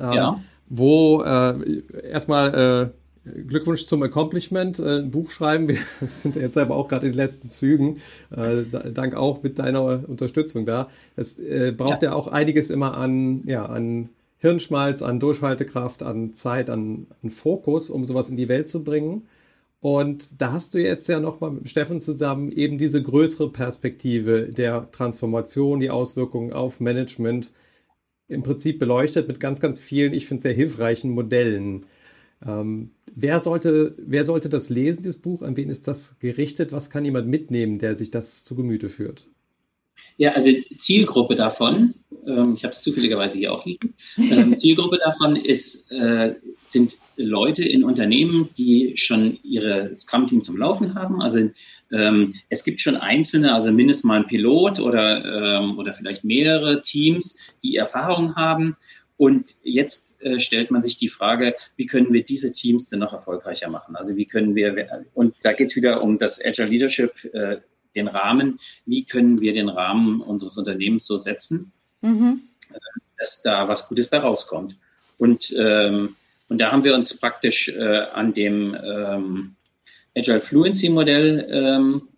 Ähm, 0.00 0.12
ja. 0.12 0.40
Wo 0.68 1.22
äh, 1.22 1.82
erstmal 2.10 2.92
äh, 2.94 3.03
Glückwunsch 3.24 3.86
zum 3.86 4.02
Accomplishment. 4.02 4.78
Äh, 4.78 4.98
ein 4.98 5.10
Buch 5.10 5.30
schreiben, 5.30 5.68
wir 5.68 5.78
sind 6.06 6.36
jetzt 6.36 6.54
selber 6.54 6.76
auch 6.76 6.88
gerade 6.88 7.06
in 7.06 7.12
den 7.12 7.16
letzten 7.16 7.48
Zügen. 7.48 7.98
Äh, 8.30 8.64
dank 8.92 9.14
auch 9.14 9.42
mit 9.42 9.58
deiner 9.58 10.08
Unterstützung 10.08 10.66
da. 10.66 10.88
Es 11.16 11.38
äh, 11.38 11.72
braucht 11.76 12.02
ja. 12.02 12.10
ja. 12.10 12.14
auch 12.14 12.28
einiges 12.28 12.70
immer 12.70 12.96
an, 12.96 13.42
ja, 13.46 13.66
an 13.66 14.10
Hirnschmalz, 14.38 15.02
an 15.02 15.20
Durchhaltekraft, 15.20 16.02
an 16.02 16.34
Zeit, 16.34 16.68
an, 16.68 17.06
an 17.22 17.30
Fokus, 17.30 17.88
um 17.88 18.04
sowas 18.04 18.28
in 18.28 18.36
die 18.36 18.48
Welt 18.48 18.68
zu 18.68 18.84
bringen. 18.84 19.26
Und 19.80 20.40
da 20.40 20.52
hast 20.52 20.72
du 20.74 20.78
jetzt 20.78 21.08
ja 21.08 21.20
nochmal 21.20 21.50
mit 21.50 21.68
Steffen 21.68 22.00
zusammen 22.00 22.50
eben 22.50 22.78
diese 22.78 23.02
größere 23.02 23.50
Perspektive 23.50 24.48
der 24.48 24.90
Transformation, 24.90 25.80
die 25.80 25.90
Auswirkungen 25.90 26.52
auf 26.52 26.80
Management 26.80 27.52
im 28.28 28.42
Prinzip 28.42 28.78
beleuchtet 28.78 29.28
mit 29.28 29.40
ganz, 29.40 29.60
ganz 29.60 29.78
vielen, 29.78 30.14
ich 30.14 30.26
finde, 30.26 30.42
sehr 30.42 30.54
hilfreichen 30.54 31.10
Modellen. 31.10 31.84
Ähm, 32.46 32.90
wer, 33.14 33.40
sollte, 33.40 33.94
wer 33.98 34.24
sollte 34.24 34.48
das 34.48 34.70
lesen, 34.70 35.02
dieses 35.02 35.18
Buch? 35.18 35.42
An 35.42 35.56
wen 35.56 35.70
ist 35.70 35.88
das 35.88 36.16
gerichtet? 36.20 36.72
Was 36.72 36.90
kann 36.90 37.04
jemand 37.04 37.28
mitnehmen, 37.28 37.78
der 37.78 37.94
sich 37.94 38.10
das 38.10 38.44
zu 38.44 38.54
Gemüte 38.54 38.88
führt? 38.88 39.26
Ja, 40.16 40.32
also 40.32 40.50
Zielgruppe 40.76 41.34
davon, 41.34 41.94
ähm, 42.26 42.54
ich 42.54 42.64
habe 42.64 42.72
es 42.72 42.82
zufälligerweise 42.82 43.38
hier 43.38 43.52
auch 43.52 43.64
liegen, 43.64 43.94
ähm, 44.18 44.56
Zielgruppe 44.56 44.98
davon 44.98 45.36
ist, 45.36 45.90
äh, 45.90 46.34
sind 46.66 46.96
Leute 47.16 47.64
in 47.64 47.84
Unternehmen, 47.84 48.48
die 48.58 48.96
schon 48.96 49.38
ihre 49.42 49.94
Scrum-Teams 49.94 50.46
zum 50.46 50.56
Laufen 50.56 50.94
haben. 50.94 51.22
Also 51.22 51.50
ähm, 51.92 52.34
es 52.48 52.64
gibt 52.64 52.80
schon 52.80 52.96
einzelne, 52.96 53.54
also 53.54 53.70
mindestens 53.70 54.04
mal 54.04 54.20
ein 54.20 54.26
Pilot 54.26 54.80
oder, 54.80 55.60
ähm, 55.60 55.78
oder 55.78 55.94
vielleicht 55.94 56.24
mehrere 56.24 56.82
Teams, 56.82 57.38
die 57.62 57.76
Erfahrung 57.76 58.34
haben 58.34 58.76
und 59.16 59.54
jetzt 59.62 60.20
äh, 60.22 60.40
stellt 60.40 60.70
man 60.70 60.82
sich 60.82 60.96
die 60.96 61.08
Frage, 61.08 61.54
wie 61.76 61.86
können 61.86 62.12
wir 62.12 62.24
diese 62.24 62.52
Teams 62.52 62.90
denn 62.90 62.98
noch 62.98 63.12
erfolgreicher 63.12 63.70
machen? 63.70 63.94
Also 63.96 64.16
wie 64.16 64.26
können 64.26 64.54
wir, 64.54 65.04
und 65.14 65.36
da 65.42 65.52
geht 65.52 65.68
es 65.68 65.76
wieder 65.76 66.02
um 66.02 66.18
das 66.18 66.44
Agile 66.44 66.68
Leadership, 66.68 67.12
äh, 67.32 67.58
den 67.94 68.08
Rahmen, 68.08 68.58
wie 68.86 69.04
können 69.04 69.40
wir 69.40 69.52
den 69.52 69.68
Rahmen 69.68 70.20
unseres 70.20 70.58
Unternehmens 70.58 71.06
so 71.06 71.16
setzen, 71.16 71.72
mhm. 72.00 72.42
dass 73.18 73.42
da 73.42 73.68
was 73.68 73.88
Gutes 73.88 74.08
bei 74.08 74.18
rauskommt. 74.18 74.76
Und, 75.16 75.54
ähm, 75.56 76.16
und 76.48 76.60
da 76.60 76.72
haben 76.72 76.82
wir 76.82 76.94
uns 76.94 77.16
praktisch 77.18 77.68
äh, 77.68 77.98
an 78.12 78.32
dem 78.32 78.76
ähm, 78.84 79.54
Agile 80.16 80.40
Fluency 80.40 80.88
Modell 80.88 81.46
ähm, 81.50 82.08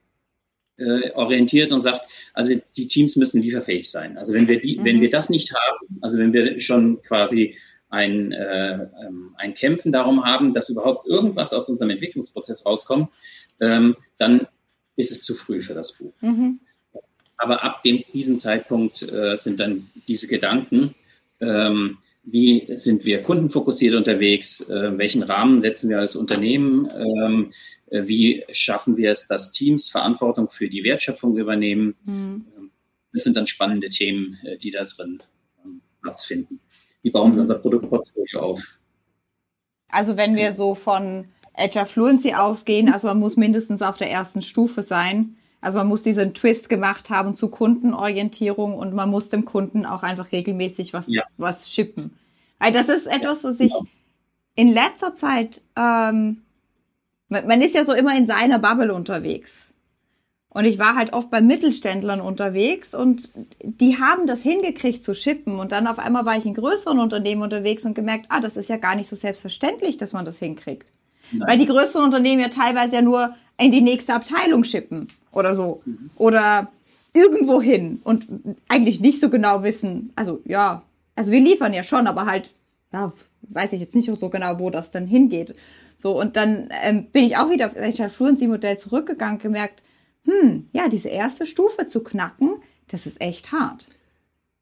äh, 0.79 1.11
orientiert 1.13 1.73
und 1.73 1.81
sagt, 1.81 2.09
also 2.37 2.55
die 2.77 2.87
Teams 2.87 3.17
müssen 3.17 3.41
lieferfähig 3.41 3.91
sein. 3.91 4.19
Also 4.19 4.35
wenn 4.35 4.47
wir 4.47 4.61
die, 4.61 4.79
mhm. 4.79 4.85
wenn 4.85 5.01
wir 5.01 5.09
das 5.09 5.31
nicht 5.31 5.55
haben, 5.55 5.99
also 6.03 6.19
wenn 6.19 6.35
wir 6.35 6.59
schon 6.59 7.01
quasi 7.01 7.57
ein, 7.89 8.31
äh, 8.33 8.75
ähm, 8.75 9.35
ein 9.39 9.55
Kämpfen 9.55 9.91
darum 9.91 10.23
haben, 10.23 10.53
dass 10.53 10.69
überhaupt 10.69 11.07
irgendwas 11.07 11.55
aus 11.55 11.71
unserem 11.71 11.91
Entwicklungsprozess 11.91 12.67
rauskommt, 12.67 13.11
ähm, 13.61 13.97
dann 14.19 14.47
ist 14.97 15.13
es 15.13 15.23
zu 15.23 15.35
früh 15.35 15.63
für 15.63 15.73
das 15.73 15.95
Buch. 15.95 16.13
Mhm. 16.21 16.61
Aber 17.39 17.65
ab 17.65 17.83
dem, 17.83 18.05
diesem 18.13 18.39
Zeitpunkt 18.39 19.03
äh, 19.03 19.35
sind 19.37 19.59
dann 19.59 19.91
diese 20.07 20.27
Gedanken, 20.29 20.95
ähm, 21.41 21.99
wie 22.23 22.67
sind 22.75 23.07
wir 23.07 23.23
kundenfokussiert 23.23 23.95
unterwegs, 23.95 24.69
äh, 24.69 24.99
welchen 24.99 25.23
Rahmen 25.23 25.63
setzen 25.63 25.89
wir 25.89 26.01
als 26.01 26.17
Unternehmen, 26.17 26.91
ähm, 26.95 27.51
äh, 27.51 27.55
wie 27.91 28.45
schaffen 28.51 28.97
wir 28.97 29.11
es, 29.11 29.27
dass 29.27 29.53
Teams 29.53 29.89
Verantwortung 29.89 30.49
für 30.49 30.69
die 30.69 30.85
Wertschöpfung 30.85 31.37
übernehmen. 31.37 31.95
Mhm. 32.05 32.47
Das 33.13 33.25
sind 33.25 33.37
dann 33.37 33.47
spannende 33.47 33.89
Themen, 33.89 34.39
äh, 34.45 34.59
die 34.59 34.71
da 34.71 34.85
drin 34.85 35.23
ähm, 35.65 35.81
Platz 36.03 36.27
finden. 36.27 36.61
Wie 37.03 37.11
bauen 37.11 37.35
wir 37.35 37.41
unser 37.41 37.59
Produktportfolio 37.59 38.41
auf? 38.41 38.79
Also 39.89 40.17
wenn 40.17 40.37
wir 40.37 40.53
so 40.53 40.75
von 40.75 41.29
Agile 41.55 41.87
Fluency 41.87 42.35
ausgehen, 42.35 42.93
also 42.93 43.09
man 43.09 43.19
muss 43.19 43.37
mindestens 43.37 43.81
auf 43.81 43.97
der 43.97 44.11
ersten 44.11 44.43
Stufe 44.43 44.83
sein. 44.83 45.37
Also 45.61 45.79
man 45.79 45.89
muss 45.89 46.03
diesen 46.03 46.35
Twist 46.35 46.69
gemacht 46.69 47.09
haben 47.09 47.35
zu 47.35 47.49
Kundenorientierung 47.49 48.75
und 48.75 48.93
man 48.93 49.09
muss 49.09 49.31
dem 49.31 49.45
Kunden 49.45 49.87
auch 49.87 50.03
einfach 50.03 50.33
regelmäßig 50.33 50.93
was, 50.93 51.07
ja. 51.09 51.23
was 51.39 51.71
shippen. 51.71 52.19
Weil 52.59 52.73
das 52.73 52.89
ist 52.89 53.07
etwas, 53.07 53.45
was 53.45 53.61
ich 53.61 53.73
genau. 53.73 53.87
in 54.55 54.69
letzter 54.69 55.15
Zeit 55.15 55.63
ähm, 55.77 56.43
man 57.29 57.61
ist 57.61 57.75
ja 57.75 57.85
so 57.85 57.93
immer 57.93 58.17
in 58.17 58.27
seiner 58.27 58.59
Bubble 58.59 58.93
unterwegs. 58.93 59.75
Und 60.49 60.65
ich 60.65 60.79
war 60.79 60.97
halt 60.97 61.13
oft 61.13 61.31
bei 61.31 61.43
Mittelständlern 61.43 62.23
unterwegs 62.23 62.95
und 62.95 63.29
die 63.63 63.99
haben 63.99 64.27
das 64.27 64.41
hingekriegt 64.41 65.05
zu 65.05 65.15
shippen. 65.15 65.59
Und 65.59 65.71
dann 65.71 65.87
auf 65.87 65.99
einmal 65.99 66.25
war 66.25 66.37
ich 66.37 66.47
in 66.47 66.55
größeren 66.55 66.99
Unternehmen 66.99 67.43
unterwegs 67.43 67.85
und 67.85 67.95
gemerkt, 67.95 68.27
ah, 68.31 68.41
das 68.41 68.57
ist 68.57 68.71
ja 68.71 68.79
gar 68.79 68.95
nicht 68.95 69.11
so 69.11 69.17
selbstverständlich, 69.17 69.99
dass 69.99 70.15
man 70.15 70.25
das 70.25 70.39
hinkriegt. 70.39 70.91
Nein. 71.31 71.47
Weil 71.47 71.59
die 71.59 71.67
größeren 71.67 72.05
Unternehmen 72.05 72.41
ja 72.41 72.49
teilweise 72.49 72.97
ja 72.97 73.03
nur 73.03 73.35
in 73.59 73.71
die 73.71 73.83
nächste 73.83 74.15
Abteilung 74.15 74.65
schippen 74.65 75.09
oder 75.31 75.55
so. 75.55 75.83
Mhm. 75.85 76.11
Oder 76.17 76.71
irgendwo 77.13 77.61
hin 77.61 78.01
und 78.05 78.27
eigentlich 78.69 79.01
nicht 79.01 79.21
so 79.21 79.29
genau 79.29 79.63
wissen. 79.63 80.13
Also 80.17 80.41
ja, 80.45 80.83
also 81.17 81.33
wir 81.33 81.41
liefern 81.41 81.75
ja 81.75 81.83
schon, 81.83 82.07
aber 82.07 82.25
halt, 82.27 82.51
ja, 82.93 83.13
weiß 83.43 83.73
ich 83.73 83.81
jetzt 83.81 83.95
nicht 83.95 84.11
so 84.11 84.29
genau, 84.29 84.59
wo 84.59 84.71
das 84.71 84.91
dann 84.91 85.07
hingeht. 85.07 85.55
So, 85.97 86.19
und 86.21 86.37
dann 86.37 86.69
ähm, 86.83 87.07
bin 87.11 87.25
ich 87.25 87.37
auch 87.37 87.51
wieder 87.51 87.67
auf 87.67 87.75
das 87.75 88.13
Fluency-Modell 88.13 88.79
zurückgegangen, 88.79 89.39
gemerkt, 89.39 89.83
hm, 90.25 90.69
ja, 90.73 90.89
diese 90.89 91.09
erste 91.09 91.47
Stufe 91.47 91.87
zu 91.87 92.03
knacken, 92.03 92.57
das 92.89 93.07
ist 93.07 93.21
echt 93.21 93.53
hart. 93.53 93.87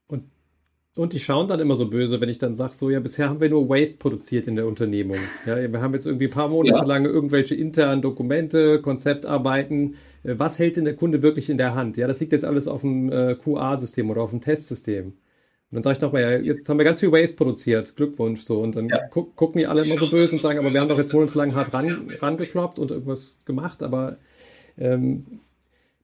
Und, 0.07 0.25
und 0.95 1.13
die 1.13 1.19
schauen 1.19 1.49
dann 1.49 1.61
immer 1.61 1.75
so 1.75 1.89
böse, 1.89 2.21
wenn 2.21 2.29
ich 2.29 2.39
dann 2.39 2.55
sage, 2.55 2.75
so, 2.75 2.91
ja, 2.91 3.01
bisher 3.01 3.29
haben 3.29 3.41
wir 3.41 3.49
nur 3.49 3.69
Waste 3.69 3.99
produziert 3.99 4.47
in 4.47 4.57
der 4.57 4.67
Unternehmung. 4.67 5.17
Ja, 5.47 5.57
wir 5.57 5.81
haben 5.81 5.95
jetzt 5.95 6.07
irgendwie 6.07 6.27
ein 6.27 6.31
paar 6.31 6.49
Monate 6.49 6.79
ja. 6.79 6.85
lang 6.85 7.05
irgendwelche 7.05 7.55
internen 7.55 8.03
Dokumente, 8.03 8.81
Konzeptarbeiten. 8.81 9.97
Äh, 10.23 10.35
was 10.39 10.59
hält 10.59 10.77
denn 10.77 10.85
der 10.85 10.97
Kunde 10.97 11.23
wirklich 11.23 11.51
in 11.51 11.59
der 11.59 11.75
Hand? 11.75 11.97
Ja, 11.97 12.07
das 12.07 12.21
liegt 12.21 12.33
jetzt 12.33 12.45
alles 12.45 12.69
auf 12.69 12.83
dem 12.83 13.11
äh, 13.11 13.35
QA-System 13.35 14.11
oder 14.11 14.23
auf 14.23 14.31
dem 14.31 14.41
Testsystem. 14.41 15.15
Und 15.75 15.79
dann 15.79 15.83
sage 15.83 15.97
ich 15.97 16.03
nochmal, 16.03 16.23
ja, 16.23 16.39
jetzt 16.39 16.69
haben 16.69 16.79
wir 16.79 16.85
ganz 16.85 17.01
viel 17.01 17.11
Waste 17.11 17.35
produziert, 17.35 17.97
Glückwunsch, 17.97 18.43
so. 18.43 18.61
Und 18.61 18.77
dann 18.77 18.89
ja. 18.89 19.09
gu 19.11 19.25
gucken 19.25 19.59
die 19.59 19.67
alle 19.67 19.83
immer 19.83 19.99
so 19.99 20.09
böse 20.09 20.37
und 20.37 20.41
sagen, 20.41 20.61
aber 20.61 20.73
wir 20.73 20.81
haben 20.81 20.89
doch 20.89 20.99
jetzt 20.99 21.13
monatelang 21.13 21.53
hart 21.57 21.75
ran, 21.75 22.13
rangekloppt 22.21 22.79
und 22.79 22.93
irgendwas 22.93 23.41
gemacht, 23.45 23.83
aber 23.83 24.17
ähm, 24.79 25.41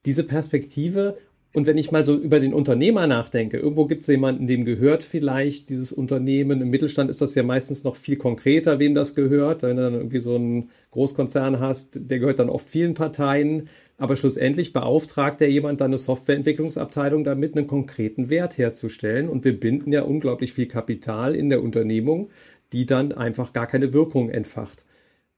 diese 0.07 0.25
Perspektive 0.25 1.19
und 1.53 1.67
wenn 1.67 1.79
ich 1.79 1.91
mal 1.91 2.05
so 2.05 2.17
über 2.17 2.39
den 2.39 2.55
Unternehmer 2.55 3.09
nachdenke, 3.09 3.59
irgendwo 3.59 3.87
gibt 3.87 4.03
es 4.03 4.07
jemanden, 4.07 4.47
dem 4.47 4.65
gehört 4.65 5.03
vielleicht 5.03 5.69
dieses 5.69 5.93
Unternehmen. 5.93 6.61
Im 6.61 6.71
Mittelstand 6.71 7.11
ist 7.11 7.21
das 7.21 7.35
ja 7.35 7.43
meistens 7.43 7.83
noch 7.83 7.97
viel 7.97 8.17
konkreter, 8.17 8.79
wem 8.79 8.95
das 8.95 9.17
gehört. 9.17 9.63
Wenn 9.63 9.77
du 9.77 9.83
dann 9.83 9.95
irgendwie 9.95 10.21
so 10.21 10.37
einen 10.37 10.71
Großkonzern 10.93 11.59
hast, 11.59 11.99
der 12.09 12.21
gehört 12.21 12.39
dann 12.39 12.51
oft 12.51 12.71
vielen 12.71 12.95
Parteien. 12.95 13.69
Aber 14.01 14.17
schlussendlich 14.17 14.73
beauftragt 14.73 15.43
der 15.43 15.51
jemand 15.51 15.83
dann 15.83 15.91
eine 15.91 15.99
Softwareentwicklungsabteilung 15.99 17.23
damit, 17.23 17.55
einen 17.55 17.67
konkreten 17.67 18.31
Wert 18.31 18.57
herzustellen. 18.57 19.29
Und 19.29 19.45
wir 19.45 19.61
binden 19.61 19.93
ja 19.93 20.05
unglaublich 20.05 20.55
viel 20.55 20.67
Kapital 20.67 21.35
in 21.35 21.51
der 21.51 21.63
Unternehmung, 21.63 22.31
die 22.73 22.87
dann 22.87 23.13
einfach 23.13 23.53
gar 23.53 23.67
keine 23.67 23.93
Wirkung 23.93 24.31
entfacht. 24.31 24.87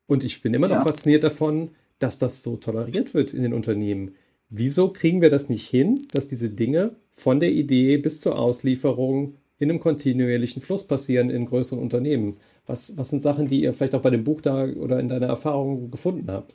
Und 0.07 0.23
ich 0.23 0.43
bin 0.43 0.55
immer 0.55 0.71
ja. 0.71 0.77
noch 0.77 0.85
fasziniert 0.85 1.25
davon, 1.25 1.71
dass 1.99 2.19
das 2.19 2.45
so 2.45 2.57
toleriert 2.57 3.15
wird 3.15 3.35
in 3.35 3.43
den 3.43 3.53
Unternehmen. 3.53 4.15
Wieso 4.49 4.91
kriegen 4.91 5.21
wir 5.21 5.31
das 5.31 5.49
nicht 5.49 5.67
hin, 5.67 6.07
dass 6.13 6.29
diese 6.29 6.49
Dinge 6.49 6.95
von 7.11 7.41
der 7.41 7.51
Idee 7.51 7.97
bis 7.97 8.21
zur 8.21 8.39
Auslieferung 8.39 9.39
in 9.59 9.71
einem 9.71 9.81
kontinuierlichen 9.81 10.63
Fluss 10.63 10.87
passieren 10.87 11.31
in 11.31 11.47
größeren 11.47 11.83
Unternehmen? 11.83 12.37
Was, 12.67 12.97
was 12.97 13.11
sind 13.11 13.23
Sachen, 13.23 13.49
die 13.49 13.63
ihr 13.63 13.73
vielleicht 13.73 13.97
auch 13.97 14.03
bei 14.03 14.11
dem 14.11 14.23
Buch 14.23 14.41
da 14.41 14.67
oder 14.67 15.01
in 15.01 15.09
deiner 15.09 15.27
Erfahrung 15.27 15.91
gefunden 15.91 16.31
habt? 16.31 16.55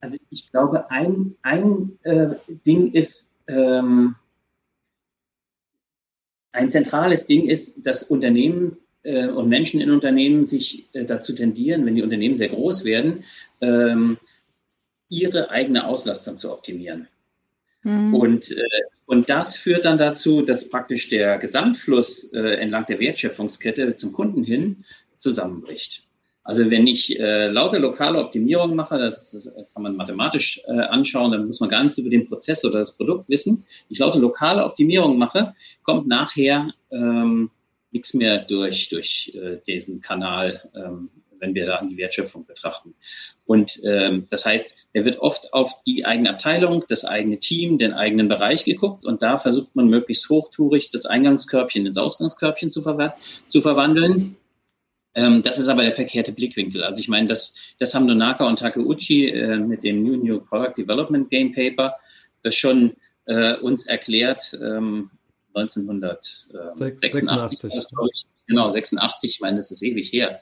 Also 0.00 0.16
ich 0.30 0.50
glaube, 0.50 0.90
ein, 0.90 1.34
ein 1.42 1.98
äh, 2.02 2.28
Ding 2.66 2.92
ist, 2.92 3.34
ähm, 3.48 4.14
ein 6.52 6.70
zentrales 6.70 7.26
Ding 7.26 7.48
ist, 7.48 7.86
dass 7.86 8.04
Unternehmen 8.04 8.76
äh, 9.02 9.28
und 9.28 9.48
Menschen 9.48 9.80
in 9.80 9.90
Unternehmen 9.90 10.44
sich 10.44 10.86
äh, 10.94 11.04
dazu 11.04 11.34
tendieren, 11.34 11.84
wenn 11.86 11.96
die 11.96 12.02
Unternehmen 12.02 12.36
sehr 12.36 12.48
groß 12.48 12.84
werden, 12.84 13.24
ähm, 13.60 14.18
ihre 15.08 15.50
eigene 15.50 15.86
Auslastung 15.86 16.36
zu 16.36 16.52
optimieren. 16.52 17.08
Mhm. 17.82 18.14
Und, 18.14 18.50
äh, 18.52 18.64
und 19.06 19.30
das 19.30 19.56
führt 19.56 19.84
dann 19.84 19.98
dazu, 19.98 20.42
dass 20.42 20.68
praktisch 20.68 21.08
der 21.08 21.38
Gesamtfluss 21.38 22.32
äh, 22.32 22.56
entlang 22.56 22.86
der 22.86 23.00
Wertschöpfungskette 23.00 23.94
zum 23.94 24.12
Kunden 24.12 24.44
hin 24.44 24.84
zusammenbricht. 25.16 26.07
Also 26.48 26.70
wenn 26.70 26.86
ich 26.86 27.20
äh, 27.20 27.48
lauter 27.48 27.78
lokale 27.78 28.18
Optimierung 28.18 28.74
mache, 28.74 28.98
das, 28.98 29.52
kann 29.74 29.82
man 29.82 29.96
mathematisch 29.96 30.62
äh, 30.66 30.80
anschauen, 30.80 31.30
dann 31.30 31.44
muss 31.44 31.60
man 31.60 31.68
gar 31.68 31.82
nichts 31.82 31.98
über 31.98 32.08
den 32.08 32.24
Prozess 32.24 32.64
oder 32.64 32.78
das 32.78 32.96
Produkt 32.96 33.28
wissen. 33.28 33.66
Ich 33.90 33.98
lauter 33.98 34.18
lokale 34.18 34.64
Optimierung 34.64 35.18
mache, 35.18 35.54
kommt 35.82 36.06
nachher 36.06 36.72
ähm, 36.90 37.50
nichts 37.90 38.14
mehr 38.14 38.38
durch, 38.38 38.88
durch 38.88 39.30
äh, 39.34 39.58
diesen 39.66 40.00
Kanal 40.00 40.62
ähm, 40.74 41.10
wenn 41.38 41.54
wir 41.54 41.66
da 41.66 41.76
an 41.76 41.90
die 41.90 41.98
Wertschöpfung 41.98 42.46
betrachten. 42.46 42.94
Und 43.44 43.80
ähm, 43.84 44.26
das 44.30 44.46
heißt, 44.46 44.88
er 44.94 45.04
wird 45.04 45.18
oft 45.18 45.52
auf 45.52 45.82
die 45.86 46.06
eigene 46.06 46.30
Abteilung, 46.30 46.84
das 46.88 47.04
eigene 47.04 47.38
Team, 47.38 47.76
den 47.76 47.92
eigenen 47.92 48.28
Bereich 48.28 48.64
geguckt 48.64 49.04
und 49.04 49.22
da 49.22 49.38
versucht 49.38 49.76
man 49.76 49.88
möglichst 49.88 50.30
hochtourig 50.30 50.90
das 50.90 51.04
Eingangskörbchen 51.04 51.86
ins 51.86 51.98
Ausgangskörbchen 51.98 52.70
zu, 52.70 52.82
ver 52.82 53.14
zu 53.46 53.60
verwandeln. 53.60 54.36
Ähm, 55.18 55.42
das 55.42 55.58
ist 55.58 55.68
aber 55.68 55.82
der 55.82 55.92
verkehrte 55.92 56.32
Blickwinkel. 56.32 56.84
Also 56.84 57.00
ich 57.00 57.08
meine, 57.08 57.26
das, 57.26 57.54
das 57.78 57.94
haben 57.94 58.06
Nonaka 58.06 58.46
und 58.46 58.58
Takeuchi 58.58 59.28
äh, 59.28 59.58
mit 59.58 59.84
dem 59.84 60.02
New 60.02 60.16
New 60.16 60.40
Product 60.40 60.74
Development 60.76 61.28
Game 61.30 61.52
Paper 61.52 61.94
das 62.42 62.54
schon 62.54 62.94
äh, 63.26 63.56
uns 63.56 63.86
erklärt. 63.86 64.56
Ähm, 64.62 65.10
1986, 65.54 67.00
86. 67.00 68.28
genau, 68.46 68.70
86, 68.70 69.30
ich 69.30 69.40
meine, 69.40 69.56
das 69.56 69.70
ist 69.72 69.82
ewig 69.82 70.12
her 70.12 70.38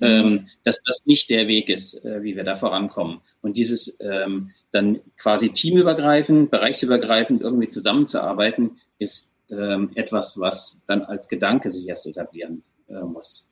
ähm, 0.00 0.48
dass 0.64 0.80
das 0.82 1.04
nicht 1.06 1.30
der 1.30 1.48
Weg 1.48 1.68
ist, 1.68 2.04
äh, 2.04 2.22
wie 2.22 2.36
wir 2.36 2.44
da 2.44 2.56
vorankommen. 2.56 3.20
Und 3.40 3.56
dieses 3.56 3.98
ähm, 4.00 4.50
dann 4.70 5.00
quasi 5.16 5.50
teamübergreifend, 5.50 6.50
bereichsübergreifend 6.50 7.42
irgendwie 7.42 7.68
zusammenzuarbeiten, 7.68 8.72
ist 8.98 9.34
ähm, 9.50 9.90
etwas, 9.94 10.38
was 10.38 10.84
dann 10.86 11.02
als 11.02 11.28
Gedanke 11.28 11.70
sich 11.70 11.88
erst 11.88 12.06
etablieren 12.06 12.62
äh, 12.88 13.00
muss. 13.00 13.47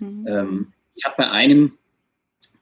Mhm. 0.00 0.26
Ähm, 0.28 0.68
ich 0.94 1.04
habe 1.04 1.14
bei 1.18 1.30
einem 1.30 1.78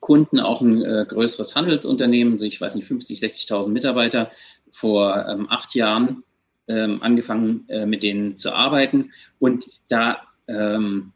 Kunden 0.00 0.40
auch 0.40 0.60
ein 0.60 0.82
äh, 0.82 1.04
größeres 1.08 1.56
Handelsunternehmen, 1.56 2.38
so 2.38 2.44
ich 2.44 2.60
weiß 2.60 2.74
nicht, 2.76 2.86
50, 2.86 3.18
60.000 3.18 3.70
Mitarbeiter, 3.70 4.30
vor 4.70 5.26
ähm, 5.28 5.48
acht 5.50 5.74
Jahren 5.74 6.22
ähm, 6.68 7.02
angefangen, 7.02 7.64
äh, 7.68 7.86
mit 7.86 8.02
denen 8.02 8.36
zu 8.36 8.52
arbeiten. 8.52 9.10
Und 9.38 9.66
da 9.88 10.20
ähm, 10.48 11.12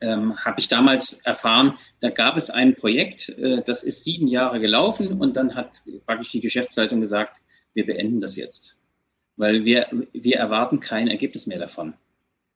ähm, 0.00 0.36
habe 0.36 0.60
ich 0.60 0.68
damals 0.68 1.20
erfahren, 1.24 1.74
da 2.00 2.10
gab 2.10 2.36
es 2.36 2.50
ein 2.50 2.74
Projekt, 2.74 3.30
äh, 3.38 3.62
das 3.62 3.82
ist 3.82 4.04
sieben 4.04 4.28
Jahre 4.28 4.60
gelaufen 4.60 5.20
und 5.20 5.36
dann 5.36 5.54
hat 5.54 5.82
praktisch 6.06 6.32
die 6.32 6.40
Geschäftsleitung 6.40 7.00
gesagt, 7.00 7.42
wir 7.74 7.86
beenden 7.86 8.20
das 8.20 8.36
jetzt, 8.36 8.80
weil 9.36 9.64
wir, 9.64 9.88
wir 10.12 10.36
erwarten 10.36 10.80
kein 10.80 11.08
Ergebnis 11.08 11.46
mehr 11.46 11.58
davon. 11.58 11.94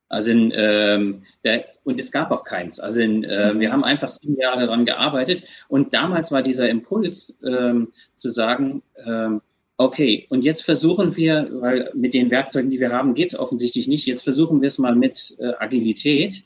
Also 0.09 0.31
in, 0.31 0.52
ähm, 0.54 1.22
der, 1.44 1.66
und 1.88 1.98
es 1.98 2.12
gab 2.12 2.31
auch 2.31 2.44
keins. 2.44 2.81
Also 2.81 3.01
in, 3.01 3.24
äh, 3.24 3.59
wir 3.59 3.72
haben 3.72 3.85
einfach 3.85 4.11
sieben 4.11 4.37
Jahre 4.37 4.61
daran 4.61 4.85
gearbeitet 4.85 5.42
und 5.68 5.94
damals 5.94 6.31
war 6.31 6.42
dieser 6.42 6.68
Impuls 6.68 7.38
ähm, 7.44 7.88
zu 8.16 8.29
sagen, 8.31 8.83
ähm, 9.05 9.40
okay, 9.77 10.27
und 10.29 10.44
jetzt 10.44 10.64
versuchen 10.64 11.16
wir, 11.16 11.48
weil 11.53 11.90
mit 11.94 12.14
den 12.14 12.31
Werkzeugen, 12.31 12.70
die 12.70 12.81
wir 12.81 12.92
haben, 12.92 13.14
geht 13.14 13.29
es 13.29 13.38
offensichtlich 13.38 13.88
nicht, 13.88 14.07
jetzt 14.07 14.22
versuchen 14.22 14.61
wir 14.61 14.68
es 14.68 14.79
mal 14.79 14.94
mit 14.94 15.37
äh, 15.38 15.53
Agilität 15.59 16.44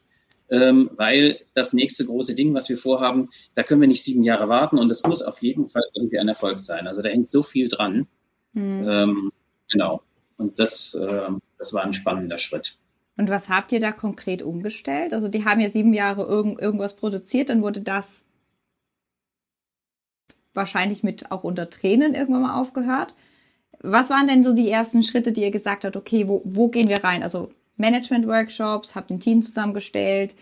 ähm, 0.53 0.91
weil 0.97 1.41
das 1.55 1.73
nächste 1.73 2.05
große 2.05 2.35
Ding, 2.35 2.53
was 2.53 2.69
wir 2.69 2.77
vorhaben, 2.77 3.31
da 3.55 3.63
können 3.63 3.81
wir 3.81 3.89
nicht 3.89 4.05
sieben 4.05 4.23
Jahre 4.23 4.51
warten 4.51 4.79
und 4.79 4.91
es 4.91 5.03
muss 5.03 5.23
auf 5.23 5.41
jeden 5.41 5.67
Fall 5.67 5.83
irgendwie 5.95 6.19
ein 6.19 6.29
Erfolg 6.29 6.59
sein. 6.59 6.87
Also 6.87 7.01
da 7.01 7.09
hängt 7.09 7.31
so 7.31 7.43
viel 7.43 7.69
dran. 7.69 8.07
Mhm. 8.53 8.87
Ähm, 8.87 9.33
genau. 9.71 10.03
Und 10.37 10.59
das, 10.59 10.95
äh, 10.95 11.31
das 11.57 11.73
war 11.73 11.85
ein 11.85 11.95
spannender 11.95 12.37
Schritt. 12.37 12.77
Und 13.23 13.31
was 13.31 13.49
habt 13.49 13.71
ihr 13.71 13.79
da 13.79 13.93
konkret 13.93 14.43
umgestellt? 14.43 15.15
Also 15.15 15.29
die 15.29 15.45
haben 15.45 15.61
ja 15.61 15.71
sieben 15.71 15.95
Jahre 15.95 16.25
irgend, 16.25 16.61
irgendwas 16.61 16.97
produziert, 16.97 17.51
dann 17.51 17.63
wurde 17.63 17.81
das 17.81 18.25
wahrscheinlich 20.55 21.05
mit 21.05 21.31
auch 21.31 21.45
unter 21.45 21.71
Tränen 21.71 22.17
irgendwann 22.17 22.43
mal 22.43 22.61
aufgehört. 22.61 23.15
Was 23.79 24.11
waren 24.11 24.27
denn 24.27 24.43
so 24.43 24.53
die 24.53 24.69
ersten 24.69 25.05
Schritte, 25.05 25.31
die 25.31 25.43
ihr 25.43 25.53
gesagt 25.53 25.85
habt, 25.85 25.95
okay, 25.95 26.27
wo, 26.27 26.43
wo 26.45 26.67
gehen 26.67 26.89
wir 26.89 27.05
rein? 27.05 27.23
Also 27.23 27.53
Management-Workshops, 27.77 28.97
habe 28.97 29.15
ein 29.15 29.21
Team 29.21 29.41
zusammengestellt. 29.41 30.35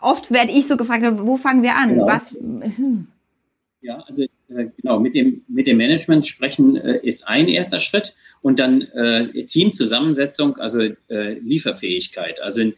Oft 0.00 0.30
werde 0.30 0.52
ich 0.52 0.66
so 0.66 0.78
gefragt, 0.78 1.04
wo 1.18 1.36
fangen 1.36 1.62
wir 1.62 1.76
an? 1.76 1.90
Genau. 1.90 2.06
Was? 2.06 2.32
Hm. 2.32 3.08
Ja, 3.82 3.98
also 4.06 4.22
äh, 4.48 4.70
genau, 4.78 5.00
mit 5.00 5.14
dem, 5.14 5.44
mit 5.48 5.66
dem 5.66 5.76
Management 5.76 6.26
sprechen 6.26 6.76
äh, 6.76 6.98
ist 7.02 7.28
ein 7.28 7.46
erster 7.46 7.78
Schritt 7.78 8.14
und 8.42 8.58
dann 8.58 8.82
äh, 8.82 9.44
Teamzusammensetzung, 9.44 10.56
also 10.56 10.80
äh, 11.08 11.34
Lieferfähigkeit. 11.38 12.40
Also 12.40 12.62
äh, 12.62 12.72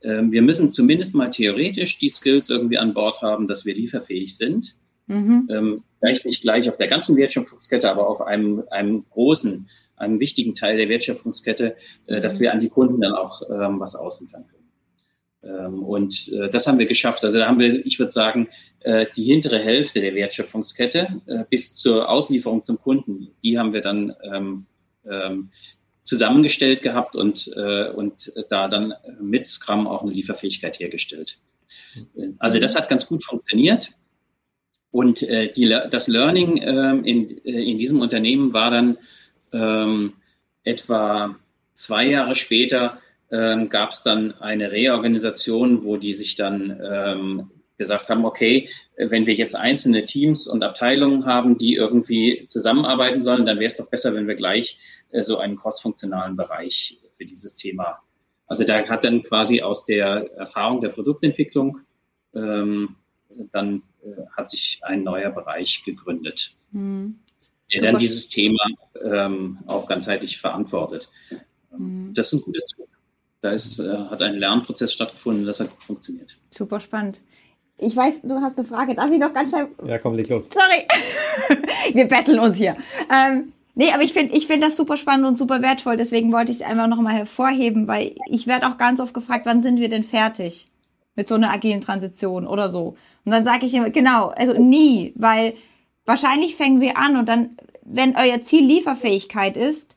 wir 0.00 0.42
müssen 0.42 0.72
zumindest 0.72 1.14
mal 1.14 1.30
theoretisch 1.30 1.98
die 1.98 2.08
Skills 2.08 2.50
irgendwie 2.50 2.78
an 2.78 2.94
Bord 2.94 3.22
haben, 3.22 3.46
dass 3.46 3.64
wir 3.64 3.74
lieferfähig 3.74 4.36
sind. 4.36 4.76
Mhm. 5.06 5.48
Ähm, 5.50 5.82
vielleicht 5.98 6.26
nicht 6.26 6.42
gleich 6.42 6.68
auf 6.68 6.76
der 6.76 6.88
ganzen 6.88 7.16
Wertschöpfungskette, 7.16 7.90
aber 7.90 8.08
auf 8.08 8.20
einem, 8.20 8.64
einem 8.70 9.04
großen 9.10 9.66
einem 9.96 10.20
wichtigen 10.20 10.54
Teil 10.54 10.76
der 10.76 10.88
Wertschöpfungskette, 10.88 11.76
äh, 12.06 12.20
dass 12.20 12.38
mhm. 12.38 12.42
wir 12.42 12.52
an 12.52 12.60
die 12.60 12.68
Kunden 12.68 13.00
dann 13.00 13.14
auch 13.14 13.42
ähm, 13.50 13.80
was 13.80 13.96
ausliefern 13.96 14.46
können. 14.46 14.58
Ähm, 15.42 15.82
und 15.82 16.32
äh, 16.32 16.48
das 16.48 16.66
haben 16.66 16.78
wir 16.78 16.86
geschafft. 16.86 17.24
Also 17.24 17.38
da 17.38 17.46
haben 17.46 17.58
wir, 17.58 17.84
ich 17.86 17.98
würde 17.98 18.10
sagen, 18.10 18.48
äh, 18.80 19.06
die 19.16 19.24
hintere 19.24 19.58
Hälfte 19.58 20.00
der 20.00 20.14
Wertschöpfungskette 20.14 21.08
äh, 21.26 21.44
bis 21.48 21.74
zur 21.74 22.08
Auslieferung 22.08 22.62
zum 22.62 22.78
Kunden, 22.78 23.28
die 23.42 23.58
haben 23.58 23.72
wir 23.72 23.80
dann 23.80 24.14
ähm, 24.22 24.66
ähm, 25.10 25.50
zusammengestellt 26.04 26.82
gehabt 26.82 27.16
und, 27.16 27.50
äh, 27.54 27.90
und 27.90 28.32
da 28.48 28.68
dann 28.68 28.94
mit 29.20 29.46
Scrum 29.46 29.86
auch 29.86 30.02
eine 30.02 30.12
Lieferfähigkeit 30.12 30.80
hergestellt. 30.80 31.38
Also 32.38 32.60
das 32.60 32.76
hat 32.76 32.88
ganz 32.88 33.06
gut 33.06 33.22
funktioniert. 33.22 33.90
Und 34.90 35.22
äh, 35.22 35.52
die, 35.52 35.68
das 35.68 36.08
Learning 36.08 36.56
äh, 36.56 36.90
in, 37.08 37.44
äh, 37.44 37.70
in 37.70 37.78
diesem 37.78 38.00
Unternehmen 38.00 38.52
war 38.54 38.70
dann 38.70 38.98
ähm, 39.52 40.14
etwa 40.64 41.36
zwei 41.74 42.06
Jahre 42.06 42.34
später 42.34 42.98
ähm, 43.30 43.68
gab 43.68 43.90
es 43.90 44.02
dann 44.02 44.32
eine 44.40 44.72
Reorganisation, 44.72 45.82
wo 45.84 45.98
die 45.98 46.12
sich 46.12 46.36
dann 46.36 46.80
ähm, 46.82 47.50
gesagt 47.76 48.08
haben, 48.08 48.24
okay, 48.24 48.68
wenn 48.96 49.26
wir 49.26 49.34
jetzt 49.34 49.54
einzelne 49.54 50.04
Teams 50.04 50.48
und 50.48 50.64
Abteilungen 50.64 51.26
haben, 51.26 51.56
die 51.56 51.74
irgendwie 51.74 52.44
zusammenarbeiten 52.46 53.20
sollen, 53.20 53.46
dann 53.46 53.58
wäre 53.58 53.66
es 53.66 53.76
doch 53.76 53.90
besser, 53.90 54.14
wenn 54.14 54.26
wir 54.26 54.34
gleich 54.34 54.78
so 55.12 55.38
einen 55.38 55.56
crossfunktionalen 55.56 56.36
Bereich 56.36 56.98
für 57.10 57.24
dieses 57.24 57.54
Thema. 57.54 58.00
Also 58.46 58.64
da 58.64 58.86
hat 58.86 59.04
dann 59.04 59.22
quasi 59.22 59.62
aus 59.62 59.84
der 59.84 60.30
Erfahrung 60.36 60.80
der 60.80 60.88
Produktentwicklung 60.88 61.78
ähm, 62.34 62.96
dann 63.52 63.82
äh, 64.02 64.22
hat 64.36 64.48
sich 64.48 64.80
ein 64.82 65.02
neuer 65.02 65.30
Bereich 65.30 65.82
gegründet, 65.84 66.54
mhm. 66.72 67.18
der 67.72 67.82
dann 67.82 67.96
dieses 67.96 68.28
Thema 68.28 68.62
ähm, 69.02 69.58
auch 69.66 69.86
ganzheitlich 69.86 70.38
verantwortet. 70.38 71.08
Mhm. 71.76 72.12
Das 72.14 72.32
ist 72.32 72.40
ein 72.40 72.42
guter 72.42 72.64
Zug. 72.64 72.88
Da 73.40 73.52
ist, 73.52 73.78
äh, 73.78 73.96
hat 73.96 74.20
ein 74.22 74.34
Lernprozess 74.34 74.92
stattgefunden, 74.92 75.46
das 75.46 75.60
hat 75.60 75.70
funktioniert. 75.78 76.36
Super 76.50 76.80
spannend. 76.80 77.20
Ich 77.80 77.94
weiß, 77.94 78.22
du 78.22 78.34
hast 78.36 78.58
eine 78.58 78.66
Frage. 78.66 78.96
Darf 78.96 79.10
ich 79.12 79.20
doch 79.20 79.32
ganz 79.32 79.50
schnell. 79.50 79.68
Ja, 79.86 79.98
komm, 79.98 80.14
leg 80.14 80.28
los. 80.28 80.48
Sorry. 80.52 80.88
Wir 81.92 82.08
betteln 82.08 82.40
uns 82.40 82.56
hier. 82.56 82.76
Ähm, 83.14 83.52
nee, 83.78 83.92
aber 83.92 84.02
ich 84.02 84.12
finde 84.12 84.36
ich 84.36 84.46
finde 84.46 84.66
das 84.66 84.76
super 84.76 84.98
spannend 84.98 85.26
und 85.26 85.38
super 85.38 85.62
wertvoll. 85.62 85.96
Deswegen 85.96 86.32
wollte 86.32 86.52
ich 86.52 86.60
es 86.60 86.66
einfach 86.66 86.88
nochmal 86.88 87.14
hervorheben, 87.14 87.86
weil 87.86 88.16
ich 88.26 88.46
werde 88.46 88.68
auch 88.68 88.76
ganz 88.76 89.00
oft 89.00 89.14
gefragt, 89.14 89.46
wann 89.46 89.62
sind 89.62 89.80
wir 89.80 89.88
denn 89.88 90.02
fertig 90.02 90.66
mit 91.14 91.28
so 91.28 91.36
einer 91.36 91.50
agilen 91.50 91.80
Transition 91.80 92.46
oder 92.46 92.70
so. 92.70 92.96
Und 93.24 93.32
dann 93.32 93.44
sage 93.44 93.66
ich 93.66 93.74
immer, 93.74 93.90
genau, 93.90 94.28
also 94.28 94.60
nie, 94.60 95.12
weil 95.16 95.54
wahrscheinlich 96.04 96.56
fängen 96.56 96.80
wir 96.80 96.98
an 96.98 97.16
und 97.16 97.28
dann, 97.28 97.56
wenn 97.82 98.16
euer 98.16 98.42
Ziel 98.42 98.64
Lieferfähigkeit 98.64 99.56
ist, 99.56 99.94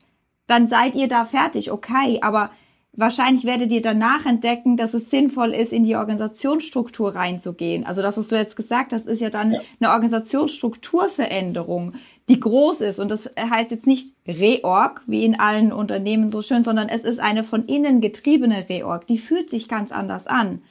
dann 0.48 0.68
seid 0.68 0.96
ihr 0.96 1.08
da 1.08 1.26
fertig, 1.26 1.72
okay, 1.72 2.20
aber 2.22 2.52
wahrscheinlich 2.94 3.46
werdet 3.46 3.72
ihr 3.72 3.82
danach 3.82 4.26
entdecken, 4.26 4.78
dass 4.78 4.94
es 4.94 5.10
sinnvoll 5.10 5.54
ist, 5.54 5.72
in 5.72 5.84
die 5.84 5.96
Organisationsstruktur 5.96 7.16
reinzugehen. 7.16 7.86
Also 7.86 8.02
das, 8.02 8.18
was 8.18 8.28
du 8.28 8.36
jetzt 8.36 8.56
gesagt 8.56 8.92
hast, 8.92 9.08
ist 9.08 9.22
ja 9.22 9.30
dann 9.30 9.54
ja. 9.54 9.62
eine 9.80 9.92
Organisationsstrukturveränderung, 9.92 11.94
die 12.30 12.40
groß 12.40 12.82
ist. 12.82 13.00
Und 13.00 13.12
das 13.12 13.30
heißt 13.38 13.72
jetzt 13.72 13.88
nicht 13.88 14.16
Reorg, 14.28 15.04
wie 15.08 15.26
in 15.26 15.40
allen 15.40 15.74
Unternehmen 15.74 16.32
so 16.32 16.42
schön, 16.42 16.64
sondern 16.64 16.90
es 16.90 17.04
ist 17.04 17.20
eine 17.20 17.44
von 17.44 17.66
innen 17.66 18.02
getriebene 18.02 18.70
Reorg. 18.70 19.08
Die 19.08 19.18
fühlt 19.18 19.50
sich 19.50 19.68
ganz 19.68 19.92
anders 19.92 20.28
an. 20.28 20.62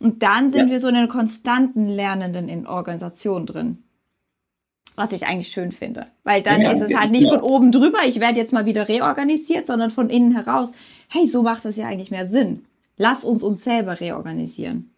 Und 0.00 0.22
dann 0.22 0.52
sind 0.52 0.68
ja. 0.68 0.72
wir 0.72 0.80
so 0.80 0.88
in 0.88 0.96
einer 0.96 1.08
konstanten 1.08 1.88
Lernenden 1.88 2.48
in 2.48 2.66
Organisation 2.66 3.46
drin. 3.46 3.78
Was 4.96 5.12
ich 5.12 5.26
eigentlich 5.26 5.48
schön 5.48 5.72
finde. 5.72 6.06
Weil 6.22 6.42
dann 6.42 6.60
ja, 6.60 6.70
ist 6.70 6.80
es 6.80 6.94
halt 6.94 7.10
nicht 7.10 7.28
von 7.28 7.40
oben 7.40 7.72
drüber, 7.72 7.98
ich 8.06 8.20
werde 8.20 8.38
jetzt 8.38 8.52
mal 8.52 8.66
wieder 8.66 8.88
reorganisiert, 8.88 9.66
sondern 9.66 9.90
von 9.90 10.08
innen 10.08 10.32
heraus 10.32 10.70
hey, 11.14 11.28
so 11.28 11.42
macht 11.42 11.64
das 11.64 11.76
ja 11.76 11.86
eigentlich 11.86 12.10
mehr 12.10 12.26
Sinn. 12.26 12.64
Lass 12.96 13.24
uns 13.24 13.42
uns 13.42 13.64
selber 13.64 14.00
reorganisieren. 14.00 14.90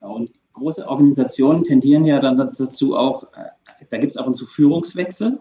Und 0.00 0.30
große 0.54 0.88
Organisationen 0.88 1.64
tendieren 1.64 2.04
ja 2.04 2.18
dann 2.20 2.36
dazu 2.36 2.96
auch, 2.96 3.24
äh, 3.34 3.48
da 3.90 3.98
gibt 3.98 4.12
es 4.12 4.16
ab 4.16 4.26
und 4.26 4.34
zu 4.34 4.46
Führungswechsel. 4.46 5.40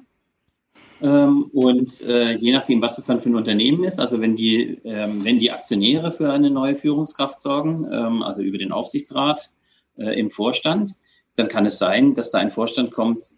Ähm, 1.01 1.45
und 1.53 2.01
äh, 2.01 2.31
je 2.33 2.51
nachdem, 2.51 2.81
was 2.81 2.97
das 2.97 3.05
dann 3.05 3.21
für 3.21 3.29
ein 3.29 3.35
Unternehmen 3.35 3.83
ist, 3.83 3.99
also 3.99 4.21
wenn 4.21 4.35
die, 4.35 4.79
ähm, 4.83 5.23
wenn 5.23 5.39
die 5.39 5.51
Aktionäre 5.51 6.12
für 6.12 6.31
eine 6.31 6.51
neue 6.51 6.75
Führungskraft 6.75 7.41
sorgen, 7.41 7.88
ähm, 7.91 8.21
also 8.21 8.41
über 8.41 8.57
den 8.57 8.71
Aufsichtsrat 8.71 9.49
äh, 9.97 10.19
im 10.19 10.29
Vorstand, 10.29 10.95
dann 11.35 11.47
kann 11.47 11.65
es 11.65 11.79
sein, 11.79 12.13
dass 12.13 12.31
da 12.31 12.39
ein 12.39 12.51
Vorstand 12.51 12.91
kommt, 12.91 13.35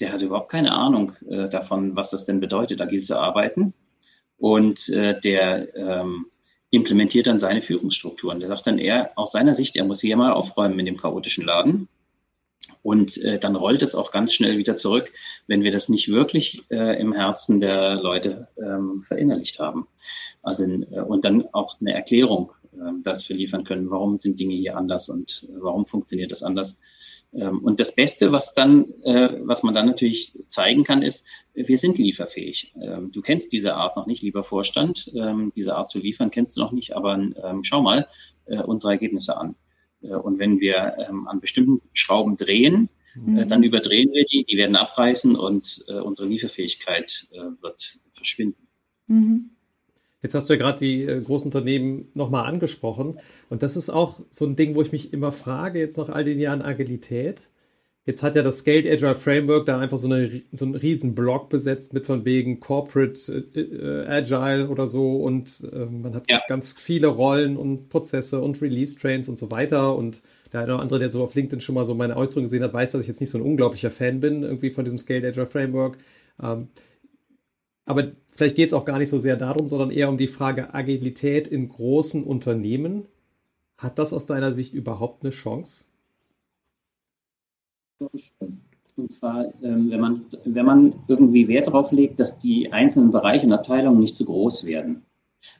der 0.00 0.12
hat 0.12 0.22
überhaupt 0.22 0.50
keine 0.50 0.72
Ahnung 0.72 1.12
davon, 1.50 1.94
was 1.94 2.10
das 2.10 2.24
denn 2.24 2.40
bedeutet, 2.40 2.80
agil 2.80 3.02
zu 3.02 3.16
arbeiten 3.16 3.74
und 4.38 4.88
äh, 4.88 5.18
der 5.20 5.74
ähm, 5.76 6.26
implementiert 6.70 7.26
dann 7.26 7.38
seine 7.38 7.62
Führungsstrukturen. 7.62 8.40
Der 8.40 8.48
sagt 8.48 8.66
dann 8.66 8.78
er 8.78 9.12
aus 9.16 9.32
seiner 9.32 9.54
Sicht, 9.54 9.76
er 9.76 9.84
muss 9.84 10.00
hier 10.00 10.16
mal 10.16 10.32
aufräumen 10.32 10.78
in 10.78 10.86
dem 10.86 10.96
chaotischen 10.96 11.44
Laden. 11.44 11.88
Und 12.84 13.16
äh, 13.24 13.38
dann 13.38 13.56
rollt 13.56 13.80
es 13.80 13.94
auch 13.94 14.10
ganz 14.10 14.34
schnell 14.34 14.58
wieder 14.58 14.76
zurück, 14.76 15.10
wenn 15.46 15.62
wir 15.62 15.72
das 15.72 15.88
nicht 15.88 16.12
wirklich 16.12 16.64
äh, 16.70 17.00
im 17.00 17.14
Herzen 17.14 17.58
der 17.58 17.94
Leute 17.94 18.48
ähm, 18.58 19.02
verinnerlicht 19.02 19.58
haben. 19.58 19.88
Also 20.42 20.66
äh, 20.66 21.00
und 21.00 21.24
dann 21.24 21.48
auch 21.52 21.80
eine 21.80 21.94
Erklärung 21.94 22.52
äh, 22.74 22.92
dafür 23.02 23.36
liefern 23.36 23.64
können, 23.64 23.90
warum 23.90 24.18
sind 24.18 24.38
Dinge 24.38 24.54
hier 24.54 24.76
anders 24.76 25.08
und 25.08 25.48
äh, 25.48 25.54
warum 25.60 25.86
funktioniert 25.86 26.30
das 26.30 26.42
anders. 26.42 26.78
Ähm, 27.32 27.60
und 27.60 27.80
das 27.80 27.94
Beste, 27.94 28.32
was 28.32 28.52
dann, 28.52 28.84
äh, 29.02 29.30
was 29.40 29.62
man 29.62 29.74
dann 29.74 29.86
natürlich 29.86 30.38
zeigen 30.48 30.84
kann, 30.84 31.00
ist, 31.00 31.26
wir 31.54 31.78
sind 31.78 31.96
lieferfähig. 31.96 32.74
Ähm, 32.82 33.10
du 33.12 33.22
kennst 33.22 33.54
diese 33.54 33.76
Art 33.76 33.96
noch 33.96 34.06
nicht, 34.06 34.22
lieber 34.22 34.44
Vorstand. 34.44 35.10
Ähm, 35.16 35.54
diese 35.56 35.74
Art 35.74 35.88
zu 35.88 36.00
liefern 36.00 36.30
kennst 36.30 36.58
du 36.58 36.60
noch 36.60 36.72
nicht, 36.72 36.94
aber 36.94 37.18
schau 37.62 37.80
mal 37.80 38.08
äh, 38.44 38.60
unsere 38.60 38.92
Ergebnisse 38.92 39.38
an. 39.40 39.56
Äh, 40.04 40.14
und 40.14 40.38
wenn 40.38 40.60
wir 40.60 41.08
an 41.26 41.40
bestimmten 41.40 41.80
Schrauben 41.92 42.36
drehen, 42.36 42.88
mhm. 43.14 43.48
dann 43.48 43.62
überdrehen 43.62 44.12
wir 44.12 44.24
die, 44.24 44.44
die 44.44 44.56
werden 44.56 44.76
abreißen 44.76 45.36
und 45.36 45.84
unsere 45.88 46.28
Lieferfähigkeit 46.28 47.28
wird 47.60 47.98
verschwinden. 48.12 48.66
Mhm. 49.06 49.50
Jetzt 50.24 50.34
hast 50.34 50.48
du 50.48 50.54
ja 50.54 50.58
gerade 50.58 50.78
die 50.78 51.02
äh, 51.02 51.20
großen 51.20 51.48
Unternehmen 51.48 52.08
nochmal 52.14 52.46
angesprochen. 52.46 53.20
Und 53.50 53.62
das 53.62 53.76
ist 53.76 53.90
auch 53.90 54.20
so 54.30 54.46
ein 54.46 54.56
Ding, 54.56 54.74
wo 54.74 54.80
ich 54.80 54.90
mich 54.90 55.12
immer 55.12 55.32
frage, 55.32 55.78
jetzt 55.78 55.98
nach 55.98 56.08
all 56.08 56.24
den 56.24 56.40
Jahren 56.40 56.62
Agilität. 56.62 57.50
Jetzt 58.06 58.22
hat 58.22 58.34
ja 58.34 58.42
das 58.42 58.58
Scaled 58.58 58.86
Agile 58.86 59.14
Framework 59.14 59.64
da 59.64 59.78
einfach 59.78 59.96
so, 59.96 60.06
eine, 60.06 60.42
so 60.52 60.66
einen 60.66 60.74
riesen 60.74 61.14
Block 61.14 61.48
besetzt 61.48 61.94
mit 61.94 62.04
von 62.04 62.26
wegen 62.26 62.60
Corporate 62.60 63.46
äh, 63.54 63.60
äh, 63.60 64.06
Agile 64.06 64.68
oder 64.68 64.86
so. 64.86 65.16
Und 65.16 65.66
äh, 65.72 65.86
man 65.86 66.14
hat 66.14 66.24
ja. 66.28 66.42
ganz 66.46 66.74
viele 66.74 67.06
Rollen 67.06 67.56
und 67.56 67.88
Prozesse 67.88 68.42
und 68.42 68.60
Release 68.60 68.98
Trains 68.98 69.30
und 69.30 69.38
so 69.38 69.50
weiter. 69.50 69.96
Und 69.96 70.20
der 70.52 70.60
eine 70.60 70.74
oder 70.74 70.82
andere, 70.82 70.98
der 70.98 71.08
so 71.08 71.22
auf 71.24 71.34
LinkedIn 71.34 71.60
schon 71.60 71.74
mal 71.74 71.86
so 71.86 71.94
meine 71.94 72.16
Äußerungen 72.16 72.44
gesehen 72.44 72.62
hat, 72.62 72.74
weiß, 72.74 72.92
dass 72.92 73.00
ich 73.00 73.08
jetzt 73.08 73.20
nicht 73.20 73.30
so 73.30 73.38
ein 73.38 73.42
unglaublicher 73.42 73.90
Fan 73.90 74.20
bin 74.20 74.42
irgendwie 74.42 74.70
von 74.70 74.84
diesem 74.84 74.98
Scaled 74.98 75.24
Agile 75.24 75.46
Framework. 75.46 75.96
Ähm, 76.42 76.68
aber 77.86 78.12
vielleicht 78.30 78.56
geht 78.56 78.68
es 78.68 78.74
auch 78.74 78.84
gar 78.84 78.98
nicht 78.98 79.08
so 79.08 79.18
sehr 79.18 79.36
darum, 79.36 79.66
sondern 79.66 79.90
eher 79.90 80.10
um 80.10 80.18
die 80.18 80.26
Frage 80.26 80.74
Agilität 80.74 81.48
in 81.48 81.68
großen 81.68 82.22
Unternehmen. 82.22 83.06
Hat 83.78 83.98
das 83.98 84.12
aus 84.12 84.26
deiner 84.26 84.52
Sicht 84.52 84.74
überhaupt 84.74 85.22
eine 85.22 85.30
Chance? 85.30 85.86
Und 88.96 89.10
zwar, 89.10 89.52
ähm, 89.62 89.90
wenn, 89.90 90.00
man, 90.00 90.24
wenn 90.44 90.66
man 90.66 90.94
irgendwie 91.08 91.48
Wert 91.48 91.66
darauf 91.66 91.90
legt, 91.90 92.20
dass 92.20 92.38
die 92.38 92.72
einzelnen 92.72 93.10
Bereiche 93.10 93.46
und 93.46 93.52
Abteilungen 93.52 94.00
nicht 94.00 94.14
zu 94.14 94.24
groß 94.24 94.66
werden. 94.66 95.02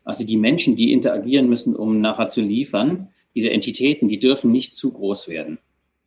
Also 0.05 0.25
die 0.25 0.37
Menschen, 0.37 0.77
die 0.77 0.93
interagieren 0.93 1.49
müssen, 1.49 1.75
um 1.75 2.01
nachher 2.01 2.29
zu 2.29 2.41
liefern, 2.41 3.09
diese 3.35 3.51
Entitäten, 3.51 4.09
die 4.09 4.19
dürfen 4.19 4.53
nicht 4.53 4.75
zu 4.75 4.93
groß 4.93 5.29
werden. 5.29 5.59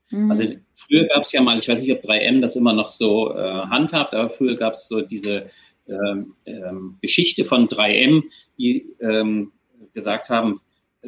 Mhm. 0.09 0.29
Also 0.29 0.45
früher 0.75 1.05
gab 1.07 1.23
es 1.23 1.31
ja 1.33 1.41
mal, 1.41 1.59
ich 1.59 1.67
weiß 1.67 1.81
nicht, 1.81 1.91
ob 1.91 2.03
3M 2.03 2.39
das 2.39 2.55
immer 2.55 2.73
noch 2.73 2.87
so 2.87 3.33
äh, 3.35 3.41
handhabt, 3.41 4.13
aber 4.13 4.29
früher 4.29 4.55
gab 4.55 4.73
es 4.73 4.87
so 4.87 5.01
diese 5.01 5.47
ähm, 5.87 6.33
ähm, 6.45 6.97
Geschichte 7.01 7.43
von 7.43 7.67
3M, 7.67 8.23
die 8.57 8.93
ähm, 9.01 9.51
gesagt 9.93 10.29
haben, 10.29 10.61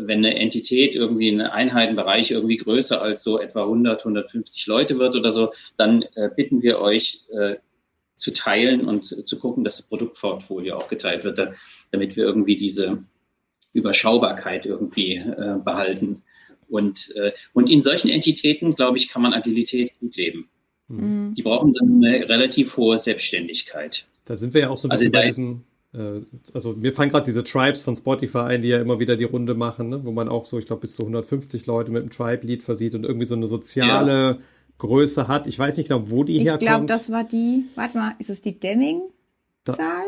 wenn 0.07 0.19
eine 0.19 0.39
Entität 0.39 0.95
irgendwie 0.95 1.29
ein 1.29 1.41
Einheitenbereich 1.41 2.31
irgendwie 2.31 2.57
größer 2.57 3.01
als 3.01 3.23
so 3.23 3.39
etwa 3.39 3.63
100, 3.63 4.01
150 4.01 4.67
Leute 4.67 4.99
wird 4.99 5.15
oder 5.15 5.31
so, 5.31 5.51
dann 5.77 6.03
äh, 6.15 6.29
bitten 6.35 6.61
wir 6.61 6.79
euch 6.79 7.25
äh, 7.31 7.55
zu 8.15 8.33
teilen 8.33 8.87
und 8.87 9.05
zu 9.05 9.39
gucken, 9.39 9.63
dass 9.63 9.77
das 9.77 9.87
Produktportfolio 9.87 10.77
auch 10.77 10.87
geteilt 10.87 11.23
wird, 11.23 11.37
da, 11.37 11.53
damit 11.91 12.15
wir 12.15 12.25
irgendwie 12.25 12.57
diese 12.57 13.03
Überschaubarkeit 13.73 14.65
irgendwie 14.65 15.15
äh, 15.15 15.55
behalten. 15.63 16.23
Und, 16.67 17.15
äh, 17.15 17.31
und 17.53 17.69
in 17.69 17.81
solchen 17.81 18.09
Entitäten, 18.09 18.75
glaube 18.75 18.97
ich, 18.97 19.09
kann 19.09 19.21
man 19.21 19.33
Agilität 19.33 19.97
gut 19.99 20.15
leben. 20.15 20.49
Mhm. 20.87 21.33
Die 21.35 21.43
brauchen 21.43 21.73
dann 21.73 22.03
eine 22.03 22.27
relativ 22.27 22.77
hohe 22.77 22.97
Selbstständigkeit. 22.97 24.05
Da 24.25 24.35
sind 24.35 24.53
wir 24.53 24.61
ja 24.61 24.69
auch 24.69 24.77
so 24.77 24.87
ein 24.87 24.91
also 24.91 25.03
bisschen 25.03 25.11
bei 25.11 25.25
diesem, 25.25 25.63
also 25.91 26.73
mir 26.73 26.93
fallen 26.93 27.09
gerade 27.09 27.25
diese 27.25 27.43
Tribes 27.43 27.81
von 27.81 27.95
Spotify 27.95 28.39
ein, 28.39 28.61
die 28.61 28.67
ja 28.67 28.79
immer 28.79 28.99
wieder 28.99 29.15
die 29.15 29.23
Runde 29.23 29.55
machen, 29.55 29.89
ne? 29.89 30.05
wo 30.05 30.11
man 30.11 30.29
auch 30.29 30.45
so, 30.45 30.59
ich 30.59 30.67
glaube, 30.67 30.81
bis 30.81 30.93
zu 30.93 31.01
150 31.01 31.65
Leute 31.65 31.91
mit 31.91 32.01
einem 32.01 32.11
Tribe-Lied 32.11 32.61
versieht 32.61 32.93
und 32.93 33.05
irgendwie 33.05 33.25
so 33.25 33.33
eine 33.33 33.47
soziale 33.47 34.11
ja. 34.11 34.37
Größe 34.77 35.27
hat. 35.27 35.47
Ich 35.47 35.57
weiß 35.57 35.77
nicht 35.77 35.89
genau, 35.89 36.09
wo 36.09 36.23
die 36.23 36.37
ich 36.37 36.43
herkommt. 36.43 36.61
Ich 36.61 36.67
glaube, 36.67 36.85
das 36.85 37.11
war 37.11 37.23
die, 37.23 37.65
warte 37.75 37.97
mal, 37.97 38.13
ist 38.19 38.29
es 38.29 38.41
die 38.41 38.59
Deming-Zahl? 38.59 40.05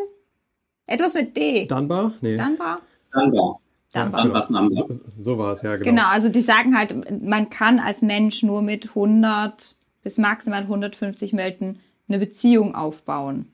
Etwas 0.86 1.16
mit 1.16 1.36
D. 1.36 1.66
Dunbar? 1.66 2.14
Nee. 2.22 2.38
Dunbar? 2.38 2.82
Dunbar. 3.14 3.60
Dunbar. 3.94 4.26
Ja, 4.26 4.42
genau. 4.48 4.70
so, 4.70 4.88
so 5.18 5.38
war 5.38 5.54
es, 5.54 5.64
ja, 5.64 5.78
genau. 5.78 5.90
Genau, 5.90 6.08
also 6.10 6.30
die 6.30 6.42
sagen 6.42 6.78
halt, 6.78 7.24
man 7.24 7.50
kann 7.50 7.80
als 7.80 8.02
Mensch 8.02 8.44
nur 8.44 8.62
mit 8.62 8.90
100 8.90 9.76
bis 10.04 10.18
maximal 10.18 10.62
150 10.62 11.34
Melden 11.34 11.80
eine 12.08 12.20
Beziehung 12.20 12.76
aufbauen. 12.76 13.52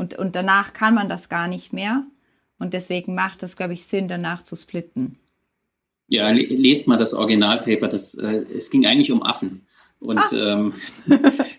Und, 0.00 0.16
und 0.16 0.34
danach 0.34 0.72
kann 0.72 0.94
man 0.94 1.10
das 1.10 1.28
gar 1.28 1.46
nicht 1.46 1.74
mehr. 1.74 2.04
Und 2.58 2.72
deswegen 2.72 3.14
macht 3.14 3.42
es, 3.42 3.54
glaube 3.54 3.74
ich, 3.74 3.84
Sinn, 3.84 4.08
danach 4.08 4.40
zu 4.40 4.56
splitten. 4.56 5.18
Ja, 6.08 6.30
lest 6.30 6.88
mal 6.88 6.96
das 6.96 7.12
Originalpaper. 7.12 7.86
Das, 7.86 8.14
äh, 8.14 8.46
es 8.56 8.70
ging 8.70 8.86
eigentlich 8.86 9.12
um 9.12 9.22
Affen. 9.22 9.66
Und 9.98 10.18
ah. 10.18 10.30
ähm, 10.32 10.72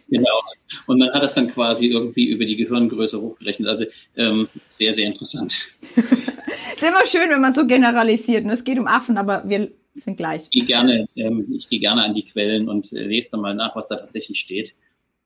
genau. 0.09 0.41
Und 0.87 0.97
man 0.97 1.13
hat 1.13 1.21
das 1.21 1.35
dann 1.35 1.51
quasi 1.51 1.85
irgendwie 1.85 2.29
über 2.29 2.43
die 2.45 2.55
Gehirngröße 2.55 3.21
hochgerechnet. 3.21 3.69
Also 3.69 3.85
ähm, 4.17 4.47
sehr, 4.69 4.95
sehr 4.95 5.05
interessant. 5.05 5.59
ist 5.95 6.81
immer 6.81 7.05
schön, 7.05 7.29
wenn 7.29 7.41
man 7.41 7.53
so 7.53 7.67
generalisiert. 7.67 8.43
Und 8.43 8.49
es 8.49 8.63
geht 8.63 8.79
um 8.79 8.87
Affen, 8.87 9.19
aber 9.19 9.47
wir 9.47 9.71
sind 9.93 10.17
gleich. 10.17 10.45
Ich 10.45 10.49
gehe 10.49 10.65
gerne, 10.65 11.07
ähm, 11.15 11.45
ich 11.55 11.69
gehe 11.69 11.79
gerne 11.79 12.01
an 12.01 12.15
die 12.15 12.25
Quellen 12.25 12.67
und 12.69 12.91
äh, 12.91 13.03
lese 13.03 13.29
dann 13.33 13.41
mal 13.41 13.53
nach, 13.53 13.75
was 13.75 13.87
da 13.87 13.97
tatsächlich 13.97 14.39
steht. 14.39 14.73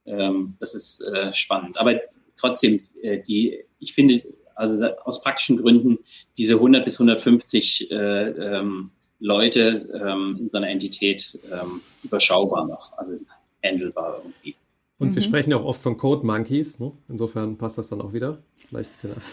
Ähm, 0.06 0.58
das 0.60 0.76
ist 0.76 1.00
äh, 1.00 1.34
spannend. 1.34 1.78
Aber 1.78 2.02
trotzdem, 2.36 2.82
äh, 3.02 3.20
die, 3.20 3.60
ich 3.80 3.94
finde, 3.94 4.24
also 4.56 4.86
aus 5.04 5.22
praktischen 5.22 5.58
Gründen, 5.58 6.00
diese 6.38 6.56
100 6.56 6.86
bis 6.86 6.96
150 6.96 7.92
äh, 7.92 7.96
ähm, 7.96 8.92
Leute 9.20 9.90
ähm, 9.94 10.38
in 10.40 10.50
so 10.50 10.58
einer 10.58 10.70
Entität 10.70 11.40
ähm, 11.52 11.82
überschaubar 12.04 12.68
noch, 12.68 12.98
also 12.98 13.16
handelbar 13.64 14.22
irgendwie. 14.24 14.56
Und 14.98 15.10
mhm. 15.10 15.16
wir 15.16 15.22
sprechen 15.22 15.52
ja 15.52 15.58
auch 15.58 15.66
oft 15.66 15.82
von 15.82 15.98
Code 15.98 16.26
Monkeys, 16.26 16.80
ne? 16.80 16.92
insofern 17.10 17.58
passt 17.58 17.78
das 17.78 17.90
dann 17.90 18.02
auch 18.02 18.14
wieder. 18.14 18.42
Vielleicht, 18.56 18.92
genau. 19.02 19.16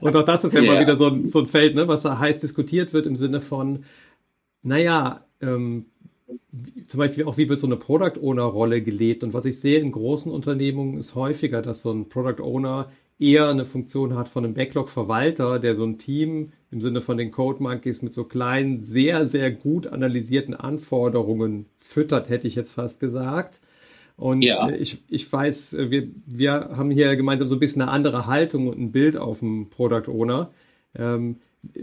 Und 0.00 0.16
auch 0.16 0.24
das 0.24 0.44
ist 0.44 0.52
ja 0.52 0.60
yeah. 0.60 0.74
mal 0.74 0.80
wieder 0.80 0.96
so 0.96 1.06
ein, 1.06 1.26
so 1.26 1.40
ein 1.40 1.46
Feld, 1.46 1.74
ne, 1.74 1.86
was 1.88 2.02
da 2.02 2.18
heiß 2.18 2.38
diskutiert 2.38 2.92
wird 2.92 3.06
im 3.06 3.16
Sinne 3.16 3.40
von, 3.40 3.84
naja, 4.62 5.24
ähm, 5.40 5.86
zum 6.86 6.98
Beispiel 6.98 7.24
auch, 7.24 7.38
wie 7.38 7.48
wird 7.48 7.58
so 7.58 7.66
eine 7.66 7.76
Product 7.76 8.20
Owner-Rolle 8.20 8.82
gelebt? 8.82 9.24
Und 9.24 9.32
was 9.32 9.44
ich 9.44 9.58
sehe 9.58 9.78
in 9.78 9.92
großen 9.92 10.30
Unternehmungen 10.30 10.98
ist 10.98 11.14
häufiger, 11.14 11.62
dass 11.62 11.82
so 11.82 11.92
ein 11.92 12.08
Product 12.08 12.42
Owner 12.42 12.90
eher 13.18 13.48
eine 13.48 13.64
Funktion 13.64 14.14
hat 14.16 14.28
von 14.28 14.44
einem 14.44 14.54
Backlog-Verwalter, 14.54 15.58
der 15.58 15.74
so 15.74 15.84
ein 15.84 15.98
Team 15.98 16.52
im 16.70 16.80
Sinne 16.80 17.00
von 17.00 17.16
den 17.16 17.30
Code 17.30 17.62
Monkeys 17.62 18.02
mit 18.02 18.12
so 18.12 18.24
kleinen, 18.24 18.82
sehr, 18.82 19.26
sehr 19.26 19.50
gut 19.50 19.86
analysierten 19.86 20.54
Anforderungen 20.54 21.66
füttert, 21.76 22.28
hätte 22.28 22.46
ich 22.46 22.54
jetzt 22.54 22.72
fast 22.72 23.00
gesagt. 23.00 23.60
Und 24.16 24.42
ja. 24.42 24.68
ich, 24.70 25.02
ich 25.08 25.32
weiß, 25.32 25.76
wir, 25.78 26.08
wir 26.26 26.52
haben 26.76 26.90
hier 26.90 27.16
gemeinsam 27.16 27.48
so 27.48 27.56
ein 27.56 27.60
bisschen 27.60 27.82
eine 27.82 27.90
andere 27.90 28.26
Haltung 28.26 28.68
und 28.68 28.78
ein 28.78 28.92
Bild 28.92 29.16
auf 29.16 29.38
dem 29.38 29.70
Product 29.70 30.08
Owner. 30.08 30.50
Ähm, 30.94 31.36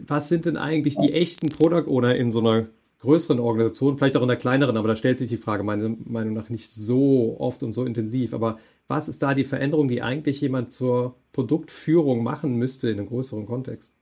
was 0.06 0.30
sind 0.30 0.46
denn 0.46 0.58
eigentlich 0.58 0.98
die 0.98 1.14
echten 1.14 1.50
Product 1.50 1.88
Owner 1.88 2.16
in 2.16 2.30
so 2.30 2.40
einer 2.40 2.68
größeren 3.00 3.40
Organisation, 3.40 3.98
vielleicht 3.98 4.18
auch 4.18 4.22
in 4.22 4.28
der 4.28 4.38
kleineren, 4.38 4.78
aber 4.78 4.90
da 4.90 4.96
stellt 4.96 5.18
sich 5.18 5.30
die 5.30 5.38
Frage 5.38 5.64
meiner 5.64 5.96
Meinung 6.06 6.34
nach 6.34 6.50
nicht 6.50 6.70
so 6.70 7.38
oft 7.40 7.64
und 7.64 7.72
so 7.72 7.86
intensiv. 7.86 8.34
Aber 8.34 8.60
was 8.88 9.08
ist 9.08 9.22
da 9.22 9.34
die 9.34 9.46
Veränderung, 9.46 9.88
die 9.88 10.02
eigentlich 10.02 10.42
jemand 10.42 10.72
zur 10.72 11.16
Produktführung 11.32 12.24
machen 12.24 12.56
müsste 12.56 12.90
in 12.90 13.00
einem 13.00 13.08
größeren 13.08 13.46
Kontext? 13.46 13.96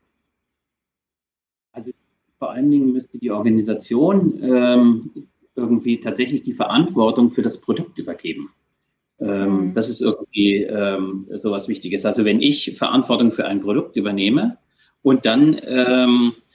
Also 1.71 1.91
vor 2.39 2.51
allen 2.51 2.71
Dingen 2.71 2.91
müsste 2.91 3.19
die 3.19 3.31
Organisation 3.31 4.39
ähm, 4.41 5.11
irgendwie 5.55 5.99
tatsächlich 5.99 6.41
die 6.43 6.53
Verantwortung 6.53 7.29
für 7.29 7.43
das 7.43 7.61
Produkt 7.61 7.99
übergeben. 7.99 8.49
Ähm, 9.19 9.67
mhm. 9.67 9.73
Das 9.73 9.89
ist 9.89 10.01
irgendwie 10.01 10.63
ähm, 10.63 11.27
sowas 11.31 11.67
Wichtiges. 11.67 12.05
Also 12.05 12.25
wenn 12.25 12.41
ich 12.41 12.77
Verantwortung 12.77 13.31
für 13.31 13.45
ein 13.45 13.61
Produkt 13.61 13.95
übernehme 13.95 14.57
und 15.03 15.25
dann 15.25 15.59
ähm, 15.65 16.33
äh, 16.33 16.46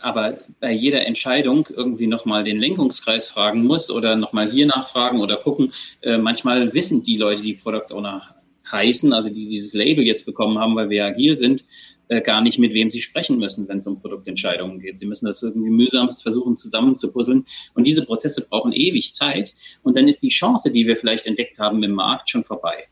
aber 0.00 0.38
bei 0.60 0.72
jeder 0.72 1.04
Entscheidung 1.06 1.68
irgendwie 1.70 2.06
nochmal 2.06 2.42
den 2.44 2.58
Lenkungskreis 2.58 3.28
fragen 3.28 3.64
muss 3.64 3.90
oder 3.90 4.16
nochmal 4.16 4.50
hier 4.50 4.66
nachfragen 4.66 5.20
oder 5.20 5.36
gucken. 5.36 5.72
Äh, 6.00 6.18
manchmal 6.18 6.72
wissen 6.72 7.04
die 7.04 7.18
Leute, 7.18 7.42
die 7.42 7.54
Product 7.54 7.94
Owner 7.94 8.36
heißen, 8.70 9.12
also 9.12 9.28
die 9.28 9.46
dieses 9.46 9.74
Label 9.74 10.06
jetzt 10.06 10.24
bekommen 10.24 10.58
haben, 10.58 10.74
weil 10.76 10.88
wir 10.88 11.04
agil 11.04 11.36
sind, 11.36 11.64
äh, 12.08 12.20
gar 12.20 12.40
nicht, 12.40 12.58
mit 12.58 12.72
wem 12.72 12.90
sie 12.90 13.00
sprechen 13.00 13.38
müssen, 13.38 13.68
wenn 13.68 13.78
es 13.78 13.86
um 13.86 14.00
Produktentscheidungen 14.00 14.80
geht. 14.80 14.98
Sie 14.98 15.06
müssen 15.06 15.26
das 15.26 15.42
irgendwie 15.42 15.70
mühsamst 15.70 16.22
versuchen 16.22 16.56
zusammenzupuzzeln. 16.56 17.44
Und 17.74 17.86
diese 17.86 18.04
Prozesse 18.04 18.46
brauchen 18.48 18.72
ewig 18.72 19.12
Zeit. 19.12 19.54
Und 19.82 19.96
dann 19.96 20.08
ist 20.08 20.22
die 20.22 20.28
Chance, 20.28 20.72
die 20.72 20.86
wir 20.86 20.96
vielleicht 20.96 21.26
entdeckt 21.26 21.58
haben 21.58 21.82
im 21.82 21.92
Markt, 21.92 22.28
schon 22.30 22.42
vorbei. 22.42 22.84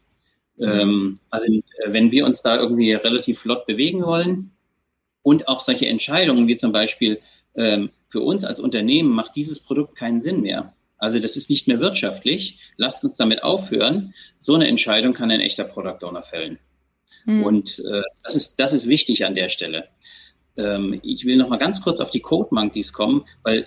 Mhm. 0.56 0.68
Ähm, 0.68 1.14
also 1.30 1.52
äh, 1.52 1.60
wenn 1.86 2.12
wir 2.12 2.24
uns 2.26 2.42
da 2.42 2.56
irgendwie 2.56 2.92
relativ 2.92 3.40
flott 3.40 3.66
bewegen 3.66 4.02
wollen, 4.02 4.52
und 5.22 5.48
auch 5.48 5.60
solche 5.60 5.86
Entscheidungen 5.86 6.48
wie 6.48 6.56
zum 6.56 6.72
Beispiel 6.72 7.20
ähm, 7.54 7.90
für 8.08 8.20
uns 8.20 8.44
als 8.44 8.60
Unternehmen 8.60 9.10
macht 9.10 9.36
dieses 9.36 9.60
Produkt 9.60 9.96
keinen 9.96 10.20
Sinn 10.20 10.40
mehr. 10.42 10.72
Also 10.98 11.18
das 11.18 11.36
ist 11.36 11.48
nicht 11.48 11.66
mehr 11.66 11.80
wirtschaftlich. 11.80 12.58
Lasst 12.76 13.04
uns 13.04 13.16
damit 13.16 13.42
aufhören. 13.42 14.14
So 14.38 14.54
eine 14.54 14.68
Entscheidung 14.68 15.14
kann 15.14 15.30
ein 15.30 15.40
echter 15.40 15.64
Product 15.64 16.04
Owner 16.06 16.22
fällen. 16.22 16.58
Mhm. 17.24 17.42
Und 17.44 17.82
äh, 17.90 18.02
das, 18.22 18.34
ist, 18.34 18.56
das 18.60 18.72
ist 18.72 18.88
wichtig 18.88 19.24
an 19.24 19.34
der 19.34 19.48
Stelle. 19.48 19.88
Ähm, 20.56 21.00
ich 21.02 21.24
will 21.24 21.36
noch 21.36 21.48
mal 21.48 21.58
ganz 21.58 21.82
kurz 21.82 22.00
auf 22.00 22.10
die 22.10 22.20
Code 22.20 22.50
Monkeys 22.52 22.92
kommen, 22.92 23.24
weil 23.42 23.66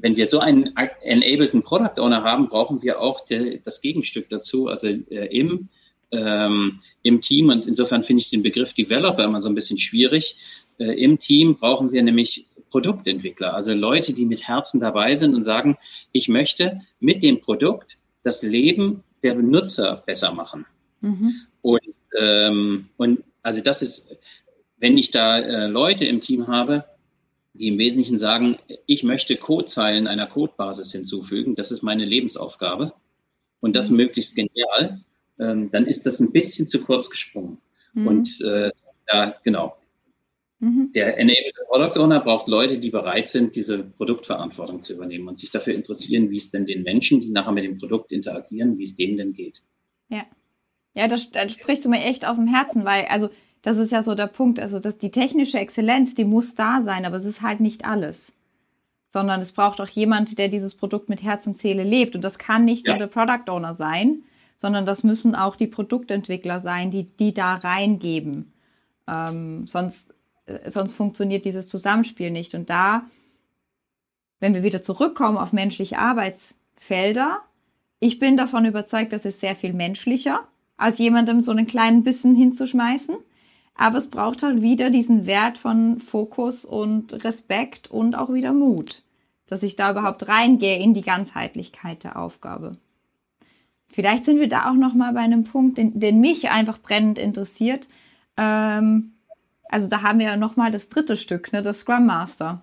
wenn 0.00 0.16
wir 0.16 0.26
so 0.26 0.40
einen 0.40 0.76
enableden 0.76 1.62
Product 1.62 2.00
Owner 2.00 2.22
haben, 2.22 2.48
brauchen 2.48 2.82
wir 2.82 3.00
auch 3.00 3.24
de, 3.24 3.60
das 3.64 3.80
Gegenstück 3.80 4.28
dazu, 4.28 4.68
also 4.68 4.88
äh, 4.88 5.26
im, 5.36 5.68
ähm, 6.10 6.80
im 7.02 7.20
Team. 7.20 7.48
Und 7.48 7.66
insofern 7.66 8.02
finde 8.04 8.22
ich 8.22 8.30
den 8.30 8.42
Begriff 8.42 8.74
Developer 8.74 9.24
immer 9.24 9.40
so 9.40 9.48
ein 9.48 9.54
bisschen 9.54 9.78
schwierig, 9.78 10.36
im 10.84 11.18
Team 11.18 11.56
brauchen 11.56 11.92
wir 11.92 12.02
nämlich 12.02 12.48
Produktentwickler, 12.70 13.54
also 13.54 13.72
Leute, 13.74 14.12
die 14.12 14.26
mit 14.26 14.46
Herzen 14.46 14.80
dabei 14.80 15.14
sind 15.14 15.34
und 15.34 15.42
sagen, 15.42 15.76
ich 16.12 16.28
möchte 16.28 16.80
mit 17.00 17.22
dem 17.22 17.40
Produkt 17.40 17.98
das 18.22 18.42
Leben 18.42 19.02
der 19.22 19.34
Benutzer 19.34 20.02
besser 20.06 20.32
machen. 20.32 20.66
Mhm. 21.00 21.34
Und, 21.62 21.80
ähm, 22.18 22.88
und 22.96 23.24
also 23.42 23.62
das 23.62 23.82
ist, 23.82 24.16
wenn 24.78 24.98
ich 24.98 25.10
da 25.10 25.38
äh, 25.38 25.66
Leute 25.66 26.04
im 26.04 26.20
Team 26.20 26.46
habe, 26.46 26.84
die 27.54 27.68
im 27.68 27.78
Wesentlichen 27.78 28.18
sagen, 28.18 28.58
ich 28.86 29.02
möchte 29.02 29.36
Codezeilen 29.36 30.06
einer 30.06 30.26
Codebasis 30.26 30.92
hinzufügen, 30.92 31.56
das 31.56 31.70
ist 31.70 31.82
meine 31.82 32.04
Lebensaufgabe 32.04 32.92
und 33.60 33.74
das 33.74 33.90
mhm. 33.90 33.96
möglichst 33.96 34.36
genial, 34.36 35.00
ähm, 35.40 35.70
dann 35.70 35.86
ist 35.86 36.06
das 36.06 36.20
ein 36.20 36.32
bisschen 36.32 36.68
zu 36.68 36.82
kurz 36.82 37.10
gesprungen. 37.10 37.58
Mhm. 37.94 38.06
Und 38.06 38.40
äh, 38.42 38.70
ja, 39.10 39.34
genau, 39.42 39.76
Mhm. 40.60 40.90
Der 40.92 41.18
Enabled 41.18 41.54
Product 41.68 42.00
Owner 42.00 42.20
braucht 42.20 42.48
Leute, 42.48 42.78
die 42.78 42.90
bereit 42.90 43.28
sind, 43.28 43.54
diese 43.54 43.84
Produktverantwortung 43.84 44.80
zu 44.80 44.94
übernehmen 44.94 45.28
und 45.28 45.38
sich 45.38 45.50
dafür 45.50 45.74
interessieren, 45.74 46.30
wie 46.30 46.36
es 46.36 46.50
denn 46.50 46.66
den 46.66 46.82
Menschen, 46.82 47.20
die 47.20 47.30
nachher 47.30 47.52
mit 47.52 47.64
dem 47.64 47.78
Produkt 47.78 48.10
interagieren, 48.10 48.78
wie 48.78 48.84
es 48.84 48.96
denen 48.96 49.16
denn 49.16 49.32
geht. 49.32 49.62
Ja. 50.08 50.24
Ja, 50.94 51.06
das, 51.06 51.30
das 51.30 51.52
sprichst 51.52 51.84
du 51.84 51.88
mir 51.88 52.02
echt 52.02 52.26
aus 52.26 52.38
dem 52.38 52.48
Herzen, 52.48 52.84
weil, 52.84 53.06
also, 53.06 53.30
das 53.62 53.76
ist 53.76 53.92
ja 53.92 54.02
so 54.02 54.14
der 54.14 54.26
Punkt, 54.26 54.58
also, 54.58 54.80
dass 54.80 54.98
die 54.98 55.10
technische 55.10 55.58
Exzellenz, 55.58 56.14
die 56.14 56.24
muss 56.24 56.54
da 56.54 56.82
sein, 56.82 57.04
aber 57.04 57.16
es 57.16 57.24
ist 57.24 57.42
halt 57.42 57.60
nicht 57.60 57.84
alles. 57.84 58.32
Sondern 59.10 59.40
es 59.40 59.52
braucht 59.52 59.80
auch 59.80 59.88
jemand, 59.88 60.38
der 60.38 60.48
dieses 60.48 60.74
Produkt 60.74 61.08
mit 61.08 61.22
Herz 61.22 61.46
und 61.46 61.56
Seele 61.56 61.84
lebt. 61.84 62.14
Und 62.16 62.22
das 62.22 62.38
kann 62.38 62.64
nicht 62.64 62.86
ja. 62.86 62.92
nur 62.92 63.06
der 63.06 63.12
Product 63.12 63.50
Owner 63.50 63.74
sein, 63.74 64.24
sondern 64.58 64.86
das 64.86 65.04
müssen 65.04 65.34
auch 65.34 65.56
die 65.56 65.66
Produktentwickler 65.66 66.60
sein, 66.60 66.90
die, 66.90 67.04
die 67.04 67.32
da 67.32 67.54
reingeben. 67.54 68.52
Ähm, 69.06 69.66
sonst 69.66 70.12
sonst 70.68 70.92
funktioniert 70.92 71.44
dieses 71.44 71.68
Zusammenspiel 71.68 72.30
nicht. 72.30 72.54
Und 72.54 72.70
da, 72.70 73.02
wenn 74.40 74.54
wir 74.54 74.62
wieder 74.62 74.82
zurückkommen 74.82 75.38
auf 75.38 75.52
menschliche 75.52 75.98
Arbeitsfelder, 75.98 77.40
ich 78.00 78.18
bin 78.18 78.36
davon 78.36 78.64
überzeugt, 78.64 79.12
dass 79.12 79.24
es 79.24 79.40
sehr 79.40 79.56
viel 79.56 79.72
menschlicher, 79.72 80.46
als 80.76 80.98
jemandem 80.98 81.40
so 81.40 81.50
einen 81.50 81.66
kleinen 81.66 82.04
Bissen 82.04 82.34
hinzuschmeißen. 82.34 83.16
Aber 83.74 83.98
es 83.98 84.08
braucht 84.08 84.42
halt 84.42 84.62
wieder 84.62 84.90
diesen 84.90 85.26
Wert 85.26 85.58
von 85.58 85.98
Fokus 85.98 86.64
und 86.64 87.24
Respekt 87.24 87.88
und 87.90 88.16
auch 88.16 88.32
wieder 88.32 88.52
Mut, 88.52 89.02
dass 89.46 89.62
ich 89.62 89.76
da 89.76 89.92
überhaupt 89.92 90.28
reingehe 90.28 90.78
in 90.78 90.94
die 90.94 91.02
Ganzheitlichkeit 91.02 92.02
der 92.02 92.18
Aufgabe. 92.18 92.76
Vielleicht 93.88 94.24
sind 94.24 94.38
wir 94.38 94.48
da 94.48 94.70
auch 94.70 94.74
noch 94.74 94.94
mal 94.94 95.12
bei 95.12 95.20
einem 95.20 95.44
Punkt, 95.44 95.78
den, 95.78 95.98
den 95.98 96.20
mich 96.20 96.50
einfach 96.50 96.78
brennend 96.78 97.18
interessiert. 97.18 97.88
Ähm, 98.36 99.14
also 99.68 99.88
da 99.88 100.02
haben 100.02 100.18
wir 100.18 100.26
ja 100.26 100.36
nochmal 100.36 100.70
das 100.70 100.88
dritte 100.88 101.16
Stück, 101.16 101.52
ne, 101.52 101.62
das 101.62 101.80
Scrum 101.80 102.06
Master. 102.06 102.62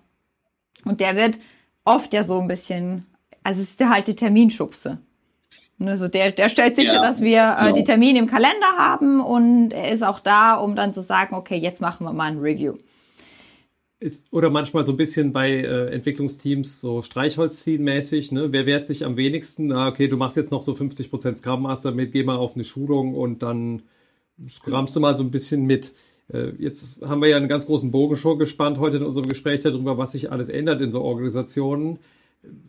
Und 0.84 1.00
der 1.00 1.16
wird 1.16 1.38
oft 1.84 2.12
ja 2.12 2.24
so 2.24 2.40
ein 2.40 2.48
bisschen, 2.48 3.06
also 3.42 3.62
ist 3.62 3.80
der 3.80 3.90
halt 3.90 4.08
die 4.08 4.16
Terminschubse. 4.16 4.98
Also 5.78 6.08
der, 6.08 6.32
der 6.32 6.48
stellt 6.48 6.74
sicher, 6.74 6.94
ja, 6.94 7.02
dass 7.02 7.20
wir 7.20 7.56
äh, 7.58 7.64
genau. 7.64 7.74
die 7.74 7.84
Termine 7.84 8.18
im 8.18 8.26
Kalender 8.26 8.78
haben 8.78 9.20
und 9.20 9.72
er 9.72 9.92
ist 9.92 10.02
auch 10.02 10.20
da, 10.20 10.54
um 10.54 10.74
dann 10.74 10.94
zu 10.94 11.02
sagen, 11.02 11.34
okay, 11.34 11.56
jetzt 11.56 11.80
machen 11.80 12.04
wir 12.04 12.12
mal 12.12 12.30
ein 12.30 12.38
Review. 12.38 12.76
Ist, 13.98 14.32
oder 14.32 14.50
manchmal 14.50 14.84
so 14.84 14.92
ein 14.92 14.96
bisschen 14.96 15.32
bei 15.32 15.50
äh, 15.50 15.94
Entwicklungsteams 15.94 16.80
so 16.80 17.02
Streichholzziehen-mäßig, 17.02 18.32
ne? 18.32 18.52
Wer 18.52 18.66
wehrt 18.66 18.86
sich 18.86 19.04
am 19.06 19.16
wenigsten? 19.16 19.72
Ah, 19.72 19.88
okay, 19.88 20.06
du 20.08 20.16
machst 20.16 20.36
jetzt 20.36 20.50
noch 20.50 20.62
so 20.62 20.72
50% 20.72 21.36
Scrum 21.36 21.62
Master 21.62 21.92
mit, 21.92 22.12
geh 22.12 22.22
mal 22.22 22.36
auf 22.36 22.54
eine 22.54 22.64
Schulung 22.64 23.14
und 23.14 23.42
dann 23.42 23.82
scrummst 24.48 24.96
du 24.96 25.00
mal 25.00 25.14
so 25.14 25.22
ein 25.22 25.30
bisschen 25.30 25.64
mit. 25.64 25.94
Äh, 26.32 26.50
jetzt 26.58 27.00
haben 27.02 27.20
wir 27.20 27.28
ja 27.28 27.36
einen 27.36 27.48
ganz 27.48 27.66
großen 27.66 27.90
Bogen 27.90 28.16
schon 28.16 28.38
gespannt 28.38 28.78
heute 28.78 28.98
in 28.98 29.02
unserem 29.02 29.28
Gespräch 29.28 29.60
darüber, 29.60 29.98
was 29.98 30.12
sich 30.12 30.30
alles 30.32 30.48
ändert 30.48 30.80
in 30.80 30.90
so 30.90 31.02
Organisationen. 31.02 31.98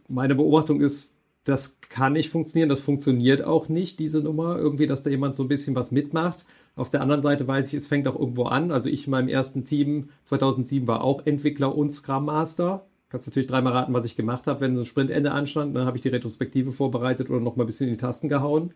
Meine 0.08 0.36
Beobachtung 0.36 0.82
ist, 0.82 1.16
das 1.44 1.80
kann 1.80 2.14
nicht 2.14 2.30
funktionieren, 2.30 2.68
das 2.68 2.82
funktioniert 2.82 3.42
auch 3.42 3.70
nicht, 3.70 4.00
diese 4.00 4.20
Nummer, 4.20 4.58
irgendwie, 4.58 4.86
dass 4.86 5.02
da 5.02 5.10
jemand 5.10 5.34
so 5.34 5.44
ein 5.44 5.48
bisschen 5.48 5.76
was 5.76 5.92
mitmacht. 5.92 6.46
Auf 6.76 6.90
der 6.90 7.02
anderen 7.02 7.22
Seite 7.22 7.48
weiß 7.48 7.68
ich, 7.68 7.74
es 7.74 7.88
fängt 7.88 8.08
auch 8.08 8.20
irgendwo 8.20 8.44
an. 8.44 8.72
Also 8.72 8.90
ich 8.90 9.06
in 9.08 9.12
meinem 9.12 9.30
ersten 9.30 9.64
Team 9.64 10.10
2007 10.24 10.88
war 10.88 11.02
auch 11.04 11.26
Entwickler 11.26 11.74
und 11.76 11.94
Scrum 11.94 12.26
Master. 12.26 12.86
kannst 13.08 13.28
natürlich 13.28 13.48
dreimal 13.48 13.74
raten, 13.74 13.94
was 13.94 14.06
ich 14.06 14.18
gemacht 14.18 14.46
habe, 14.48 14.60
wenn 14.60 14.76
so 14.76 14.82
ein 14.82 14.86
Sprintende 14.86 15.32
anstand. 15.32 15.74
Dann 15.76 15.86
habe 15.86 15.96
ich 15.96 16.02
die 16.02 16.10
Retrospektive 16.10 16.74
vorbereitet 16.74 17.30
oder 17.30 17.40
noch 17.40 17.56
mal 17.56 17.64
ein 17.64 17.68
bisschen 17.68 17.88
in 17.88 17.94
die 17.94 18.00
Tasten 18.00 18.28
gehauen. 18.28 18.74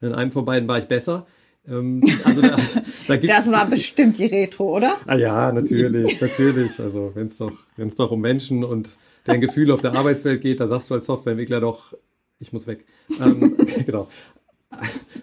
In 0.00 0.12
einem 0.12 0.30
von 0.30 0.44
beiden 0.44 0.68
war 0.68 0.78
ich 0.78 0.86
besser. 0.86 1.26
Ähm, 1.66 2.02
also 2.24 2.42
da, 2.42 2.56
da 3.08 3.16
gibt 3.16 3.32
das 3.32 3.50
war 3.50 3.68
bestimmt 3.68 4.18
die 4.18 4.26
Retro, 4.26 4.76
oder? 4.76 4.96
Ah 5.06 5.16
ja, 5.16 5.52
natürlich, 5.52 6.20
natürlich. 6.20 6.78
Also 6.78 7.12
wenn 7.14 7.26
es 7.26 7.38
doch, 7.38 7.52
wenn 7.76 7.88
es 7.88 7.96
doch 7.96 8.10
um 8.10 8.20
Menschen 8.20 8.64
und 8.64 8.98
dein 9.24 9.40
Gefühl 9.40 9.70
auf 9.70 9.80
der 9.80 9.94
Arbeitswelt 9.94 10.42
geht, 10.42 10.60
da 10.60 10.66
sagst 10.66 10.90
du 10.90 10.94
als 10.94 11.06
Softwareentwickler 11.06 11.60
doch, 11.60 11.94
ich 12.38 12.52
muss 12.52 12.66
weg. 12.66 12.84
Ähm, 13.20 13.56
genau. 13.86 14.08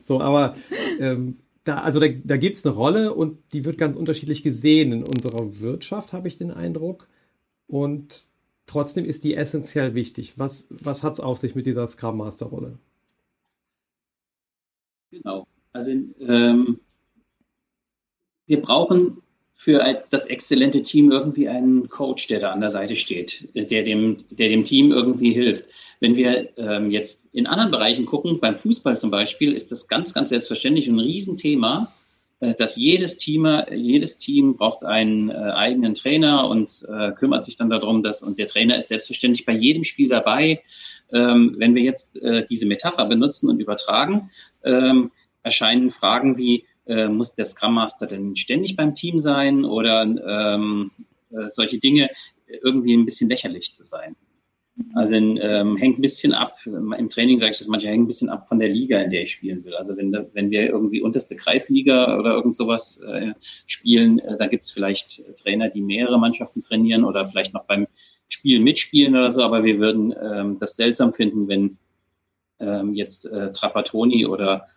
So, 0.01 0.21
aber 0.21 0.55
ähm, 0.99 1.37
da, 1.63 1.81
also 1.81 1.99
da, 1.99 2.07
da 2.07 2.37
gibt 2.37 2.57
es 2.57 2.65
eine 2.65 2.73
Rolle 2.73 3.13
und 3.13 3.37
die 3.53 3.65
wird 3.65 3.77
ganz 3.77 3.95
unterschiedlich 3.95 4.41
gesehen 4.41 4.91
in 4.91 5.03
unserer 5.03 5.59
Wirtschaft, 5.59 6.13
habe 6.13 6.27
ich 6.27 6.37
den 6.37 6.51
Eindruck. 6.51 7.07
Und 7.67 8.27
trotzdem 8.65 9.05
ist 9.05 9.23
die 9.23 9.35
essentiell 9.35 9.93
wichtig. 9.93 10.33
Was, 10.37 10.67
was 10.69 11.03
hat 11.03 11.13
es 11.13 11.19
auf 11.19 11.37
sich 11.37 11.53
mit 11.53 11.65
dieser 11.65 11.85
Scrum 11.85 12.17
Master 12.17 12.47
Rolle? 12.47 12.79
Genau. 15.11 15.45
Also 15.73 15.91
ähm, 15.91 16.79
wir 18.45 18.61
brauchen 18.61 19.21
für 19.61 20.03
das 20.09 20.25
exzellente 20.25 20.81
Team 20.81 21.11
irgendwie 21.11 21.47
einen 21.47 21.87
Coach, 21.87 22.25
der 22.25 22.39
da 22.39 22.51
an 22.51 22.61
der 22.61 22.71
Seite 22.71 22.95
steht, 22.95 23.47
der 23.53 23.83
dem, 23.83 24.17
der 24.31 24.49
dem 24.49 24.65
Team 24.65 24.91
irgendwie 24.91 25.33
hilft. 25.33 25.69
Wenn 25.99 26.15
wir 26.15 26.49
ähm, 26.57 26.89
jetzt 26.89 27.29
in 27.31 27.45
anderen 27.45 27.69
Bereichen 27.69 28.07
gucken, 28.07 28.39
beim 28.39 28.57
Fußball 28.57 28.97
zum 28.97 29.11
Beispiel, 29.11 29.53
ist 29.53 29.71
das 29.71 29.87
ganz, 29.87 30.15
ganz 30.15 30.31
selbstverständlich 30.31 30.87
ein 30.87 30.97
Riesenthema, 30.97 31.93
äh, 32.39 32.55
dass 32.55 32.75
jedes 32.75 33.17
Team, 33.17 33.47
jedes 33.71 34.17
Team 34.17 34.57
braucht 34.57 34.83
einen 34.83 35.29
äh, 35.29 35.33
eigenen 35.33 35.93
Trainer 35.93 36.49
und 36.49 36.83
äh, 36.89 37.11
kümmert 37.11 37.43
sich 37.43 37.55
dann 37.55 37.69
darum, 37.69 38.01
dass, 38.01 38.23
und 38.23 38.39
der 38.39 38.47
Trainer 38.47 38.79
ist 38.79 38.87
selbstverständlich 38.87 39.45
bei 39.45 39.53
jedem 39.53 39.83
Spiel 39.83 40.09
dabei. 40.09 40.63
Ähm, 41.13 41.55
wenn 41.59 41.75
wir 41.75 41.83
jetzt 41.83 42.19
äh, 42.21 42.45
diese 42.49 42.65
Metapher 42.65 43.05
benutzen 43.05 43.47
und 43.47 43.59
übertragen, 43.59 44.31
ähm, 44.63 45.11
erscheinen 45.43 45.91
Fragen 45.91 46.37
wie, 46.37 46.65
äh, 46.85 47.07
muss 47.07 47.35
der 47.35 47.45
Scrum 47.45 47.75
Master 47.75 48.07
denn 48.07 48.35
ständig 48.35 48.75
beim 48.75 48.95
Team 48.95 49.19
sein 49.19 49.65
oder 49.65 50.01
ähm, 50.03 50.91
äh, 51.31 51.47
solche 51.47 51.79
Dinge 51.79 52.09
irgendwie 52.63 52.93
ein 52.93 53.05
bisschen 53.05 53.29
lächerlich 53.29 53.71
zu 53.71 53.83
sein. 53.83 54.15
Also 54.95 55.15
ähm, 55.15 55.77
hängt 55.77 55.99
ein 55.99 56.01
bisschen 56.01 56.33
ab, 56.33 56.57
im 56.65 57.09
Training 57.09 57.37
sage 57.37 57.51
ich 57.51 57.57
das 57.57 57.67
manchmal, 57.67 57.93
hängt 57.93 58.05
ein 58.05 58.07
bisschen 58.07 58.29
ab 58.29 58.47
von 58.47 58.57
der 58.59 58.69
Liga, 58.69 58.99
in 58.99 59.09
der 59.09 59.23
ich 59.23 59.31
spielen 59.31 59.63
will. 59.63 59.75
Also 59.75 59.95
wenn, 59.97 60.11
wenn 60.33 60.49
wir 60.49 60.69
irgendwie 60.69 61.01
unterste 61.01 61.35
Kreisliga 61.35 62.17
oder 62.17 62.33
irgend 62.33 62.55
sowas 62.55 63.01
äh, 63.01 63.33
spielen, 63.65 64.19
äh, 64.19 64.37
da 64.37 64.47
gibt 64.47 64.65
es 64.65 64.71
vielleicht 64.71 65.23
Trainer, 65.35 65.69
die 65.69 65.81
mehrere 65.81 66.19
Mannschaften 66.19 66.61
trainieren 66.61 67.03
oder 67.03 67.27
vielleicht 67.27 67.53
noch 67.53 67.65
beim 67.65 67.87
Spielen 68.27 68.63
mitspielen 68.63 69.15
oder 69.15 69.29
so, 69.29 69.43
aber 69.43 69.63
wir 69.65 69.77
würden 69.77 70.13
ähm, 70.21 70.57
das 70.57 70.77
seltsam 70.77 71.13
finden, 71.13 71.49
wenn 71.49 71.77
ähm, 72.59 72.93
jetzt 72.93 73.25
äh, 73.25 73.51
Trapattoni 73.51 74.25
oder 74.25 74.67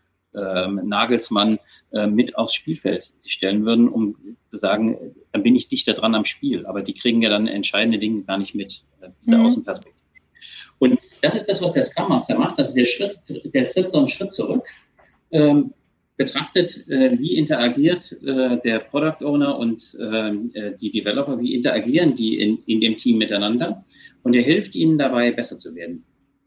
Nagelsmann 0.40 1.58
äh, 1.92 2.06
mit 2.06 2.36
aufs 2.36 2.54
Spielfeld 2.54 3.02
sich 3.02 3.32
stellen 3.32 3.64
würden, 3.64 3.88
um 3.88 4.16
zu 4.44 4.58
sagen, 4.58 5.14
dann 5.32 5.42
bin 5.42 5.56
ich 5.56 5.68
dichter 5.68 5.92
dran 5.92 6.14
am 6.14 6.24
Spiel. 6.24 6.66
Aber 6.66 6.82
die 6.82 6.94
kriegen 6.94 7.22
ja 7.22 7.30
dann 7.30 7.46
entscheidende 7.46 7.98
Dinge 7.98 8.22
gar 8.22 8.38
nicht 8.38 8.54
mit, 8.54 8.84
äh, 9.00 9.08
diese 9.20 9.36
mhm. 9.36 9.46
Außenperspektive. 9.46 10.04
Und 10.78 10.98
das 11.22 11.36
ist 11.36 11.48
das, 11.48 11.62
was 11.62 11.72
der 11.72 11.82
Scrum 11.82 12.08
Master 12.08 12.38
macht. 12.38 12.58
Also 12.58 12.74
der 12.74 12.84
Schritt, 12.84 13.18
der 13.44 13.66
tritt 13.66 13.90
so 13.90 13.98
einen 13.98 14.08
Schritt 14.08 14.32
zurück, 14.32 14.66
ähm, 15.30 15.72
betrachtet, 16.16 16.86
äh, 16.88 17.18
wie 17.18 17.36
interagiert 17.36 18.12
äh, 18.22 18.60
der 18.60 18.80
Product 18.80 19.24
Owner 19.24 19.58
und 19.58 19.96
ähm, 20.00 20.50
äh, 20.54 20.72
die 20.80 20.90
Developer, 20.90 21.40
wie 21.40 21.54
interagieren 21.54 22.14
die 22.14 22.38
in, 22.38 22.58
in 22.66 22.80
dem 22.80 22.96
Team 22.96 23.18
miteinander. 23.18 23.84
Und 24.22 24.36
er 24.36 24.42
hilft 24.42 24.74
ihnen 24.74 24.98
dabei, 24.98 25.32
besser 25.32 25.58
zu 25.58 25.74
werden. 25.74 26.04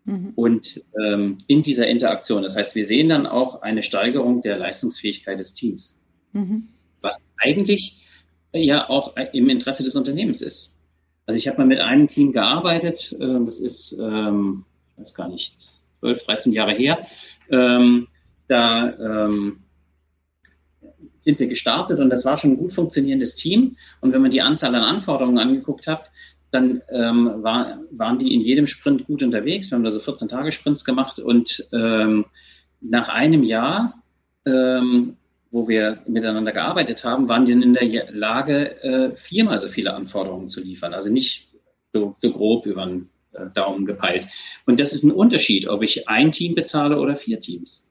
Mhm. 0.08 0.32
Und 0.36 0.82
ähm, 1.06 1.38
in 1.48 1.62
dieser 1.62 1.86
Interaktion, 1.88 2.42
das 2.42 2.56
heißt, 2.56 2.76
wir 2.76 2.88
sehen 2.88 3.10
dann 3.10 3.28
auch 3.28 3.62
eine 3.62 3.84
Steigerung 3.84 4.42
der 4.42 4.58
Leistungsfähigkeit 4.58 5.38
des 5.38 5.54
Teams, 5.54 6.00
mhm. 6.32 6.70
was 7.02 7.22
eigentlich 7.38 8.06
äh, 8.54 8.64
ja 8.64 8.90
auch 8.90 9.16
im 9.34 9.50
Interesse 9.50 9.84
des 9.84 9.98
Unternehmens 9.98 10.42
ist. 10.42 10.78
Also 11.26 11.38
ich 11.38 11.50
habe 11.50 11.58
mal 11.58 11.68
mit 11.68 11.82
einem 11.82 12.08
Team 12.08 12.32
gearbeitet, 12.32 13.18
äh, 13.20 13.44
das 13.44 13.60
ist, 13.60 13.98
ähm, 14.02 14.64
ich 14.94 15.02
weiß 15.02 15.14
gar 15.14 15.28
nicht, 15.28 15.54
12, 16.00 16.26
13 16.26 16.54
Jahre 16.54 16.74
her. 16.74 17.06
Ähm, 17.52 18.08
da 18.48 18.94
ähm, 18.98 19.60
sind 21.16 21.38
wir 21.40 21.48
gestartet 21.48 22.00
und 22.00 22.10
das 22.10 22.24
war 22.24 22.38
schon 22.38 22.52
ein 22.52 22.58
gut 22.58 22.72
funktionierendes 22.72 23.36
Team. 23.36 23.76
Und 24.00 24.14
wenn 24.14 24.22
man 24.22 24.32
die 24.32 24.42
Anzahl 24.42 24.74
an 24.74 24.84
Anforderungen 24.84 25.38
angeguckt 25.38 25.88
hat, 25.88 26.10
dann 26.52 26.82
ähm, 26.92 27.44
war, 27.44 27.80
waren 27.92 28.20
die 28.20 28.34
in 28.34 28.42
jedem 28.42 28.68
Sprint 28.68 29.06
gut 29.06 29.22
unterwegs. 29.22 29.70
Wir 29.70 29.76
haben 29.76 29.84
da 29.84 29.92
so 29.92 30.00
14 30.00 30.28
Tage 30.28 30.52
Sprints 30.52 30.86
gemacht 30.86 31.20
und 31.20 31.68
ähm, 31.74 32.26
nach 32.82 33.10
einem 33.10 33.44
Jahr, 33.44 34.02
ähm, 34.46 35.18
wo 35.52 35.68
wir 35.68 36.00
miteinander 36.08 36.52
gearbeitet 36.52 37.04
haben, 37.04 37.28
waren 37.28 37.46
die 37.46 37.54
in 37.54 37.74
der 37.74 38.12
Lage, 38.12 38.84
äh, 38.84 39.16
viermal 39.16 39.60
so 39.60 39.68
viele 39.68 39.94
Anforderungen 39.94 40.48
zu 40.48 40.62
liefern. 40.62 40.94
Also 40.94 41.12
nicht 41.12 41.48
so, 41.92 42.16
so 42.18 42.32
grob 42.32 42.66
über 42.66 42.86
den 42.86 43.10
äh, 43.34 43.50
Daumen 43.54 43.86
gepeilt. 43.86 44.28
Und 44.66 44.80
das 44.80 44.94
ist 44.94 45.04
ein 45.04 45.12
Unterschied, 45.12 45.68
ob 45.68 45.84
ich 45.84 46.08
ein 46.08 46.32
Team 46.32 46.56
bezahle 46.56 47.00
oder 47.00 47.16
vier 47.16 47.40
Teams. 47.40 47.90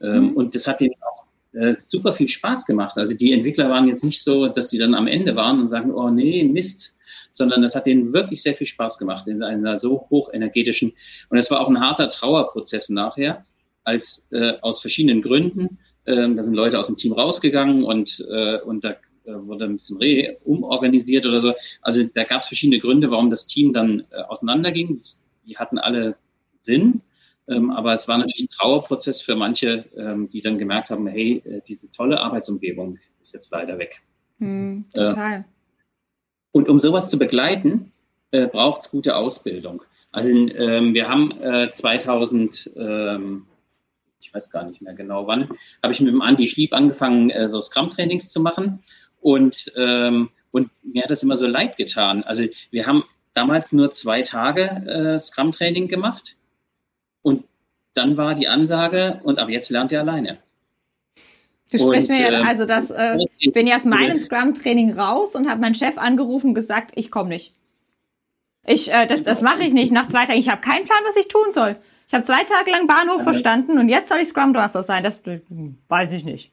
Ähm, 0.00 0.30
mhm. 0.30 0.36
Und 0.36 0.54
das 0.54 0.66
hat 0.66 0.80
denen 0.80 0.94
auch 1.00 1.22
äh, 1.58 1.72
super 1.72 2.12
viel 2.12 2.28
Spaß 2.28 2.66
gemacht. 2.66 2.96
Also 2.98 3.16
die 3.16 3.32
Entwickler 3.32 3.70
waren 3.70 3.88
jetzt 3.88 4.04
nicht 4.04 4.22
so, 4.22 4.48
dass 4.48 4.70
sie 4.70 4.78
dann 4.78 4.94
am 4.94 5.06
Ende 5.06 5.34
waren 5.34 5.60
und 5.60 5.68
sagen, 5.68 5.92
oh 5.92 6.10
nee, 6.10 6.44
Mist, 6.44 6.97
sondern 7.30 7.62
es 7.64 7.74
hat 7.74 7.86
denen 7.86 8.12
wirklich 8.12 8.42
sehr 8.42 8.54
viel 8.54 8.66
Spaß 8.66 8.98
gemacht 8.98 9.28
in 9.28 9.42
einer 9.42 9.78
so 9.78 10.06
hochenergetischen. 10.10 10.92
Und 11.28 11.38
es 11.38 11.50
war 11.50 11.60
auch 11.60 11.68
ein 11.68 11.80
harter 11.80 12.08
Trauerprozess 12.08 12.88
nachher, 12.88 13.44
als 13.84 14.26
äh, 14.32 14.54
aus 14.60 14.80
verschiedenen 14.80 15.22
Gründen. 15.22 15.78
Äh, 16.04 16.34
da 16.34 16.42
sind 16.42 16.54
Leute 16.54 16.78
aus 16.78 16.86
dem 16.86 16.96
Team 16.96 17.12
rausgegangen 17.12 17.84
und, 17.84 18.24
äh, 18.30 18.60
und 18.60 18.84
da 18.84 18.96
äh, 19.24 19.34
wurde 19.34 19.66
ein 19.66 19.74
bisschen 19.74 19.98
re 19.98 20.38
umorganisiert 20.44 21.26
oder 21.26 21.40
so. 21.40 21.54
Also 21.82 22.02
da 22.14 22.24
gab 22.24 22.42
es 22.42 22.48
verschiedene 22.48 22.80
Gründe, 22.80 23.10
warum 23.10 23.30
das 23.30 23.46
Team 23.46 23.72
dann 23.72 24.04
äh, 24.10 24.22
auseinanderging. 24.22 25.00
Die 25.46 25.56
hatten 25.56 25.78
alle 25.78 26.16
Sinn, 26.58 27.02
ähm, 27.48 27.70
aber 27.70 27.94
es 27.94 28.08
war 28.08 28.18
natürlich 28.18 28.42
ein 28.42 28.48
Trauerprozess 28.48 29.20
für 29.20 29.34
manche, 29.34 29.84
ähm, 29.96 30.28
die 30.28 30.40
dann 30.40 30.58
gemerkt 30.58 30.90
haben, 30.90 31.06
hey, 31.06 31.42
äh, 31.44 31.60
diese 31.66 31.90
tolle 31.92 32.20
Arbeitsumgebung 32.20 32.98
ist 33.20 33.32
jetzt 33.32 33.50
leider 33.52 33.78
weg. 33.78 34.00
Hm, 34.38 34.84
total. 34.92 35.40
Äh, 35.40 35.44
und 36.52 36.68
um 36.68 36.78
sowas 36.78 37.10
zu 37.10 37.18
begleiten, 37.18 37.92
äh, 38.30 38.46
braucht 38.46 38.80
es 38.80 38.90
gute 38.90 39.16
Ausbildung. 39.16 39.82
Also 40.12 40.30
ähm, 40.32 40.94
wir 40.94 41.08
haben 41.08 41.30
äh, 41.40 41.70
2000, 41.70 42.72
ähm, 42.76 43.46
ich 44.20 44.32
weiß 44.32 44.50
gar 44.50 44.64
nicht 44.64 44.80
mehr 44.80 44.94
genau 44.94 45.26
wann, 45.26 45.48
habe 45.82 45.92
ich 45.92 46.00
mit 46.00 46.12
dem 46.12 46.22
Andi 46.22 46.48
Schlieb 46.48 46.72
angefangen, 46.72 47.30
äh, 47.30 47.48
so 47.48 47.60
Scrum-Trainings 47.60 48.30
zu 48.30 48.40
machen. 48.40 48.82
Und, 49.20 49.72
ähm, 49.76 50.30
und 50.50 50.70
mir 50.82 51.02
hat 51.02 51.10
das 51.10 51.22
immer 51.22 51.36
so 51.36 51.46
leid 51.46 51.76
getan. 51.76 52.24
Also 52.24 52.44
wir 52.70 52.86
haben 52.86 53.04
damals 53.34 53.72
nur 53.72 53.90
zwei 53.90 54.22
Tage 54.22 54.62
äh, 54.64 55.18
Scrum-Training 55.18 55.88
gemacht. 55.88 56.36
Und 57.22 57.44
dann 57.94 58.16
war 58.16 58.34
die 58.34 58.48
Ansage, 58.48 59.20
und 59.24 59.38
ab 59.38 59.48
jetzt 59.48 59.70
lernt 59.70 59.92
ihr 59.92 60.00
alleine. 60.00 60.38
Du 61.70 61.78
sprichst 61.78 62.08
mir 62.08 62.20
ja, 62.20 62.40
ähm, 62.40 62.46
also 62.46 62.64
das, 62.64 62.90
äh, 62.90 63.18
ich 63.38 63.52
bin 63.52 63.66
ja 63.66 63.76
aus 63.76 63.84
meinem 63.84 64.18
Scrum-Training 64.18 64.98
raus 64.98 65.34
und 65.34 65.48
habe 65.48 65.60
meinen 65.60 65.74
Chef 65.74 65.98
angerufen 65.98 66.48
und 66.48 66.54
gesagt, 66.54 66.92
ich 66.94 67.10
komme 67.10 67.30
nicht. 67.30 67.54
Ich, 68.66 68.92
äh, 68.92 69.06
das, 69.06 69.22
das 69.22 69.42
mache 69.42 69.62
ich 69.62 69.72
nicht 69.72 69.92
nach 69.92 70.08
zwei 70.08 70.26
Tagen. 70.26 70.38
Ich 70.38 70.50
habe 70.50 70.60
keinen 70.60 70.84
Plan, 70.84 70.98
was 71.06 71.16
ich 71.16 71.28
tun 71.28 71.52
soll. 71.52 71.76
Ich 72.06 72.14
habe 72.14 72.24
zwei 72.24 72.42
Tage 72.44 72.70
lang 72.70 72.86
Bahnhof 72.86 73.22
verstanden 73.22 73.78
und 73.78 73.88
jetzt 73.88 74.08
soll 74.08 74.18
ich 74.18 74.28
Scrum 74.28 74.52
Master 74.52 74.82
sein. 74.82 75.04
Das 75.04 75.20
weiß 75.88 76.12
ich 76.14 76.24
nicht. 76.24 76.52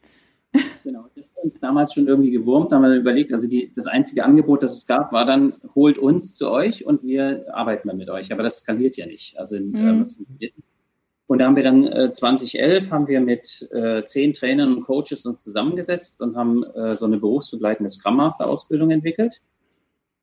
Genau, 0.84 1.05
das 1.16 1.32
hat 1.36 1.43
uns 1.43 1.59
damals 1.59 1.93
schon 1.93 2.07
irgendwie 2.07 2.32
gewurmt, 2.32 2.72
da 2.72 2.78
haben 2.78 2.84
wir 2.84 2.95
überlegt, 2.95 3.34
also 3.34 3.49
die, 3.49 3.72
das 3.76 3.88
einzige 3.88 4.24
Angebot, 4.24 4.63
das 4.63 4.78
es 4.78 4.88
gab, 4.88 5.11
war 5.11 5.26
dann, 5.26 5.53
holt 5.74 5.97
uns 5.97 6.38
zu 6.38 6.49
euch 6.49 6.86
und 6.86 7.03
wir 7.03 7.45
arbeiten 7.53 7.88
dann 7.88 7.97
mit 7.97 8.09
euch. 8.09 8.32
Aber 8.32 8.43
das 8.43 8.59
skaliert 8.59 8.95
ja 8.95 9.05
nicht. 9.05 9.38
Also 9.38 9.59
mhm. 9.59 9.76
äh, 9.76 9.99
das 9.99 10.13
funktioniert 10.13 10.55
nicht. 10.55 10.68
Und 11.28 11.39
da 11.39 11.45
haben 11.45 11.55
wir 11.55 11.63
dann 11.63 11.88
äh, 11.88 12.11
2011 12.11 12.91
haben 12.91 13.07
wir 13.07 13.19
mit 13.19 13.67
äh, 13.71 14.03
zehn 14.05 14.34
Trainern 14.34 14.76
und 14.76 14.84
Coaches 14.84 15.26
uns 15.26 15.43
zusammengesetzt 15.43 16.21
und 16.21 16.36
haben 16.36 16.63
äh, 16.63 16.95
so 16.95 17.05
eine 17.05 17.17
berufsbegleitende 17.17 17.89
Scrum 17.89 18.17
Master 18.17 18.47
Ausbildung 18.47 18.91
entwickelt, 18.91 19.41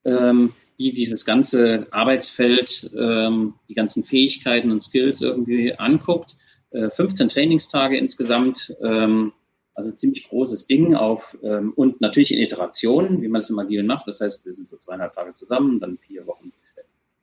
ähm, 0.04 0.52
die 0.78 0.92
dieses 0.92 1.24
ganze 1.24 1.86
Arbeitsfeld, 1.90 2.90
ähm, 2.96 3.54
die 3.68 3.74
ganzen 3.74 4.04
Fähigkeiten 4.04 4.70
und 4.70 4.80
Skills 4.80 5.22
irgendwie 5.22 5.74
anguckt. 5.74 6.36
Äh, 6.70 6.90
15 6.90 7.28
Trainingstage 7.28 7.96
insgesamt, 7.96 8.74
ähm, 8.82 9.32
also 9.74 9.90
ziemlich 9.90 10.28
großes 10.28 10.66
Ding 10.66 10.94
auf 10.94 11.36
ähm, 11.42 11.72
und 11.74 12.00
natürlich 12.00 12.32
in 12.32 12.40
Iterationen, 12.40 13.22
wie 13.22 13.28
man 13.28 13.40
das 13.40 13.50
im 13.50 13.58
Agilen 13.58 13.86
macht. 13.86 14.06
Das 14.06 14.20
heißt, 14.20 14.46
wir 14.46 14.52
sind 14.52 14.68
so 14.68 14.76
zweieinhalb 14.76 15.14
Tage 15.14 15.32
zusammen, 15.32 15.80
dann 15.80 15.98
vier 15.98 16.26
Wochen 16.26 16.52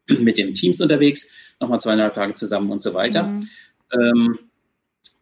mit 0.07 0.37
den 0.37 0.53
Teams 0.53 0.81
unterwegs, 0.81 1.29
nochmal 1.59 1.79
zweieinhalb 1.79 2.13
Tage 2.13 2.33
zusammen 2.33 2.71
und 2.71 2.81
so 2.81 2.93
weiter. 2.93 3.23
Mhm. 3.23 3.47
Ähm, 3.93 4.39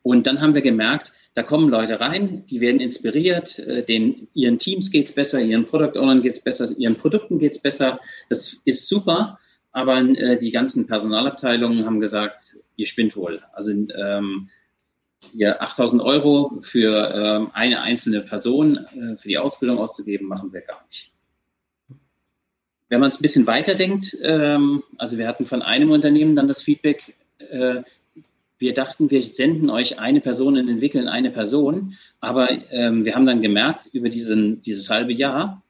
und 0.04 0.26
dann 0.26 0.40
haben 0.42 0.54
wir 0.54 0.62
gemerkt, 0.62 1.12
da 1.34 1.44
kommen 1.44 1.70
Leute 1.70 2.00
rein, 2.00 2.46
die 2.48 2.62
werden 2.62 2.80
inspiriert, 2.80 3.60
äh, 3.60 3.84
den, 3.84 4.28
ihren 4.34 4.58
Teams 4.58 4.90
geht's 4.90 5.12
besser, 5.12 5.42
ihren 5.42 5.66
Product 5.66 6.00
Ownern 6.00 6.22
geht's 6.22 6.42
besser, 6.42 6.70
ihren 6.78 6.96
Produkten 6.96 7.40
geht's 7.40 7.62
besser. 7.62 8.00
Das 8.30 8.58
ist 8.66 8.88
super. 8.88 9.38
aber 9.72 10.00
äh, 10.00 10.40
die 10.40 10.52
ganzen 10.52 10.88
Personalabteilungen 10.88 11.86
haben 11.86 12.00
gesagt, 12.00 12.58
ihr 12.78 12.88
spinnt 12.88 13.16
wohl. 13.16 13.42
Also 13.54 13.72
ähm, 13.72 14.50
hier 15.32 15.62
8000 15.62 16.02
Euro 16.02 16.58
für 16.62 17.14
ähm, 17.14 17.52
eine 17.54 17.82
einzelne 17.82 18.22
Person 18.22 18.78
äh, 18.78 19.16
für 19.18 19.28
die 19.28 19.38
Ausbildung 19.38 19.78
auszugeben, 19.78 20.28
machen 20.28 20.54
wir 20.54 20.62
gar 20.62 20.84
nicht. 20.86 21.12
Wenn 22.90 23.02
man 23.02 23.10
es 23.10 23.20
ein 23.20 23.22
bisschen 23.22 23.46
weiterdenkt, 23.48 24.18
ähm, 24.24 24.84
also 24.98 25.18
wir 25.18 25.28
hatten 25.28 25.46
von 25.46 25.62
einem 25.62 25.92
Unternehmen 25.92 26.36
dann 26.36 26.48
das 26.48 26.62
Feedback, 26.62 27.16
äh, 27.38 27.84
wir 28.60 28.74
dachten, 28.74 29.12
wir 29.12 29.22
senden 29.22 29.70
euch 29.70 30.00
eine 30.00 30.22
Person 30.22 30.58
und 30.58 30.68
entwickeln 30.68 31.08
eine 31.08 31.32
Person, 31.32 31.96
aber 32.20 32.50
ähm, 32.72 33.06
wir 33.06 33.16
haben 33.16 33.26
dann 33.26 33.42
gemerkt, 33.42 33.90
über 33.94 34.10
diesen, 34.10 34.62
dieses 34.62 34.90
halbe 34.90 35.14
Jahr 35.14 35.62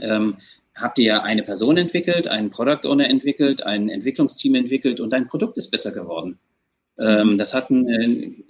ähm, 0.00 0.36
habt 0.74 0.98
ihr 0.98 1.04
ja 1.04 1.22
eine 1.22 1.42
Person 1.42 1.76
entwickelt, 1.76 2.28
einen 2.28 2.50
Product 2.50 2.86
Owner 2.88 3.08
entwickelt, 3.08 3.62
ein 3.62 3.88
Entwicklungsteam 3.88 4.54
entwickelt 4.54 5.00
und 5.00 5.10
dein 5.10 5.28
Produkt 5.28 5.58
ist 5.58 5.70
besser 5.70 5.92
geworden. 5.92 6.38
Ähm, 6.98 7.38
das 7.38 7.54
hat 7.54 7.70
einen, 7.70 7.88
einen 7.88 8.44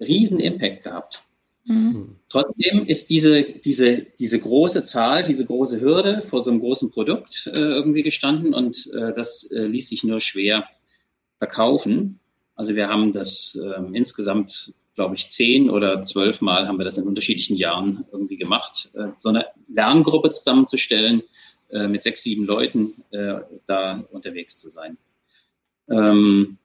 riesen 0.00 0.40
Impact 0.40 0.84
gehabt. 0.84 1.22
Mhm. 1.64 2.16
Trotzdem 2.28 2.86
ist 2.86 3.08
diese, 3.10 3.44
diese, 3.44 4.02
diese 4.18 4.40
große 4.40 4.82
Zahl, 4.82 5.22
diese 5.22 5.46
große 5.46 5.80
Hürde 5.80 6.22
vor 6.22 6.40
so 6.40 6.50
einem 6.50 6.60
großen 6.60 6.90
Produkt 6.90 7.46
äh, 7.46 7.58
irgendwie 7.58 8.02
gestanden 8.02 8.52
und 8.52 8.90
äh, 8.94 9.12
das 9.14 9.50
äh, 9.52 9.64
ließ 9.64 9.88
sich 9.88 10.02
nur 10.02 10.20
schwer 10.20 10.64
verkaufen. 11.38 12.18
Also 12.62 12.76
wir 12.76 12.88
haben 12.88 13.10
das 13.10 13.60
ähm, 13.60 13.92
insgesamt, 13.92 14.72
glaube 14.94 15.16
ich, 15.16 15.28
zehn 15.28 15.68
oder 15.68 16.00
zwölf 16.02 16.40
Mal 16.40 16.68
haben 16.68 16.78
wir 16.78 16.84
das 16.84 16.96
in 16.96 17.08
unterschiedlichen 17.08 17.56
Jahren 17.56 18.04
irgendwie 18.12 18.36
gemacht, 18.36 18.92
äh, 18.94 19.08
so 19.16 19.30
eine 19.30 19.46
Lerngruppe 19.66 20.30
zusammenzustellen, 20.30 21.24
äh, 21.72 21.88
mit 21.88 22.04
sechs, 22.04 22.22
sieben 22.22 22.46
Leuten 22.46 22.92
äh, 23.10 23.40
da 23.66 24.04
unterwegs 24.12 24.58
zu 24.58 24.68
sein. 24.68 24.96
Ähm, 25.90 26.58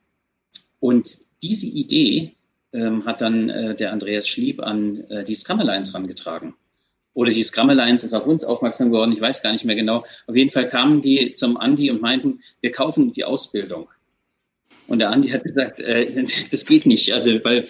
und 0.79 1.17
diese 1.41 1.65
Idee 1.65 2.35
ähm, 2.73 3.03
hat 3.07 3.21
dann 3.21 3.49
äh, 3.49 3.75
der 3.75 3.91
Andreas 3.91 4.27
Schlieb 4.27 4.61
an 4.61 5.03
äh, 5.09 5.23
die 5.23 5.33
Scrum 5.33 5.61
Alliance 5.61 5.95
rangetragen. 5.95 6.53
Oder 7.15 7.31
die 7.31 7.41
Scrum 7.41 7.71
Alliance 7.71 8.05
ist 8.05 8.13
auf 8.13 8.27
uns 8.27 8.45
aufmerksam 8.45 8.91
geworden, 8.91 9.13
ich 9.13 9.21
weiß 9.21 9.41
gar 9.41 9.51
nicht 9.51 9.65
mehr 9.65 9.75
genau. 9.75 10.03
Auf 10.27 10.35
jeden 10.35 10.51
Fall 10.51 10.67
kamen 10.67 11.01
die 11.01 11.31
zum 11.31 11.57
Andi 11.57 11.89
und 11.89 12.01
meinten, 12.01 12.41
wir 12.61 12.71
kaufen 12.71 13.11
die 13.11 13.23
Ausbildung. 13.23 13.89
Und 14.87 14.99
der 14.99 15.09
Andi 15.09 15.29
hat 15.29 15.43
gesagt, 15.43 15.79
äh, 15.81 16.25
das 16.51 16.65
geht 16.65 16.85
nicht. 16.85 17.13
Also, 17.13 17.43
weil 17.43 17.67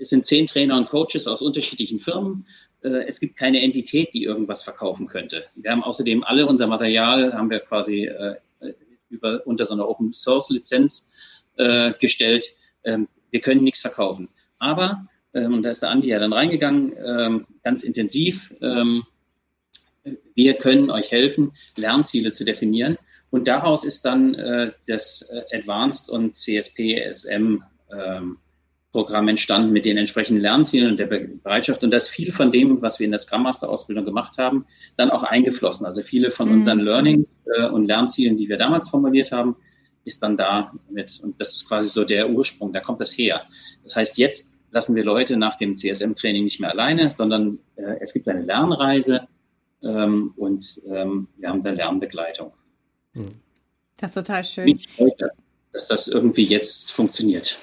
es 0.00 0.10
sind 0.10 0.26
zehn 0.26 0.46
Trainer 0.46 0.76
und 0.76 0.88
Coaches 0.88 1.26
aus 1.26 1.42
unterschiedlichen 1.42 1.98
Firmen. 1.98 2.46
Äh, 2.82 3.06
es 3.06 3.20
gibt 3.20 3.36
keine 3.36 3.60
Entität, 3.62 4.14
die 4.14 4.24
irgendwas 4.24 4.62
verkaufen 4.62 5.06
könnte. 5.06 5.44
Wir 5.54 5.70
haben 5.70 5.82
außerdem 5.82 6.24
alle 6.24 6.46
unser 6.46 6.66
Material, 6.66 7.34
haben 7.34 7.50
wir 7.50 7.60
quasi 7.60 8.06
äh, 8.06 8.36
über, 9.10 9.46
unter 9.46 9.64
so 9.64 9.74
einer 9.74 9.88
Open 9.88 10.12
Source 10.12 10.50
Lizenz 10.50 11.44
äh, 11.56 11.92
gestellt. 12.00 12.52
Ähm, 12.84 13.08
wir 13.30 13.40
können 13.40 13.64
nichts 13.64 13.80
verkaufen. 13.80 14.28
Aber, 14.58 15.06
ähm, 15.32 15.54
und 15.54 15.62
da 15.62 15.70
ist 15.70 15.82
der 15.82 15.90
Andi 15.90 16.08
ja 16.08 16.18
dann 16.18 16.32
reingegangen, 16.32 16.92
ähm, 17.04 17.46
ganz 17.62 17.82
intensiv, 17.82 18.54
ähm, 18.60 19.04
wir 20.34 20.54
können 20.54 20.90
euch 20.90 21.10
helfen, 21.10 21.52
Lernziele 21.76 22.30
zu 22.30 22.44
definieren. 22.44 22.98
Und 23.34 23.48
daraus 23.48 23.84
ist 23.84 24.04
dann 24.04 24.34
äh, 24.34 24.70
das 24.86 25.28
äh, 25.28 25.56
Advanced 25.58 26.08
und 26.08 26.36
CSP 26.36 27.04
SM 27.10 27.64
ähm, 27.90 28.38
Programm 28.92 29.26
entstanden 29.26 29.72
mit 29.72 29.86
den 29.86 29.96
entsprechenden 29.96 30.40
Lernzielen 30.40 30.90
und 30.90 31.00
der 31.00 31.06
Bereitschaft. 31.06 31.82
Und 31.82 31.90
das 31.90 32.08
viel 32.08 32.30
von 32.30 32.52
dem, 32.52 32.80
was 32.80 33.00
wir 33.00 33.06
in 33.06 33.10
der 33.10 33.18
Scrum 33.18 33.42
Master 33.42 33.68
Ausbildung 33.68 34.04
gemacht 34.04 34.38
haben, 34.38 34.66
dann 34.96 35.10
auch 35.10 35.24
eingeflossen. 35.24 35.84
Also 35.84 36.02
viele 36.02 36.30
von 36.30 36.46
mhm. 36.46 36.54
unseren 36.54 36.78
Learning 36.78 37.26
äh, 37.56 37.68
und 37.70 37.86
Lernzielen, 37.86 38.36
die 38.36 38.48
wir 38.48 38.56
damals 38.56 38.88
formuliert 38.88 39.32
haben, 39.32 39.56
ist 40.04 40.22
dann 40.22 40.36
da 40.36 40.72
mit. 40.88 41.18
Und 41.20 41.40
das 41.40 41.56
ist 41.56 41.68
quasi 41.68 41.88
so 41.88 42.04
der 42.04 42.30
Ursprung, 42.30 42.72
da 42.72 42.78
kommt 42.78 43.00
das 43.00 43.18
her. 43.18 43.42
Das 43.82 43.96
heißt, 43.96 44.16
jetzt 44.16 44.60
lassen 44.70 44.94
wir 44.94 45.02
Leute 45.02 45.36
nach 45.36 45.56
dem 45.56 45.74
CSM-Training 45.74 46.44
nicht 46.44 46.60
mehr 46.60 46.70
alleine, 46.70 47.10
sondern 47.10 47.58
äh, 47.74 47.96
es 47.98 48.12
gibt 48.12 48.28
eine 48.28 48.42
Lernreise 48.42 49.26
ähm, 49.82 50.34
und 50.36 50.80
ähm, 50.86 51.26
wir 51.36 51.48
haben 51.48 51.62
da 51.62 51.72
Lernbegleitung. 51.72 52.52
Mhm. 53.14 53.34
Das 53.96 54.10
ist 54.10 54.14
total 54.14 54.44
schön. 54.44 54.68
Ich 54.68 54.88
freue 54.88 55.12
dass, 55.18 55.32
dass 55.72 55.88
das 55.88 56.08
irgendwie 56.08 56.44
jetzt 56.44 56.92
funktioniert. 56.92 57.58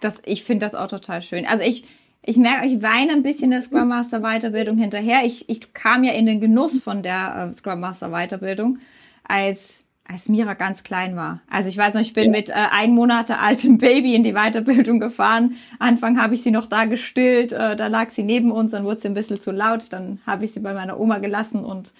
Das, 0.00 0.22
ich 0.24 0.44
finde 0.44 0.66
das 0.66 0.74
auch 0.74 0.88
total 0.88 1.22
schön. 1.22 1.46
Also 1.46 1.62
ich, 1.62 1.84
ich 2.22 2.36
merke, 2.36 2.66
ich 2.66 2.82
weine 2.82 3.12
ein 3.12 3.22
bisschen 3.22 3.50
der 3.50 3.62
Scrum 3.62 3.88
Master 3.88 4.20
Weiterbildung 4.20 4.78
hinterher. 4.78 5.24
Ich, 5.24 5.48
ich 5.48 5.72
kam 5.74 6.04
ja 6.04 6.12
in 6.12 6.26
den 6.26 6.40
Genuss 6.40 6.80
von 6.80 7.02
der 7.02 7.50
äh, 7.50 7.54
Scrum 7.54 7.80
Master 7.80 8.10
Weiterbildung, 8.10 8.78
als, 9.24 9.80
als 10.04 10.28
Mira 10.28 10.54
ganz 10.54 10.82
klein 10.82 11.16
war. 11.16 11.42
Also 11.50 11.68
ich 11.68 11.76
weiß 11.76 11.94
noch, 11.94 12.00
ich 12.00 12.14
bin 12.14 12.24
ja. 12.24 12.30
mit 12.30 12.48
äh, 12.48 12.54
ein 12.70 12.92
Monate 12.92 13.38
altem 13.38 13.78
Baby 13.78 14.14
in 14.14 14.24
die 14.24 14.32
Weiterbildung 14.32 14.98
gefahren. 14.98 15.56
Anfang 15.78 16.20
habe 16.20 16.34
ich 16.34 16.42
sie 16.42 16.50
noch 16.50 16.66
da 16.66 16.86
gestillt, 16.86 17.52
äh, 17.52 17.76
da 17.76 17.86
lag 17.86 18.10
sie 18.10 18.22
neben 18.22 18.50
uns, 18.50 18.72
dann 18.72 18.84
wurde 18.84 19.02
sie 19.02 19.08
ein 19.08 19.14
bisschen 19.14 19.40
zu 19.40 19.50
laut, 19.50 19.84
dann 19.90 20.20
habe 20.26 20.46
ich 20.46 20.52
sie 20.52 20.60
bei 20.60 20.72
meiner 20.72 20.98
Oma 20.98 21.18
gelassen 21.18 21.64
und 21.64 21.92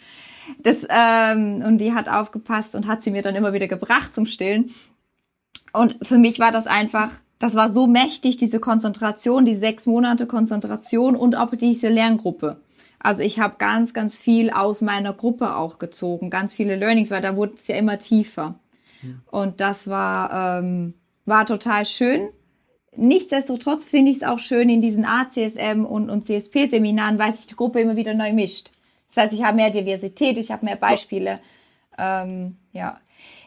das, 0.59 0.87
ähm, 0.89 1.63
und 1.67 1.79
die 1.79 1.93
hat 1.93 2.09
aufgepasst 2.09 2.75
und 2.75 2.87
hat 2.87 3.03
sie 3.03 3.11
mir 3.11 3.23
dann 3.23 3.37
immer 3.37 3.53
wieder 3.53 3.69
gebracht 3.69 4.15
zum 4.15 4.27
Stillen. 4.27 4.75
Und 5.73 5.97
für 6.03 6.19
mich 6.19 6.39
war 6.39 6.53
das 6.53 6.67
einfach 6.67 7.11
das 7.41 7.55
war 7.55 7.71
so 7.71 7.87
mächtig, 7.87 8.37
diese 8.37 8.61
Konzentration, 8.61 9.47
die 9.47 9.55
sechs 9.55 9.87
Monate 9.87 10.27
Konzentration 10.27 11.17
und 11.17 11.35
auch 11.35 11.53
diese 11.55 11.89
Lerngruppe. 11.89 12.61
Also 12.99 13.23
ich 13.23 13.41
habe 13.41 13.55
ganz, 13.57 13.95
ganz 13.95 14.15
viel 14.15 14.51
aus 14.51 14.83
meiner 14.83 15.15
Gruppe 15.15 15.57
auch 15.57 15.79
gezogen, 15.79 16.29
ganz 16.29 16.55
viele 16.55 16.77
Learnings, 16.77 17.11
weil 17.11 17.23
da 17.23 17.35
wurde 17.35 17.55
es 17.55 17.67
ja 17.67 17.77
immer 17.77 17.99
tiefer. 17.99 18.61
Und 19.31 19.63
das 19.63 19.89
war, 19.89 20.59
ähm, 20.61 20.93
war 21.25 21.47
total 21.47 21.87
schön. 21.87 22.29
Nichtsdestotrotz 22.95 23.87
finde 23.87 24.11
ich 24.11 24.19
es 24.19 24.23
auch 24.23 24.39
schön 24.39 24.69
in 24.69 24.83
diesen 24.83 25.07
ACSM 25.07 25.87
und, 25.87 26.11
und 26.11 26.27
CSP-Seminaren, 26.27 27.19
weil 27.19 27.35
sich 27.35 27.47
die 27.47 27.57
Gruppe 27.57 27.81
immer 27.81 27.97
wieder 27.97 28.13
neu 28.13 28.35
mischt. 28.35 28.71
Das 29.13 29.25
heißt, 29.25 29.35
ich 29.35 29.43
habe 29.43 29.57
mehr 29.57 29.71
Diversität, 29.71 30.39
ich 30.39 30.51
habe 30.51 30.65
mehr 30.65 30.77
Beispiele. 30.77 31.41
Ähm, 31.99 32.57
ja. 32.73 33.01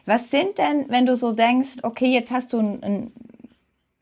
Was 0.06 0.30
sind 0.30 0.58
denn, 0.58 0.86
wenn 0.88 1.06
du 1.06 1.16
so 1.16 1.32
denkst, 1.32 1.78
okay, 1.82 2.12
jetzt 2.12 2.30
hast 2.30 2.52
du 2.52 2.58
ein, 2.58 2.82
ein 2.82 3.12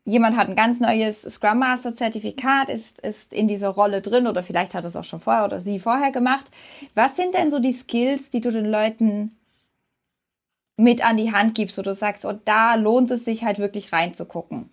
jemand 0.05 0.35
hat 0.35 0.49
ein 0.49 0.55
ganz 0.55 0.79
neues 0.79 1.21
Scrum 1.21 1.59
Master 1.59 1.95
Zertifikat, 1.95 2.69
ist, 2.69 2.99
ist 2.99 3.33
in 3.33 3.47
dieser 3.47 3.69
Rolle 3.69 4.01
drin 4.01 4.27
oder 4.27 4.43
vielleicht 4.43 4.73
hat 4.73 4.85
es 4.85 4.95
auch 4.95 5.05
schon 5.05 5.21
vorher 5.21 5.45
oder 5.45 5.61
sie 5.61 5.79
vorher 5.79 6.11
gemacht. 6.11 6.51
Was 6.93 7.15
sind 7.15 7.35
denn 7.35 7.51
so 7.51 7.59
die 7.59 7.73
Skills, 7.73 8.29
die 8.29 8.41
du 8.41 8.51
den 8.51 8.65
Leuten 8.65 9.29
mit 10.75 11.05
an 11.05 11.17
die 11.17 11.31
Hand 11.31 11.55
gibst, 11.55 11.77
wo 11.77 11.81
du 11.83 11.93
sagst, 11.93 12.25
oh, 12.25 12.33
da 12.45 12.75
lohnt 12.75 13.11
es 13.11 13.25
sich 13.25 13.43
halt 13.43 13.59
wirklich 13.59 13.93
reinzugucken? 13.93 14.69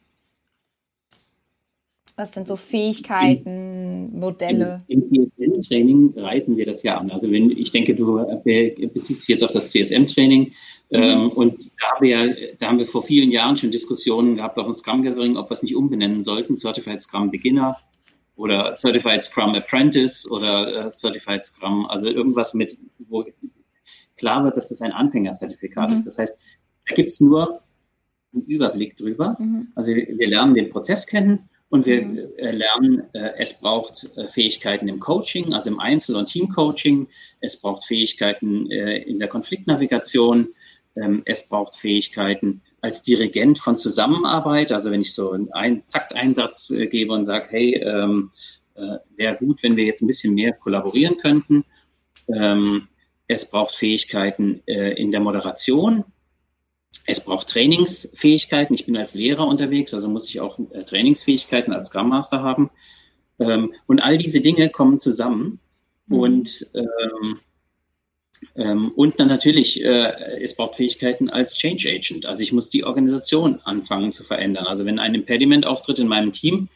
Was 2.21 2.35
sind 2.35 2.47
so 2.47 2.57
Fähigkeiten, 2.57 4.11
Modelle? 4.13 4.85
Im, 4.89 5.03
im 5.11 5.33
CSM-Training 5.39 6.13
reißen 6.19 6.55
wir 6.55 6.67
das 6.67 6.83
ja 6.83 6.99
an. 6.99 7.11
Also 7.11 7.33
wenn 7.33 7.51
ich 7.51 7.73
denke, 7.73 7.95
du 7.95 8.23
beziehst 8.93 9.23
dich 9.23 9.29
jetzt 9.29 9.43
auf 9.43 9.53
das 9.53 9.71
CSM-Training, 9.71 10.53
ähm, 10.91 11.23
mhm. 11.23 11.29
und 11.31 11.71
da 11.81 11.87
haben, 11.95 12.03
wir, 12.03 12.57
da 12.59 12.67
haben 12.67 12.79
wir 12.79 12.85
vor 12.85 13.03
vielen 13.05 13.31
Jahren 13.31 13.57
schon 13.57 13.71
Diskussionen 13.71 14.37
gehabt 14.37 14.59
auf 14.59 14.67
dem 14.67 14.75
Scrum 14.75 15.03
Gathering, 15.03 15.39
ob 15.39 15.49
wir 15.49 15.55
es 15.55 15.63
nicht 15.63 15.75
umbenennen 15.75 16.23
sollten, 16.23 16.57
Certified 16.57 17.01
Scrum 17.01 17.31
Beginner 17.31 17.79
oder 18.37 18.75
Certified 18.75 19.23
Scrum 19.23 19.55
Apprentice 19.55 20.31
oder 20.31 20.87
äh, 20.87 20.91
Certified 20.91 21.43
Scrum, 21.43 21.87
also 21.87 22.07
irgendwas 22.07 22.53
mit, 22.53 22.77
wo 22.99 23.25
klar 24.19 24.45
wird, 24.45 24.59
dass 24.59 24.69
das 24.69 24.83
ein 24.83 24.93
Anfängerzertifikat 24.93 25.89
mhm. 25.89 25.95
ist. 25.95 26.07
Das 26.07 26.19
heißt, 26.19 26.39
da 26.87 26.95
gibt 26.95 27.13
es 27.13 27.21
nur 27.23 27.63
einen 28.35 28.45
Überblick 28.45 28.99
drüber. 28.99 29.39
Mhm. 29.39 29.69
Also 29.75 29.95
wir, 29.95 30.29
lernen 30.29 30.53
den 30.53 30.69
Prozess 30.69 31.07
kennen 31.07 31.49
und 31.71 31.87
wir 31.87 32.03
mhm. 32.03 32.19
äh, 32.37 32.51
lernen, 32.51 33.05
äh, 33.15 33.33
es 33.39 33.59
braucht 33.61 34.11
äh, 34.17 34.29
Fähigkeiten 34.29 34.89
im 34.89 35.01
Coaching, 35.01 35.55
also 35.55 35.71
im 35.71 35.81
Einzel- 35.81 36.17
und 36.17 36.27
Teamcoaching. 36.27 37.09
Es 37.41 37.61
braucht 37.61 37.85
Fähigkeiten 37.85 38.71
äh, 38.71 38.99
in 38.99 39.19
der 39.19 39.29
Konfliktnavigation. 39.29 40.49
Ähm, 40.97 41.23
es 41.25 41.49
braucht 41.49 41.77
Fähigkeiten 41.77 42.61
als 42.81 43.05
Dirigent 43.05 43.61
von 43.61 43.77
Zusammenarbeit. 43.77 44.73
Also 44.73 44.91
wenn 44.91 45.01
ich 45.01 45.15
so 45.15 45.31
einen 45.53 45.83
Takteinsatz 45.89 46.75
gebe 46.91 47.13
und 47.13 47.25
sage, 47.25 47.47
hey, 47.51 47.75
ähm, 47.75 48.33
äh, 48.75 48.99
wäre 49.17 49.37
gut, 49.37 49.63
wenn 49.63 49.77
wir 49.77 49.85
jetzt 49.85 50.03
ein 50.03 50.09
bisschen 50.09 50.35
mehr 50.35 50.53
kollaborieren 50.53 51.19
könnten. 51.19 51.65
Ähm, 52.29 52.89
es 53.29 53.49
braucht 53.49 53.75
Fähigkeiten 53.75 54.63
äh, 54.67 54.95
in 54.95 55.13
der 55.13 55.21
Moderation. 55.21 56.05
Es 57.07 57.25
braucht 57.25 57.49
Trainingsfähigkeiten. 57.49 58.75
Ich 58.75 58.87
bin 58.87 58.97
als 58.97 59.15
Lehrer 59.15 59.47
unterwegs, 59.47 59.95
also 59.95 60.09
muss 60.09 60.29
ich 60.29 60.41
auch 60.41 60.59
äh, 60.73 60.85
Trainingsfähigkeiten 60.85 61.73
als 61.73 61.87
Scrum 61.87 62.09
Master 62.09 62.43
haben. 62.43 62.71
Ähm, 63.39 63.75
und 63.87 64.01
all 64.01 64.19
diese 64.19 64.41
Dinge 64.41 64.71
kommen 64.71 64.99
zusammen. 64.99 65.61
Mhm. 66.07 66.19
Und 66.19 66.67
ähm, 66.75 67.41
ähm, 68.57 68.93
und 68.97 69.21
dann 69.21 69.29
natürlich, 69.29 69.85
äh, 69.85 70.41
es 70.43 70.57
braucht 70.57 70.77
Fähigkeiten 70.77 71.29
als 71.29 71.57
Change 71.57 71.91
Agent. 71.91 72.27
Also 72.27 72.43
ich 72.43 72.53
muss 72.53 72.71
die 72.71 72.85
Organisation 72.85 73.61
anfangen 73.65 74.13
zu 74.13 74.25
verändern. 74.25 74.67
Also 74.67 74.85
wenn 74.85 74.99
ein 74.99 75.15
Impediment 75.15 75.67
auftritt 75.67 75.99
in 75.99 76.09
meinem 76.09 76.33
Team, 76.33 76.69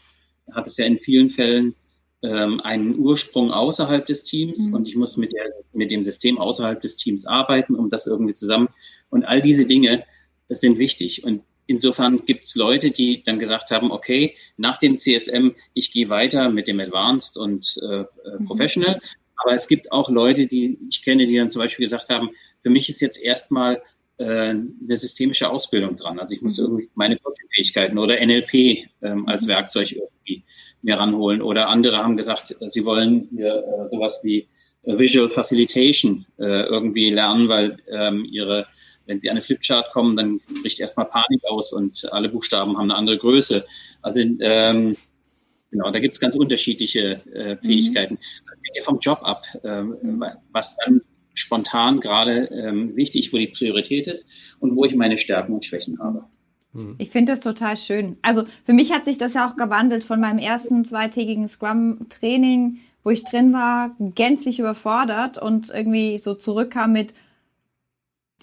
hat 0.53 0.67
es 0.67 0.77
ja 0.77 0.85
in 0.85 0.99
vielen 0.99 1.31
Fällen 1.31 1.75
ähm, 2.23 2.61
einen 2.61 2.99
Ursprung 2.99 3.51
außerhalb 3.51 4.07
des 4.07 4.25
Teams 4.25 4.69
mhm. 4.69 4.75
und 4.75 4.89
ich 4.89 4.97
muss 4.97 5.17
mit, 5.17 5.33
der, 5.33 5.45
mit 5.73 5.91
dem 5.91 6.05
System 6.05 6.39
außerhalb 6.39 6.81
des 6.81 6.97
Teams 6.97 7.27
arbeiten, 7.27 7.75
um 7.75 7.89
das 7.89 8.07
irgendwie 8.07 8.35
zusammen. 8.35 8.69
Und 9.15 9.25
all 9.25 9.41
diese 9.41 9.67
Dinge 9.67 10.05
das 10.49 10.61
sind 10.61 10.79
wichtig. 10.79 11.25
Und 11.25 11.43
insofern 11.67 12.25
gibt 12.27 12.45
es 12.45 12.55
Leute, 12.55 12.91
die 12.91 13.23
dann 13.23 13.39
gesagt 13.39 13.71
haben, 13.71 13.91
okay, 13.91 14.37
nach 14.57 14.79
dem 14.79 14.99
CSM, 14.99 15.53
ich 15.73 15.93
gehe 15.93 16.09
weiter 16.09 16.51
mit 16.51 16.69
dem 16.69 16.81
Advanced 16.81 17.37
und 17.37 17.81
äh, 17.83 18.01
äh 18.01 18.07
mhm. 18.39 18.45
Professional. 18.47 19.01
Aber 19.37 19.55
es 19.55 19.69
gibt 19.69 19.91
auch 19.93 20.09
Leute, 20.11 20.47
die 20.47 20.79
ich 20.89 21.03
kenne, 21.03 21.27
die 21.27 21.37
dann 21.37 21.51
zum 21.51 21.61
Beispiel 21.61 21.85
gesagt 21.85 22.11
haben, 22.11 22.31
für 22.62 22.71
mich 22.71 22.89
ist 22.89 23.01
jetzt 23.01 23.23
erstmal 23.23 23.83
äh, 24.19 24.25
eine 24.25 24.97
systemische 24.97 25.51
Ausbildung 25.51 25.97
dran. 25.97 26.19
Also 26.19 26.35
ich 26.35 26.43
muss 26.43 26.59
mhm. 26.59 26.65
irgendwie 26.65 26.91
meine 26.95 27.17
Coaching-Fähigkeiten 27.17 27.99
oder 27.99 28.25
NLP 28.25 28.55
ähm, 29.03 29.27
als 29.27 29.47
mhm. 29.47 29.51
Werkzeug 29.51 29.93
irgendwie 29.93 30.45
mir 30.83 30.99
ranholen. 30.99 31.43
Oder 31.43 31.69
andere 31.69 31.99
haben 31.99 32.17
gesagt, 32.17 32.55
sie 32.69 32.85
wollen 32.85 33.37
äh, 33.39 33.89
sowas 33.89 34.21
wie 34.23 34.47
Visual 34.87 35.31
Facilitation 35.31 36.27
äh, 36.39 36.65
irgendwie 36.65 37.09
lernen, 37.09 37.49
weil 37.49 37.79
ähm, 37.89 38.27
ihre 38.31 38.67
wenn 39.07 39.20
sie 39.20 39.28
an 39.28 39.36
eine 39.36 39.42
Flipchart 39.42 39.90
kommen, 39.90 40.16
dann 40.16 40.40
bricht 40.62 40.80
erstmal 40.80 41.07
Panik 41.07 41.44
aus 41.44 41.72
und 41.72 42.12
alle 42.12 42.28
Buchstaben 42.28 42.76
haben 42.76 42.90
eine 42.90 42.96
andere 42.96 43.18
Größe. 43.18 43.64
Also 44.02 44.20
ähm, 44.20 44.96
genau, 45.70 45.90
da 45.90 45.98
gibt 45.98 46.14
es 46.14 46.20
ganz 46.20 46.36
unterschiedliche 46.36 47.14
äh, 47.32 47.57
Fähigkeiten. 47.57 48.14
Mhm. 48.14 48.18
Das 48.46 48.55
hängt 48.55 48.76
ja 48.76 48.82
vom 48.82 48.98
Job 48.98 49.20
ab, 49.22 49.44
ähm, 49.64 50.24
was 50.52 50.76
dann 50.84 51.02
spontan 51.34 52.00
gerade 52.00 52.46
ähm, 52.52 52.94
wichtig, 52.96 53.32
wo 53.32 53.38
die 53.38 53.48
Priorität 53.48 54.07
ist 54.07 54.30
und 54.61 54.74
wo 54.76 54.84
ich 54.84 54.94
meine 54.94 55.16
Stärken 55.16 55.52
und 55.52 55.64
Schwächen 55.64 55.98
habe. 55.98 56.24
Mhm. 56.72 56.94
Ich 56.98 57.11
finde 57.11 57.32
das 57.32 57.40
total 57.40 57.76
schön. 57.76 58.16
Also 58.22 58.44
für 58.64 58.72
mich 58.72 58.92
hat 58.92 59.05
sich 59.05 59.18
das 59.18 59.34
ja 59.34 59.48
auch 59.48 59.57
gewandelt 59.57 60.05
von 60.05 60.20
meinem 60.20 60.38
ersten 60.38 60.84
zweitägigen 60.84 61.48
Scrum-Training, 61.48 62.78
wo 63.02 63.11
ich 63.11 63.24
drin 63.24 63.52
war, 63.52 63.94
gänzlich 63.98 64.59
überfordert 64.59 65.38
und 65.38 65.70
irgendwie 65.70 66.18
so 66.18 66.34
zurückkam 66.34 66.92
mit, 66.92 67.14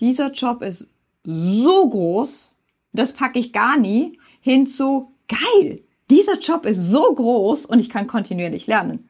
dieser 0.02 0.32
Job 0.32 0.62
ist 0.62 0.88
so 1.24 1.88
groß, 1.88 2.52
das 2.92 3.14
packe 3.14 3.40
ich 3.40 3.54
gar 3.54 3.78
nie, 3.78 4.20
hinzu, 4.42 5.14
geil, 5.28 5.82
dieser 6.10 6.38
Job 6.40 6.66
ist 6.66 6.90
so 6.90 7.04
groß 7.04 7.66
und 7.66 7.80
ich 7.80 7.90
kann 7.90 8.08
kontinuierlich 8.08 8.68
lernen. 8.68 9.08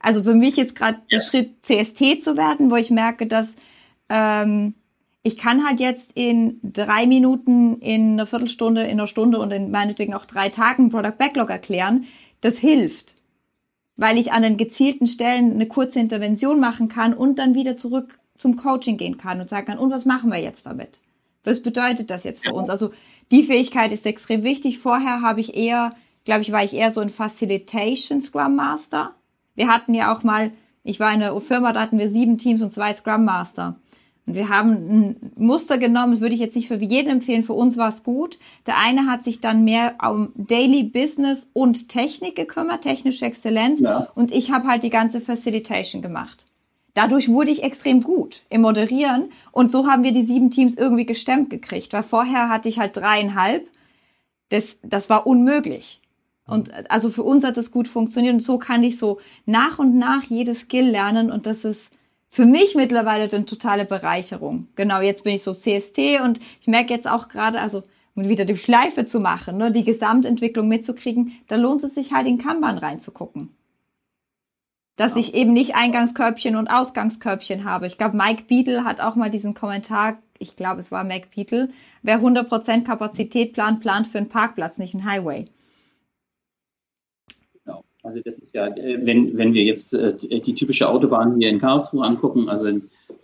Also 0.00 0.24
für 0.24 0.34
mich 0.34 0.56
jetzt 0.56 0.74
gerade 0.74 0.98
ja. 1.08 1.18
der 1.18 1.20
Schritt 1.20 1.64
CST 1.64 2.24
zu 2.24 2.36
werden, 2.36 2.70
wo 2.70 2.76
ich 2.76 2.90
merke, 2.90 3.26
dass 3.26 3.54
ähm, 4.08 4.74
ich 5.22 5.36
kann 5.36 5.64
halt 5.66 5.78
jetzt 5.78 6.12
in 6.14 6.58
drei 6.62 7.06
Minuten, 7.06 7.78
in 7.80 8.12
einer 8.12 8.26
Viertelstunde, 8.26 8.82
in 8.84 8.92
einer 8.92 9.06
Stunde 9.06 9.38
und 9.38 9.50
in 9.50 9.70
meinetwegen 9.70 10.14
auch 10.14 10.24
drei 10.24 10.48
Tagen 10.48 10.88
Product 10.88 11.18
Backlog 11.18 11.50
erklären. 11.50 12.06
Das 12.40 12.56
hilft, 12.56 13.16
weil 13.96 14.16
ich 14.16 14.32
an 14.32 14.42
den 14.42 14.56
gezielten 14.56 15.06
Stellen 15.06 15.52
eine 15.52 15.68
kurze 15.68 16.00
Intervention 16.00 16.58
machen 16.58 16.88
kann 16.88 17.12
und 17.12 17.38
dann 17.38 17.54
wieder 17.54 17.76
zurück 17.76 18.19
zum 18.40 18.56
Coaching 18.56 18.96
gehen 18.96 19.18
kann 19.18 19.40
und 19.40 19.50
sagen 19.50 19.66
kann, 19.66 19.78
und 19.78 19.90
was 19.90 20.06
machen 20.06 20.32
wir 20.32 20.38
jetzt 20.38 20.64
damit? 20.64 21.00
Was 21.44 21.62
bedeutet 21.62 22.10
das 22.10 22.24
jetzt 22.24 22.44
für 22.44 22.54
uns? 22.54 22.70
Also 22.70 22.90
die 23.30 23.42
Fähigkeit 23.42 23.92
ist 23.92 24.06
extrem 24.06 24.42
wichtig. 24.44 24.78
Vorher 24.78 25.20
habe 25.20 25.40
ich 25.40 25.54
eher, 25.54 25.94
glaube 26.24 26.40
ich, 26.40 26.50
war 26.50 26.64
ich 26.64 26.74
eher 26.74 26.90
so 26.90 27.00
ein 27.00 27.10
Facilitation 27.10 28.22
Scrum 28.22 28.56
Master. 28.56 29.14
Wir 29.54 29.68
hatten 29.68 29.92
ja 29.92 30.12
auch 30.12 30.22
mal, 30.22 30.52
ich 30.84 31.00
war 31.00 31.12
in 31.12 31.22
einer 31.22 31.38
Firma, 31.40 31.74
da 31.74 31.82
hatten 31.82 31.98
wir 31.98 32.10
sieben 32.10 32.38
Teams 32.38 32.62
und 32.62 32.72
zwei 32.72 32.94
Scrum 32.94 33.26
Master. 33.26 33.76
Und 34.24 34.34
wir 34.34 34.48
haben 34.48 34.70
ein 34.70 35.32
Muster 35.36 35.76
genommen, 35.76 36.12
das 36.12 36.22
würde 36.22 36.34
ich 36.34 36.40
jetzt 36.40 36.56
nicht 36.56 36.68
für 36.68 36.76
jeden 36.76 37.10
empfehlen, 37.10 37.42
für 37.42 37.52
uns 37.52 37.76
war 37.76 37.90
es 37.90 38.02
gut. 38.04 38.38
Der 38.66 38.78
eine 38.78 39.06
hat 39.06 39.22
sich 39.22 39.42
dann 39.42 39.64
mehr 39.64 39.96
um 40.02 40.32
Daily 40.34 40.82
Business 40.82 41.50
und 41.52 41.90
Technik 41.90 42.36
gekümmert, 42.36 42.82
technische 42.82 43.26
Exzellenz. 43.26 43.80
Ja. 43.80 44.08
Und 44.14 44.32
ich 44.32 44.50
habe 44.50 44.66
halt 44.66 44.82
die 44.82 44.90
ganze 44.90 45.20
Facilitation 45.20 46.00
gemacht. 46.00 46.46
Dadurch 46.94 47.28
wurde 47.28 47.50
ich 47.50 47.62
extrem 47.62 48.02
gut 48.02 48.42
im 48.48 48.62
Moderieren 48.62 49.30
und 49.52 49.70
so 49.70 49.86
haben 49.86 50.02
wir 50.02 50.12
die 50.12 50.24
sieben 50.24 50.50
Teams 50.50 50.76
irgendwie 50.76 51.06
gestemmt 51.06 51.50
gekriegt, 51.50 51.92
weil 51.92 52.02
vorher 52.02 52.48
hatte 52.48 52.68
ich 52.68 52.78
halt 52.78 52.96
dreieinhalb. 52.96 53.68
Das, 54.48 54.80
das 54.82 55.08
war 55.08 55.26
unmöglich. 55.26 56.00
Und 56.46 56.90
also 56.90 57.10
für 57.10 57.22
uns 57.22 57.44
hat 57.44 57.56
das 57.56 57.70
gut 57.70 57.86
funktioniert 57.86 58.34
und 58.34 58.40
so 58.40 58.58
kann 58.58 58.82
ich 58.82 58.98
so 58.98 59.20
nach 59.46 59.78
und 59.78 59.96
nach 59.96 60.24
jedes 60.24 60.62
Skill 60.62 60.88
lernen 60.88 61.30
und 61.30 61.46
das 61.46 61.64
ist 61.64 61.92
für 62.28 62.44
mich 62.44 62.74
mittlerweile 62.74 63.30
eine 63.32 63.44
totale 63.44 63.84
Bereicherung. 63.84 64.66
Genau, 64.74 65.00
jetzt 65.00 65.22
bin 65.22 65.34
ich 65.34 65.42
so 65.42 65.52
CST 65.52 66.20
und 66.24 66.40
ich 66.60 66.66
merke 66.66 66.92
jetzt 66.92 67.08
auch 67.08 67.28
gerade, 67.28 67.60
also 67.60 67.84
um 68.16 68.28
wieder 68.28 68.44
die 68.44 68.56
Schleife 68.56 69.06
zu 69.06 69.20
machen, 69.20 69.58
ne, 69.58 69.70
die 69.70 69.84
Gesamtentwicklung 69.84 70.66
mitzukriegen, 70.66 71.32
da 71.46 71.54
lohnt 71.54 71.84
es 71.84 71.94
sich 71.94 72.12
halt 72.12 72.26
in 72.26 72.38
Kanban 72.38 72.78
reinzugucken 72.78 73.50
dass 75.00 75.16
ich 75.16 75.32
eben 75.32 75.54
nicht 75.54 75.76
Eingangskörbchen 75.76 76.56
und 76.56 76.68
Ausgangskörbchen 76.68 77.64
habe. 77.64 77.86
Ich 77.86 77.96
glaube, 77.96 78.18
Mike 78.18 78.44
Beadle 78.48 78.84
hat 78.84 79.00
auch 79.00 79.14
mal 79.14 79.30
diesen 79.30 79.54
Kommentar, 79.54 80.18
ich 80.38 80.56
glaube, 80.56 80.80
es 80.80 80.92
war 80.92 81.04
Mike 81.04 81.28
Beadle, 81.34 81.70
wer 82.02 82.20
100% 82.20 82.84
Kapazität 82.84 83.54
plant, 83.54 83.80
plant 83.80 84.08
für 84.08 84.18
einen 84.18 84.28
Parkplatz, 84.28 84.76
nicht 84.76 84.92
einen 84.92 85.06
Highway. 85.06 85.46
Genau. 87.64 87.82
Also 88.02 88.20
das 88.22 88.40
ist 88.40 88.52
ja, 88.52 88.66
äh, 88.66 88.98
wenn, 89.00 89.38
wenn 89.38 89.54
wir 89.54 89.64
jetzt 89.64 89.94
äh, 89.94 90.12
die 90.18 90.54
typische 90.54 90.86
Autobahn 90.86 91.38
hier 91.38 91.48
in 91.48 91.60
Karlsruhe 91.60 92.04
angucken, 92.04 92.50
also 92.50 92.68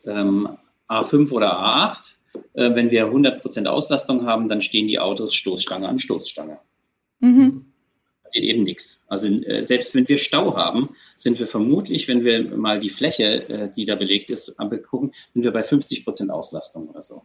ähm, 0.07 0.49
A5 0.89 1.31
oder 1.31 1.61
A8, 1.61 2.15
äh, 2.55 2.75
wenn 2.75 2.91
wir 2.91 3.09
100% 3.09 3.67
Auslastung 3.67 4.25
haben, 4.25 4.49
dann 4.49 4.63
stehen 4.63 4.89
die 4.89 4.99
Autos 4.99 5.35
Stoßstange 5.35 5.87
an 5.87 5.99
Stoßstange. 5.99 6.59
Mhm 7.21 7.67
passiert 8.27 8.45
eben 8.45 8.63
nichts. 8.65 9.07
Also 9.09 9.29
äh, 9.29 9.63
selbst 9.63 9.95
wenn 9.95 10.09
wir 10.09 10.19
Stau 10.19 10.57
haben, 10.57 10.91
sind 11.17 11.39
wir 11.39 11.47
vermutlich, 11.47 12.09
wenn 12.09 12.25
wir 12.25 12.57
mal 12.57 12.81
die 12.81 12.91
Fläche, 12.91 13.49
äh, 13.49 13.71
die 13.75 13.85
da 13.85 13.95
belegt 13.95 14.31
ist, 14.31 14.59
angucken, 14.59 15.13
sind 15.31 15.45
wir 15.45 15.53
bei 15.53 15.63
50 15.63 16.05
Prozent 16.05 16.31
Auslastung 16.31 16.89
oder 16.89 17.03
so. 17.03 17.23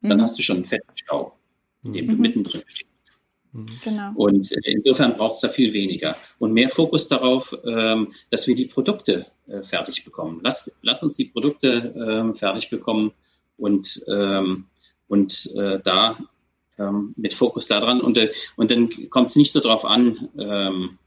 Dann 0.00 0.18
mhm. 0.18 0.22
hast 0.22 0.38
du 0.38 0.42
schon 0.42 0.56
einen 0.56 0.64
fetten 0.64 0.92
Stau, 0.94 1.36
in 1.82 1.92
dem 1.92 2.06
mhm. 2.06 2.10
du 2.10 2.16
mittendrin 2.16 2.62
stehst. 2.66 3.18
Mhm. 3.52 3.66
Genau. 3.82 4.12
Und 4.14 4.52
äh, 4.52 4.70
insofern 4.72 5.16
braucht 5.16 5.34
es 5.34 5.40
da 5.40 5.48
viel 5.48 5.72
weniger. 5.72 6.16
Und 6.38 6.52
mehr 6.52 6.68
Fokus 6.68 7.08
darauf, 7.08 7.56
ähm, 7.64 8.12
dass 8.30 8.46
wir 8.46 8.54
die 8.54 8.66
Produkte 8.66 9.26
äh, 9.46 9.62
fertig 9.62 10.04
bekommen. 10.04 10.40
Lass, 10.42 10.76
lass 10.82 11.02
uns 11.02 11.16
die 11.16 11.26
Produkte 11.26 11.94
ähm, 11.96 12.34
fertig 12.34 12.70
bekommen 12.70 13.12
und, 13.56 14.04
ähm, 14.08 14.66
und 15.08 15.50
äh, 15.56 15.80
da 15.82 16.18
ähm, 16.78 17.14
mit 17.16 17.34
Fokus 17.34 17.66
daran. 17.66 18.00
Und, 18.00 18.18
äh, 18.18 18.32
und 18.56 18.70
dann 18.70 18.90
kommt 19.10 19.30
es 19.30 19.36
nicht 19.36 19.52
so 19.52 19.60
drauf 19.60 19.84
an, 19.84 20.28
ähm, 20.38 20.98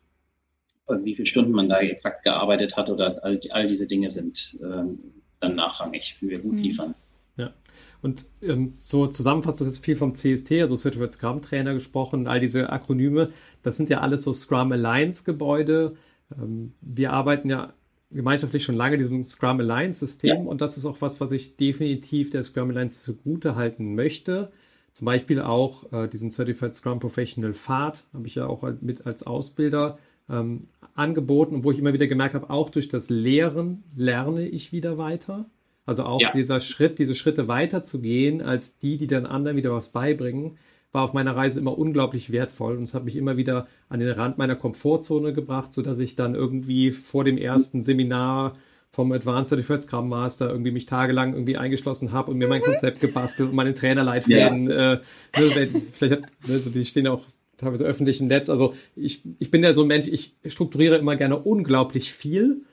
wie 1.03 1.15
viele 1.15 1.25
Stunden 1.25 1.51
man 1.51 1.69
da 1.69 1.79
exakt 1.79 2.23
gearbeitet 2.23 2.75
hat 2.75 2.89
oder 2.89 3.23
all, 3.23 3.39
all 3.51 3.67
diese 3.67 3.87
Dinge 3.87 4.09
sind 4.09 4.57
ähm, 4.61 4.99
dann 5.39 5.55
nachrangig, 5.55 6.17
wenn 6.19 6.29
wir 6.29 6.39
gut 6.39 6.53
mhm. 6.53 6.63
liefern. 6.63 6.95
Ja. 7.37 7.53
Und 8.01 8.25
ähm, 8.41 8.73
so 8.79 9.07
zusammenfasst 9.07 9.61
du 9.61 9.65
jetzt 9.65 9.83
viel 9.83 9.95
vom 9.95 10.15
CST, 10.15 10.53
also 10.53 10.73
es 10.73 10.83
wird 10.83 10.95
über 10.95 11.09
Scrum 11.09 11.41
Trainer 11.41 11.73
gesprochen, 11.73 12.27
all 12.27 12.39
diese 12.39 12.69
Akronyme, 12.69 13.29
das 13.63 13.77
sind 13.77 13.89
ja 13.89 14.01
alles 14.01 14.23
so 14.23 14.33
Scrum 14.33 14.71
Alliance 14.71 15.23
Gebäude. 15.23 15.95
Ähm, 16.35 16.73
wir 16.81 17.13
arbeiten 17.13 17.49
ja 17.49 17.73
gemeinschaftlich 18.09 18.63
schon 18.63 18.75
lange 18.75 18.97
diesem 18.97 19.23
Scrum 19.23 19.59
Alliance 19.59 20.05
System 20.05 20.43
ja. 20.43 20.49
und 20.49 20.61
das 20.61 20.77
ist 20.77 20.85
auch 20.85 21.01
was, 21.01 21.21
was 21.21 21.31
ich 21.31 21.55
definitiv 21.57 22.29
der 22.29 22.43
Scrum 22.43 22.69
Alliance 22.69 23.03
zugute 23.03 23.55
halten 23.55 23.95
möchte. 23.95 24.51
Zum 24.93 25.05
Beispiel 25.05 25.41
auch 25.41 25.91
äh, 25.91 26.07
diesen 26.07 26.31
Certified 26.31 26.73
Scrum 26.73 26.99
Professional 26.99 27.53
Pfad 27.53 28.05
habe 28.13 28.27
ich 28.27 28.35
ja 28.35 28.47
auch 28.47 28.63
mit 28.81 29.05
als 29.05 29.25
Ausbilder 29.25 29.97
ähm, 30.29 30.61
angeboten 30.95 31.55
und 31.55 31.63
wo 31.63 31.71
ich 31.71 31.79
immer 31.79 31.93
wieder 31.93 32.07
gemerkt 32.07 32.35
habe, 32.35 32.49
auch 32.49 32.69
durch 32.69 32.89
das 32.89 33.09
Lehren 33.09 33.83
lerne 33.95 34.47
ich 34.47 34.71
wieder 34.71 34.97
weiter. 34.97 35.45
Also 35.85 36.03
auch 36.03 36.21
ja. 36.21 36.31
dieser 36.31 36.59
Schritt, 36.59 36.99
diese 36.99 37.15
Schritte 37.15 37.47
weiterzugehen, 37.47 38.41
als 38.41 38.77
die, 38.77 38.97
die 38.97 39.07
dann 39.07 39.25
anderen 39.25 39.57
wieder 39.57 39.71
was 39.71 39.89
beibringen, 39.89 40.57
war 40.91 41.03
auf 41.03 41.13
meiner 41.13 41.35
Reise 41.35 41.59
immer 41.59 41.77
unglaublich 41.77 42.31
wertvoll 42.31 42.77
und 42.77 42.83
es 42.83 42.93
hat 42.93 43.05
mich 43.05 43.15
immer 43.15 43.37
wieder 43.37 43.67
an 43.89 43.99
den 43.99 44.09
Rand 44.09 44.37
meiner 44.37 44.55
Komfortzone 44.55 45.33
gebracht, 45.33 45.73
sodass 45.73 45.99
ich 45.99 46.15
dann 46.15 46.35
irgendwie 46.35 46.91
vor 46.91 47.23
dem 47.23 47.37
ersten 47.37 47.81
Seminar 47.81 48.53
vom 48.91 49.11
Advanced 49.13 49.49
Certified 49.49 49.81
Scrum 49.81 50.09
Master 50.09 50.49
irgendwie 50.49 50.71
mich 50.71 50.85
tagelang 50.85 51.33
irgendwie 51.33 51.55
eingeschlossen 51.55 52.11
habe 52.11 52.31
und 52.31 52.37
mir 52.37 52.47
mein 52.47 52.61
Konzept 52.61 52.99
gebastelt 52.99 53.49
und 53.49 53.55
meine 53.55 53.73
Trainerleitfäden, 53.73 54.69
ja. 54.69 54.93
äh, 54.93 54.99
ne, 55.37 55.81
vielleicht 55.93 56.11
hat, 56.11 56.23
also 56.47 56.69
die 56.69 56.83
stehen 56.83 57.07
auch 57.07 57.23
teilweise 57.57 57.85
öffentlich 57.85 58.19
im 58.19 58.27
Netz. 58.27 58.49
Also 58.49 58.73
ich, 58.95 59.23
ich 59.39 59.49
bin 59.49 59.63
ja 59.63 59.71
so 59.71 59.83
ein 59.83 59.87
Mensch, 59.87 60.07
ich 60.07 60.35
strukturiere 60.45 60.97
immer 60.97 61.15
gerne 61.15 61.39
unglaublich 61.39 62.11
viel 62.11 62.65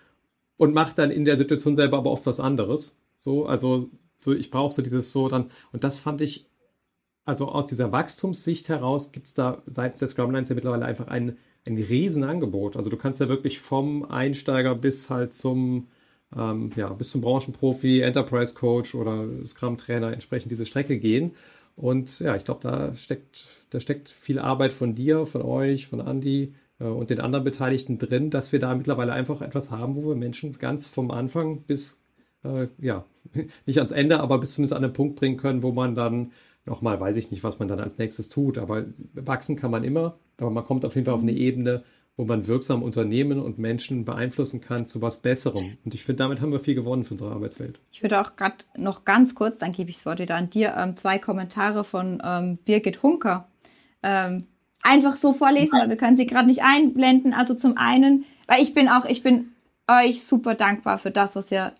und 0.57 0.75
mache 0.75 0.95
dann 0.97 1.11
in 1.13 1.25
der 1.25 1.37
Situation 1.37 1.77
selber 1.77 1.99
aber 1.99 2.11
oft 2.11 2.27
was 2.27 2.41
anderes. 2.41 2.99
So, 3.17 3.47
also 3.47 3.89
so, 4.17 4.35
ich 4.35 4.51
brauche 4.51 4.75
so 4.75 4.83
dieses 4.83 5.13
so 5.13 5.29
dann, 5.29 5.51
und 5.73 5.85
das 5.85 5.99
fand 5.99 6.21
ich, 6.21 6.47
also 7.25 7.47
aus 7.49 7.67
dieser 7.67 7.93
Wachstumssicht 7.93 8.69
heraus 8.69 9.13
gibt 9.13 9.27
es 9.27 9.35
da 9.35 9.63
seitens 9.67 10.01
der 10.01 10.09
Scrum 10.09 10.33
Lines 10.33 10.49
ja 10.49 10.57
mittlerweile 10.57 10.87
einfach 10.87 11.07
ein, 11.07 11.37
ein 11.65 11.77
Riesenangebot. 11.77 12.77
Also 12.77 12.91
du 12.91 12.97
kannst 12.97 13.21
ja 13.21 13.29
wirklich 13.29 13.61
vom 13.61 14.05
Einsteiger 14.05 14.75
bis 14.75 15.11
halt 15.11 15.35
zum 15.35 15.87
ähm, 16.37 16.71
ja, 16.77 16.93
bis 16.93 17.11
zum 17.11 17.21
Branchenprofi, 17.21 18.01
Enterprise 18.01 18.55
Coach 18.55 18.95
oder 18.95 19.27
Scrum-Trainer 19.45 20.13
entsprechend 20.13 20.51
diese 20.51 20.67
Strecke 20.67 20.99
gehen. 20.99 21.33
Und 21.77 22.21
ja, 22.21 22.35
ich 22.37 22.45
glaube, 22.45 22.61
da 22.63 22.95
steckt, 22.95 23.47
da 23.71 23.81
steckt 23.81 24.09
viel 24.09 24.39
Arbeit 24.39 24.73
von 24.73 24.95
dir, 24.95 25.27
von 25.27 25.43
euch, 25.43 25.87
von 25.87 26.01
Andy 26.01 26.55
äh, 26.81 26.85
und 26.85 27.11
den 27.11 27.21
anderen 27.21 27.45
Beteiligten 27.45 27.99
drin, 27.99 28.31
dass 28.31 28.53
wir 28.53 28.59
da 28.59 28.75
mittlerweile 28.75 29.13
einfach 29.13 29.43
etwas 29.43 29.71
haben, 29.71 29.95
wo 29.95 30.09
wir 30.09 30.17
Menschen 30.17 30.59
ganz 30.59 30.89
vom 30.89 31.11
Anfang 31.11 31.63
bis 31.63 32.01
äh, 32.45 32.69
ja, 32.79 33.05
nicht 33.67 33.79
ans 33.79 33.93
Ende, 33.93 34.21
aber 34.21 34.39
bis 34.39 34.55
zumindest 34.55 34.75
an 34.75 34.83
den 34.83 34.93
Punkt 34.93 35.17
bringen 35.17 35.37
können, 35.37 35.63
wo 35.63 35.73
man 35.73 35.95
dann 35.95 36.33
nochmal, 36.65 37.01
weiß 37.01 37.17
ich 37.17 37.31
nicht, 37.31 37.45
was 37.45 37.59
man 37.59 37.69
dann 37.69 37.81
als 37.81 37.99
nächstes 37.99 38.29
tut, 38.29 38.59
aber 38.59 38.85
wachsen 39.15 39.57
kann 39.57 39.71
man 39.71 39.85
immer, 39.85 40.19
aber 40.37 40.51
man 40.51 40.65
kommt 40.65 40.85
auf 40.85 40.95
jeden 40.95 41.07
Fall 41.07 41.15
auf 41.15 41.23
eine 41.23 41.33
Ebene, 41.33 41.83
wo 42.19 42.25
man 42.25 42.49
wirksam 42.49 42.83
Unternehmen 42.83 43.39
und 43.39 43.59
Menschen 43.59 44.05
beeinflussen 44.05 44.61
kann 44.61 44.85
zu 44.85 45.01
was 45.01 45.19
Besserem. 45.19 45.79
Und 45.85 45.95
ich 45.95 46.05
finde, 46.05 46.25
damit 46.25 46.41
haben 46.41 46.51
wir 46.51 46.59
viel 46.59 46.75
gewonnen 46.75 47.05
für 47.05 47.13
unsere 47.15 47.31
Arbeitswelt. 47.31 47.79
Ich 47.93 48.03
würde 48.03 48.21
auch 48.21 48.35
gerade 48.35 48.57
noch 48.77 49.05
ganz 49.05 49.37
kurz, 49.37 49.59
dann 49.59 49.71
gebe 49.71 49.89
ich 49.89 49.99
das 49.99 50.07
Wort 50.07 50.19
wieder 50.19 50.35
an 50.35 50.51
dir, 50.51 50.75
ähm, 50.77 50.97
zwei 50.97 51.19
Kommentare 51.19 51.85
von 51.85 52.21
ähm, 52.25 52.59
Birgit 52.65 53.05
Hunker 53.05 53.47
ähm, 54.03 54.49
einfach 54.83 55.15
so 55.15 55.33
vorlesen, 55.33 55.79
weil 55.79 55.89
wir 55.89 55.97
können 55.97 56.17
sie 56.17 56.27
gerade 56.27 56.49
nicht 56.49 56.63
einblenden. 56.65 57.35
Also 57.35 57.55
zum 57.55 57.77
einen, 57.77 58.25
weil 58.49 58.63
ich 58.63 58.75
bin 58.75 58.89
auch, 58.89 59.05
ich 59.05 59.23
bin 59.23 59.53
euch 59.87 60.25
super 60.25 60.57
dankbar 60.57 60.99
für 60.99 61.13
das, 61.13 61.37
was 61.37 61.53
ihr 61.53 61.73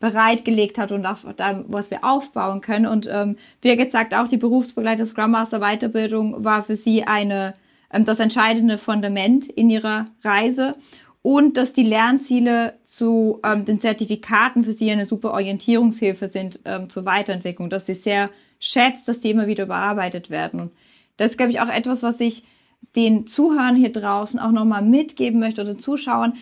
bereitgelegt 0.00 0.76
hat 0.76 0.92
und 0.92 1.06
auf, 1.06 1.24
was 1.24 1.90
wir 1.90 2.04
aufbauen 2.04 2.60
können. 2.60 2.86
Und 2.86 3.08
ähm, 3.10 3.36
Birgit 3.62 3.90
sagt 3.90 4.12
auch, 4.12 4.28
die 4.28 4.36
Berufsbegleiter 4.36 5.06
Scrum 5.06 5.30
Master 5.30 5.60
Weiterbildung 5.60 6.44
war 6.44 6.62
für 6.62 6.76
sie 6.76 7.04
eine 7.04 7.54
das 7.92 8.20
entscheidende 8.20 8.78
Fundament 8.78 9.46
in 9.46 9.70
ihrer 9.70 10.06
Reise 10.22 10.74
und 11.22 11.56
dass 11.56 11.72
die 11.72 11.84
Lernziele 11.84 12.74
zu 12.86 13.40
ähm, 13.44 13.64
den 13.64 13.80
Zertifikaten 13.80 14.64
für 14.64 14.72
sie 14.72 14.90
eine 14.90 15.04
super 15.04 15.32
Orientierungshilfe 15.32 16.28
sind 16.28 16.60
ähm, 16.64 16.90
zur 16.90 17.04
Weiterentwicklung, 17.04 17.70
dass 17.70 17.86
sie 17.86 17.94
sehr 17.94 18.30
schätzt, 18.58 19.06
dass 19.08 19.20
die 19.20 19.30
immer 19.30 19.46
wieder 19.46 19.64
überarbeitet 19.64 20.30
werden. 20.30 20.60
Und 20.60 20.72
das 21.16 21.32
ist, 21.32 21.36
glaube 21.36 21.52
ich, 21.52 21.60
auch 21.60 21.68
etwas, 21.68 22.02
was 22.02 22.18
ich 22.20 22.44
den 22.96 23.26
Zuhörern 23.26 23.76
hier 23.76 23.92
draußen 23.92 24.40
auch 24.40 24.50
nochmal 24.50 24.82
mitgeben 24.82 25.38
möchte 25.38 25.62
oder 25.62 25.78
Zuschauern. 25.78 26.34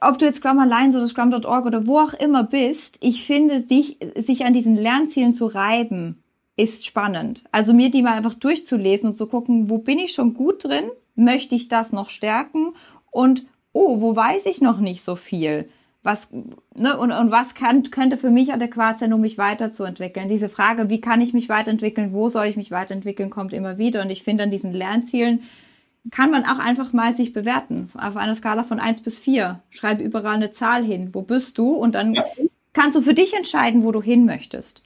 Ob 0.00 0.18
du 0.18 0.26
jetzt 0.26 0.38
Scrum 0.38 0.58
Alliance 0.58 0.98
oder 0.98 1.06
Scrum.org 1.06 1.66
oder 1.66 1.86
wo 1.86 2.00
auch 2.00 2.14
immer 2.14 2.42
bist, 2.42 2.98
ich 3.00 3.24
finde, 3.24 3.62
dich, 3.62 3.98
sich 4.16 4.44
an 4.44 4.52
diesen 4.52 4.76
Lernzielen 4.76 5.32
zu 5.34 5.46
reiben, 5.46 6.21
ist 6.62 6.86
spannend. 6.86 7.42
Also 7.50 7.74
mir 7.74 7.90
die 7.90 8.02
mal 8.02 8.14
einfach 8.14 8.34
durchzulesen 8.34 9.10
und 9.10 9.16
zu 9.16 9.26
gucken, 9.26 9.68
wo 9.68 9.78
bin 9.78 9.98
ich 9.98 10.14
schon 10.14 10.32
gut 10.32 10.64
drin? 10.64 10.84
Möchte 11.16 11.56
ich 11.56 11.66
das 11.68 11.90
noch 11.90 12.08
stärken? 12.08 12.74
Und 13.10 13.44
oh, 13.72 14.00
wo 14.00 14.14
weiß 14.14 14.46
ich 14.46 14.60
noch 14.60 14.78
nicht 14.78 15.02
so 15.04 15.16
viel? 15.16 15.68
Was, 16.04 16.28
ne, 16.74 16.96
und, 16.96 17.10
und 17.10 17.30
was 17.30 17.54
kann, 17.54 17.90
könnte 17.90 18.16
für 18.16 18.30
mich 18.30 18.52
adäquat 18.52 19.00
sein, 19.00 19.12
um 19.12 19.20
mich 19.20 19.38
weiterzuentwickeln? 19.38 20.28
Diese 20.28 20.48
Frage, 20.48 20.88
wie 20.88 21.00
kann 21.00 21.20
ich 21.20 21.32
mich 21.32 21.48
weiterentwickeln? 21.48 22.12
Wo 22.12 22.28
soll 22.28 22.46
ich 22.46 22.56
mich 22.56 22.70
weiterentwickeln? 22.70 23.30
Kommt 23.30 23.54
immer 23.54 23.78
wieder. 23.78 24.00
Und 24.02 24.10
ich 24.10 24.22
finde, 24.22 24.44
an 24.44 24.50
diesen 24.52 24.72
Lernzielen 24.72 25.42
kann 26.12 26.30
man 26.30 26.44
auch 26.44 26.58
einfach 26.58 26.92
mal 26.92 27.14
sich 27.14 27.32
bewerten. 27.32 27.90
Auf 27.94 28.16
einer 28.16 28.36
Skala 28.36 28.62
von 28.62 28.78
eins 28.78 29.00
bis 29.00 29.18
vier. 29.18 29.60
Schreibe 29.70 30.02
überall 30.04 30.36
eine 30.36 30.52
Zahl 30.52 30.84
hin. 30.84 31.10
Wo 31.12 31.22
bist 31.22 31.58
du? 31.58 31.72
Und 31.74 31.96
dann 31.96 32.16
kannst 32.72 32.96
du 32.96 33.02
für 33.02 33.14
dich 33.14 33.34
entscheiden, 33.34 33.82
wo 33.82 33.90
du 33.90 34.00
hin 34.00 34.24
möchtest 34.24 34.82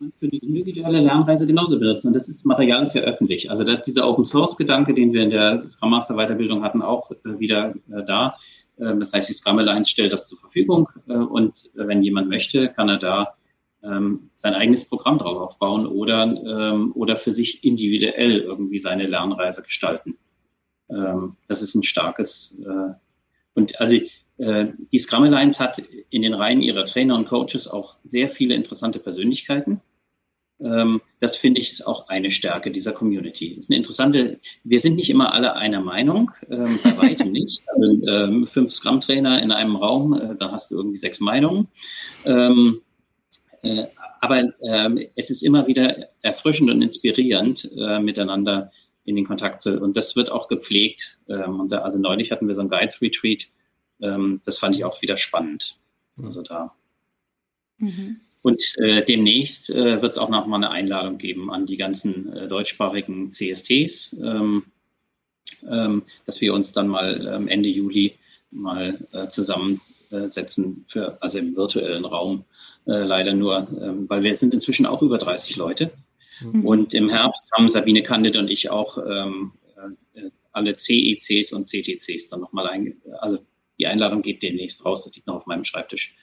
man 0.00 0.12
für 0.14 0.28
die 0.28 0.38
individuelle 0.38 1.00
Lernreise 1.00 1.46
genauso 1.46 1.78
benutzen. 1.78 2.08
Und 2.08 2.14
das 2.14 2.28
ist, 2.28 2.44
Material 2.44 2.82
ist 2.82 2.94
ja 2.94 3.02
öffentlich. 3.02 3.50
Also 3.50 3.64
da 3.64 3.72
ist 3.72 3.82
dieser 3.82 4.08
Open 4.08 4.24
Source 4.24 4.56
Gedanke, 4.56 4.94
den 4.94 5.12
wir 5.12 5.22
in 5.22 5.30
der 5.30 5.58
Scrum 5.58 5.90
Master 5.90 6.14
Weiterbildung 6.16 6.62
hatten, 6.62 6.82
auch 6.82 7.10
äh, 7.10 7.38
wieder 7.38 7.74
äh, 7.90 8.04
da. 8.04 8.36
Ähm, 8.78 9.00
das 9.00 9.12
heißt, 9.12 9.28
die 9.28 9.32
Scrum 9.34 9.58
Alliance 9.58 9.90
stellt 9.90 10.12
das 10.12 10.28
zur 10.28 10.38
Verfügung 10.38 10.88
äh, 11.08 11.14
und 11.14 11.70
wenn 11.74 12.02
jemand 12.02 12.28
möchte, 12.28 12.68
kann 12.68 12.88
er 12.88 12.98
da 12.98 13.34
ähm, 13.82 14.30
sein 14.34 14.54
eigenes 14.54 14.84
Programm 14.84 15.18
drauf 15.18 15.38
aufbauen 15.38 15.86
oder, 15.86 16.22
ähm, 16.24 16.92
oder 16.94 17.16
für 17.16 17.32
sich 17.32 17.64
individuell 17.64 18.38
irgendwie 18.40 18.78
seine 18.78 19.06
Lernreise 19.06 19.62
gestalten. 19.62 20.16
Das 20.88 21.62
ist 21.62 21.74
ein 21.74 21.82
starkes 21.82 22.62
und 23.54 23.80
also 23.80 23.96
die 24.38 24.98
Scrum 24.98 25.22
Alliance 25.22 25.64
hat 25.64 25.82
in 26.10 26.20
den 26.20 26.34
Reihen 26.34 26.60
ihrer 26.60 26.84
Trainer 26.84 27.14
und 27.14 27.26
Coaches 27.26 27.68
auch 27.68 27.94
sehr 28.04 28.28
viele 28.28 28.54
interessante 28.54 28.98
Persönlichkeiten. 28.98 29.80
Ähm, 30.60 31.02
das 31.20 31.36
finde 31.36 31.60
ich 31.60 31.70
ist 31.70 31.86
auch 31.86 32.08
eine 32.08 32.30
Stärke 32.30 32.70
dieser 32.70 32.92
Community. 32.92 33.48
Ist 33.48 33.70
eine 33.70 33.76
interessante, 33.76 34.40
wir 34.64 34.78
sind 34.78 34.96
nicht 34.96 35.10
immer 35.10 35.34
alle 35.34 35.56
einer 35.56 35.80
Meinung, 35.80 36.30
ähm, 36.50 36.78
bei 36.82 36.96
weitem 36.96 37.32
nicht. 37.32 37.62
Also 37.68 38.06
ähm, 38.06 38.46
fünf 38.46 38.72
Scrum-Trainer 38.72 39.42
in 39.42 39.52
einem 39.52 39.76
Raum, 39.76 40.14
äh, 40.14 40.36
da 40.36 40.52
hast 40.52 40.70
du 40.70 40.76
irgendwie 40.76 40.96
sechs 40.96 41.20
Meinungen. 41.20 41.68
Äh, 42.24 42.72
aber 44.20 44.44
es 45.14 45.30
ist 45.30 45.42
immer 45.42 45.66
wieder 45.66 46.08
erfrischend 46.22 46.70
und 46.70 46.82
inspirierend, 46.82 47.70
äh, 47.76 48.00
miteinander 48.00 48.70
in 49.04 49.14
den 49.14 49.26
Kontakt 49.26 49.60
zu, 49.60 49.80
und 49.80 49.96
das 49.96 50.16
wird 50.16 50.32
auch 50.32 50.48
gepflegt. 50.48 51.20
Und 51.26 51.72
also 51.72 52.00
neulich 52.00 52.32
hatten 52.32 52.48
wir 52.48 52.54
so 52.54 52.62
ein 52.62 52.68
Guides-Retreat, 52.68 53.48
ähm, 54.00 54.40
das 54.44 54.58
fand 54.58 54.74
ich 54.74 54.84
auch 54.84 55.02
wieder 55.02 55.16
spannend. 55.16 55.76
Also 56.22 56.42
da. 56.42 56.74
Mhm. 57.78 58.20
Und 58.42 58.62
äh, 58.78 59.04
demnächst 59.04 59.70
äh, 59.70 60.00
wird 60.00 60.12
es 60.12 60.18
auch 60.18 60.28
noch 60.28 60.46
mal 60.46 60.56
eine 60.56 60.70
Einladung 60.70 61.18
geben 61.18 61.50
an 61.50 61.66
die 61.66 61.76
ganzen 61.76 62.32
äh, 62.32 62.48
deutschsprachigen 62.48 63.30
CSTs, 63.30 64.16
ähm, 64.22 64.64
ähm, 65.68 66.04
dass 66.26 66.40
wir 66.40 66.54
uns 66.54 66.72
dann 66.72 66.86
mal 66.88 67.26
ähm, 67.26 67.48
Ende 67.48 67.68
Juli 67.68 68.14
mal 68.52 68.98
äh, 69.12 69.26
zusammensetzen, 69.26 70.84
für, 70.88 71.20
also 71.20 71.38
im 71.38 71.56
virtuellen 71.56 72.04
Raum. 72.04 72.44
Äh, 72.86 73.02
leider 73.02 73.34
nur, 73.34 73.66
ähm, 73.82 74.08
weil 74.08 74.22
wir 74.22 74.36
sind 74.36 74.54
inzwischen 74.54 74.86
auch 74.86 75.02
über 75.02 75.18
30 75.18 75.56
Leute. 75.56 75.90
Mhm. 76.40 76.64
Und 76.64 76.94
im 76.94 77.08
Herbst 77.08 77.50
haben 77.52 77.68
Sabine 77.68 78.02
Candid 78.02 78.36
und 78.36 78.48
ich 78.48 78.70
auch 78.70 78.98
ähm, 78.98 79.52
äh, 80.14 80.30
alle 80.52 80.76
CECs 80.76 81.52
und 81.52 81.64
CTCs 81.64 82.28
dann 82.28 82.40
nochmal 82.40 82.68
ein, 82.68 82.96
also 83.18 83.38
die 83.78 83.86
Einladung 83.86 84.22
geht 84.22 84.42
demnächst 84.42 84.84
raus, 84.84 85.04
das 85.04 85.14
liegt 85.14 85.26
noch 85.26 85.36
auf 85.36 85.46
meinem 85.46 85.64
Schreibtisch. 85.64 86.16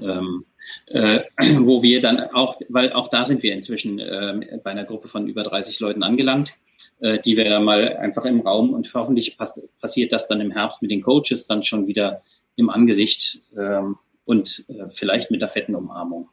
Ähm, 0.00 0.44
äh, 0.88 1.20
wo 1.60 1.82
wir 1.82 2.00
dann 2.00 2.20
auch, 2.20 2.56
weil 2.68 2.92
auch 2.92 3.08
da 3.08 3.24
sind 3.24 3.42
wir 3.42 3.54
inzwischen 3.54 3.98
äh, 3.98 4.58
bei 4.62 4.70
einer 4.70 4.84
Gruppe 4.84 5.08
von 5.08 5.26
über 5.26 5.42
30 5.42 5.80
Leuten 5.80 6.02
angelangt, 6.02 6.54
äh, 7.00 7.18
die 7.18 7.36
wir 7.36 7.48
dann 7.48 7.64
mal 7.64 7.96
einfach 7.96 8.24
im 8.24 8.40
Raum 8.40 8.74
und 8.74 8.92
hoffentlich 8.94 9.38
pass 9.38 9.68
passiert 9.80 10.12
das 10.12 10.28
dann 10.28 10.40
im 10.40 10.50
Herbst 10.50 10.82
mit 10.82 10.90
den 10.90 11.02
Coaches 11.02 11.46
dann 11.46 11.62
schon 11.62 11.86
wieder 11.86 12.22
im 12.56 12.70
Angesicht 12.70 13.42
ähm, 13.56 13.96
und 14.24 14.64
äh, 14.68 14.88
vielleicht 14.88 15.30
mit 15.30 15.40
der 15.40 15.48
fetten 15.48 15.74
Umarmung. 15.74 16.28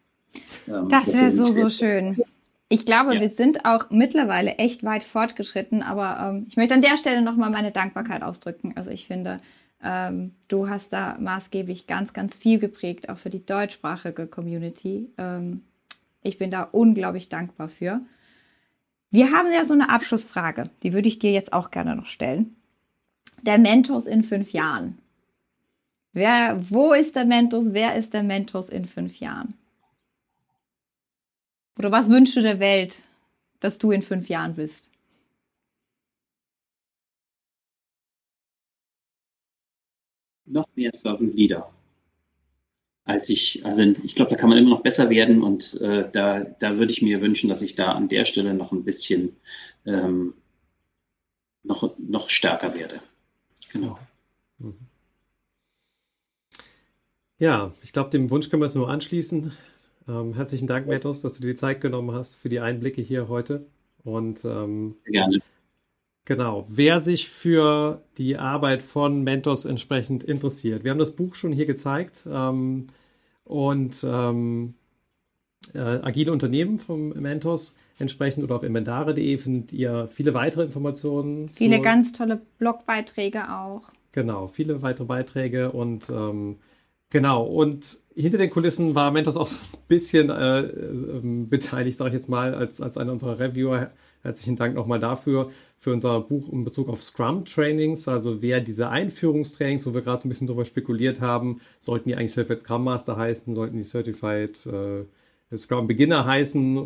Ähm, 0.68 0.90
das 0.90 1.16
wäre 1.16 1.32
so, 1.32 1.46
so 1.46 1.70
schön. 1.70 2.22
Ich 2.70 2.86
glaube, 2.86 3.14
ja. 3.14 3.22
wir 3.22 3.30
sind 3.30 3.66
auch 3.66 3.92
mittlerweile 3.92 4.56
echt 4.56 4.84
weit 4.84 5.04
fortgeschritten, 5.04 5.84
aber 5.84 6.30
ähm, 6.30 6.48
ich 6.50 6.58
möchte 6.58 6.74
an 6.74 6.82
der 6.82 6.98
Stelle 6.98 7.22
nochmal 7.22 7.52
meine 7.52 7.72
Dankbarkeit 7.72 8.24
ausdrücken. 8.24 8.74
Also 8.76 8.90
ich 8.90 9.06
finde, 9.06 9.40
ähm, 9.84 10.34
du 10.48 10.70
hast 10.70 10.94
da 10.94 11.18
maßgeblich 11.20 11.88
ganz, 11.88 12.14
ganz 12.14 12.38
viel 12.38 12.58
geprägt, 12.58 13.10
auch 13.10 13.18
für 13.18 13.30
die 13.30 13.46
deutschsprachige 13.46 14.28
Community. 14.28 15.10
Ähm, 15.18 15.64
ich 16.22 16.38
bin 16.38 16.52
da 16.52 16.64
unglaublich 16.64 17.30
dankbar 17.30 17.68
für. 17.68 18.02
Wir 19.12 19.32
haben 19.32 19.52
ja 19.52 19.66
so 19.66 19.74
eine 19.74 19.90
Abschlussfrage, 19.90 20.70
die 20.82 20.94
würde 20.94 21.10
ich 21.10 21.20
dir 21.20 21.32
jetzt 21.32 21.54
auch 21.54 21.70
gerne 21.70 21.96
noch 21.96 22.08
stellen. 22.08 22.56
Der 23.42 23.58
Mentos 23.58 24.08
in 24.08 24.24
fünf 24.24 24.54
Jahren. 24.54 24.98
Wer, 26.14 26.64
wo 26.70 26.94
ist 26.94 27.16
der 27.16 27.26
Mentos? 27.26 27.74
Wer 27.74 27.96
ist 27.96 28.14
der 28.14 28.24
Mentos 28.24 28.70
in 28.70 28.86
fünf 28.86 29.20
Jahren? 29.20 29.56
Oder 31.78 31.92
was 31.92 32.10
wünschst 32.10 32.38
du 32.38 32.42
der 32.42 32.60
Welt, 32.60 33.00
dass 33.60 33.80
du 33.80 33.92
in 33.92 34.02
fünf 34.02 34.30
Jahren 34.30 34.56
bist? 34.56 34.93
Noch 40.46 40.68
mehr 40.76 40.92
Servant 40.94 41.34
Leader. 41.34 41.72
Als 43.06 43.30
ich, 43.30 43.66
also 43.66 43.84
ich 44.04 44.16
glaube, 44.16 44.32
da 44.32 44.38
kann 44.38 44.50
man 44.50 44.58
immer 44.58 44.70
noch 44.70 44.82
besser 44.82 45.10
werden 45.10 45.44
und 45.44 45.80
äh, 45.82 46.10
da, 46.10 46.40
da 46.40 46.78
würde 46.78 46.94
ich 46.94 47.02
mir 47.02 47.20
wünschen, 47.22 47.50
dass 47.50 47.62
ich 47.62 47.76
da 47.76 47.92
an 47.92 48.08
der 48.08 48.24
Stelle 48.24 48.54
noch 48.54 48.72
ein 48.72 48.86
bisschen 48.86 49.36
ähm, 49.86 50.34
noch, 51.64 51.98
noch 51.98 52.30
stärker 52.30 52.74
werde. 52.74 53.02
Genau. 53.72 54.00
Mhm. 54.60 54.78
Ja, 57.40 57.74
ich 57.82 57.92
glaube, 57.92 58.10
dem 58.10 58.30
Wunsch 58.30 58.50
können 58.50 58.62
wir 58.62 58.68
es 58.68 58.76
nur 58.76 58.90
anschließen. 58.90 59.52
Ähm, 60.08 60.34
herzlichen 60.34 60.68
Dank, 60.68 60.88
Metos, 60.88 61.22
dass 61.22 61.36
du 61.36 61.42
dir 61.42 61.50
die 61.50 61.56
Zeit 61.56 61.82
genommen 61.82 62.12
hast 62.12 62.36
für 62.36 62.48
die 62.48 62.60
Einblicke 62.60 63.02
hier 63.02 63.28
heute. 63.28 63.66
Und 64.04 64.46
ähm, 64.46 64.96
gerne. 65.06 65.40
Genau. 66.26 66.66
Wer 66.68 67.00
sich 67.00 67.28
für 67.28 68.02
die 68.18 68.38
Arbeit 68.38 68.82
von 68.82 69.24
Mentors 69.24 69.66
entsprechend 69.66 70.24
interessiert. 70.24 70.84
Wir 70.84 70.92
haben 70.92 71.00
das 71.00 71.16
Buch 71.16 71.36
schon 71.36 71.52
hier 71.52 71.66
gezeigt. 71.66 72.28
Ähm, 72.32 72.88
und 73.44 74.06
ähm, 74.08 74.76
äh, 75.74 75.80
agile 75.80 76.32
Unternehmen 76.32 76.80
vom 76.80 77.10
Mentors 77.10 77.76
entsprechend 78.00 78.44
oder 78.44 78.56
auf 78.56 78.64
inventare.de 78.64 79.38
findet 79.38 79.74
ihr 79.74 80.08
viele 80.12 80.34
weitere 80.34 80.64
Informationen. 80.64 81.50
Viele 81.50 81.82
ganz 81.82 82.14
tolle 82.14 82.42
Blogbeiträge 82.58 83.52
auch. 83.52 83.90
Genau, 84.12 84.48
viele 84.48 84.82
weitere 84.82 85.06
Beiträge 85.06 85.72
und 85.72 86.10
ähm, 86.10 86.58
genau. 87.10 87.44
Und 87.44 88.00
hinter 88.16 88.38
den 88.38 88.50
Kulissen 88.50 88.96
war 88.96 89.12
Mentos 89.12 89.38
auch 89.38 89.48
so 89.48 89.60
ein 89.60 89.80
bisschen 89.88 90.30
äh, 90.30 90.62
äh, 90.62 91.22
beteiligt, 91.24 91.98
sage 91.98 92.10
ich 92.10 92.14
jetzt 92.16 92.30
mal, 92.30 92.54
als, 92.54 92.82
als 92.82 92.98
einer 92.98 93.12
unserer 93.12 93.40
Reviewer. 93.40 93.92
Herzlichen 94.22 94.56
Dank 94.56 94.74
nochmal 94.76 95.00
dafür, 95.00 95.52
für 95.78 95.92
unser 95.92 96.22
Buch 96.22 96.50
in 96.50 96.64
Bezug 96.64 96.88
auf 96.88 97.04
Scrum-Trainings. 97.04 98.08
Also 98.08 98.42
wer 98.42 98.62
diese 98.62 98.90
Einführungstrainings, 98.90 99.86
wo 99.86 99.94
wir 99.94 100.02
gerade 100.02 100.22
so 100.22 100.28
ein 100.28 100.30
bisschen 100.30 100.48
drüber 100.48 100.64
spekuliert 100.64 101.20
haben, 101.20 101.60
sollten 101.80 102.08
die 102.08 102.16
eigentlich 102.16 102.32
Certified 102.32 102.62
Scrum 102.62 102.86
Master 102.86 103.18
heißen, 103.18 103.54
sollten 103.54 103.78
die 103.78 103.84
Certified 103.84 104.66
äh, 104.66 105.58
Scrum 105.58 105.88
Beginner 105.88 106.26
heißen. 106.26 106.78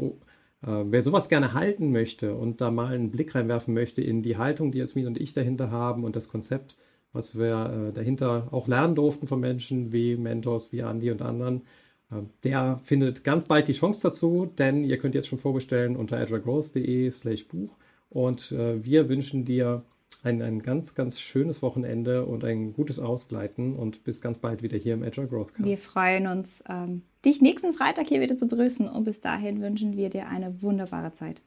Äh, 0.63 0.86
wer 0.86 1.01
sowas 1.03 1.30
gerne 1.30 1.53
halten 1.53 1.91
möchte 1.91 2.34
und 2.34 2.61
da 2.61 2.71
mal 2.71 2.93
einen 2.93 3.11
Blick 3.11 3.36
reinwerfen 3.36 3.73
möchte 3.73 4.01
in 4.01 4.23
die 4.23 4.38
Haltung, 4.38 4.71
die 4.71 4.80
Jasmin 4.80 5.07
und 5.07 5.19
ich 5.19 5.34
dahinter 5.34 5.69
haben 5.69 6.03
und 6.03 6.15
das 6.15 6.28
Konzept, 6.30 6.75
was 7.14 7.38
wir 7.38 7.89
äh, 7.89 7.93
dahinter 7.93 8.47
auch 8.51 8.68
lernen 8.68 8.95
durften 8.95 9.28
von 9.28 9.39
Menschen 9.39 9.91
wie 9.91 10.16
Mentors, 10.16 10.72
wie 10.72 10.80
Andy 10.80 11.12
und 11.12 11.22
anderen, 11.22 11.64
äh, 12.12 12.16
der 12.43 12.80
findet 12.84 13.24
ganz 13.24 13.45
bald 13.45 13.68
die 13.68 13.74
Chance 13.74 14.01
dazu, 14.03 14.45
denn 14.58 14.84
ihr 14.84 14.97
könnt 14.97 15.16
jetzt 15.16 15.28
schon 15.28 15.39
vorbestellen 15.39 15.95
unter 15.95 16.18
agilegrowth.de 16.18 17.10
slash 17.10 17.47
Buch 17.47 17.78
und 18.10 18.51
äh, 18.51 18.84
wir 18.84 19.10
wünschen 19.10 19.45
dir 19.45 19.84
ein, 20.24 20.41
ein 20.41 20.62
ganz, 20.62 20.95
ganz 20.95 21.20
schönes 21.20 21.62
Wochenende 21.62 22.26
und 22.26 22.43
ein 22.43 22.74
gutes 22.74 22.99
Ausgleiten 22.99 23.76
und 23.76 24.03
bis 24.03 24.22
ganz 24.22 24.39
bald 24.39 24.64
wieder 24.64 24.78
hier 24.78 24.93
im 24.93 25.03
Agile 25.03 25.28
Growth 25.28 25.53
Cast. 25.53 25.66
Wir 25.66 25.78
freuen 25.78 26.28
uns, 26.28 26.64
ähm, 26.70 27.03
dich 27.24 27.41
nächsten 27.41 27.74
Freitag 27.74 28.08
hier 28.08 28.22
wieder 28.22 28.38
zu 28.38 28.47
begrüßen 28.47 28.88
und 28.88 29.03
bis 29.03 29.22
dahin 29.22 29.62
wünschen 29.62 29.95
wir 29.95 30.10
dir 30.10 30.28
eine 30.28 30.62
wunderbare 30.62 31.14
Zeit. 31.14 31.41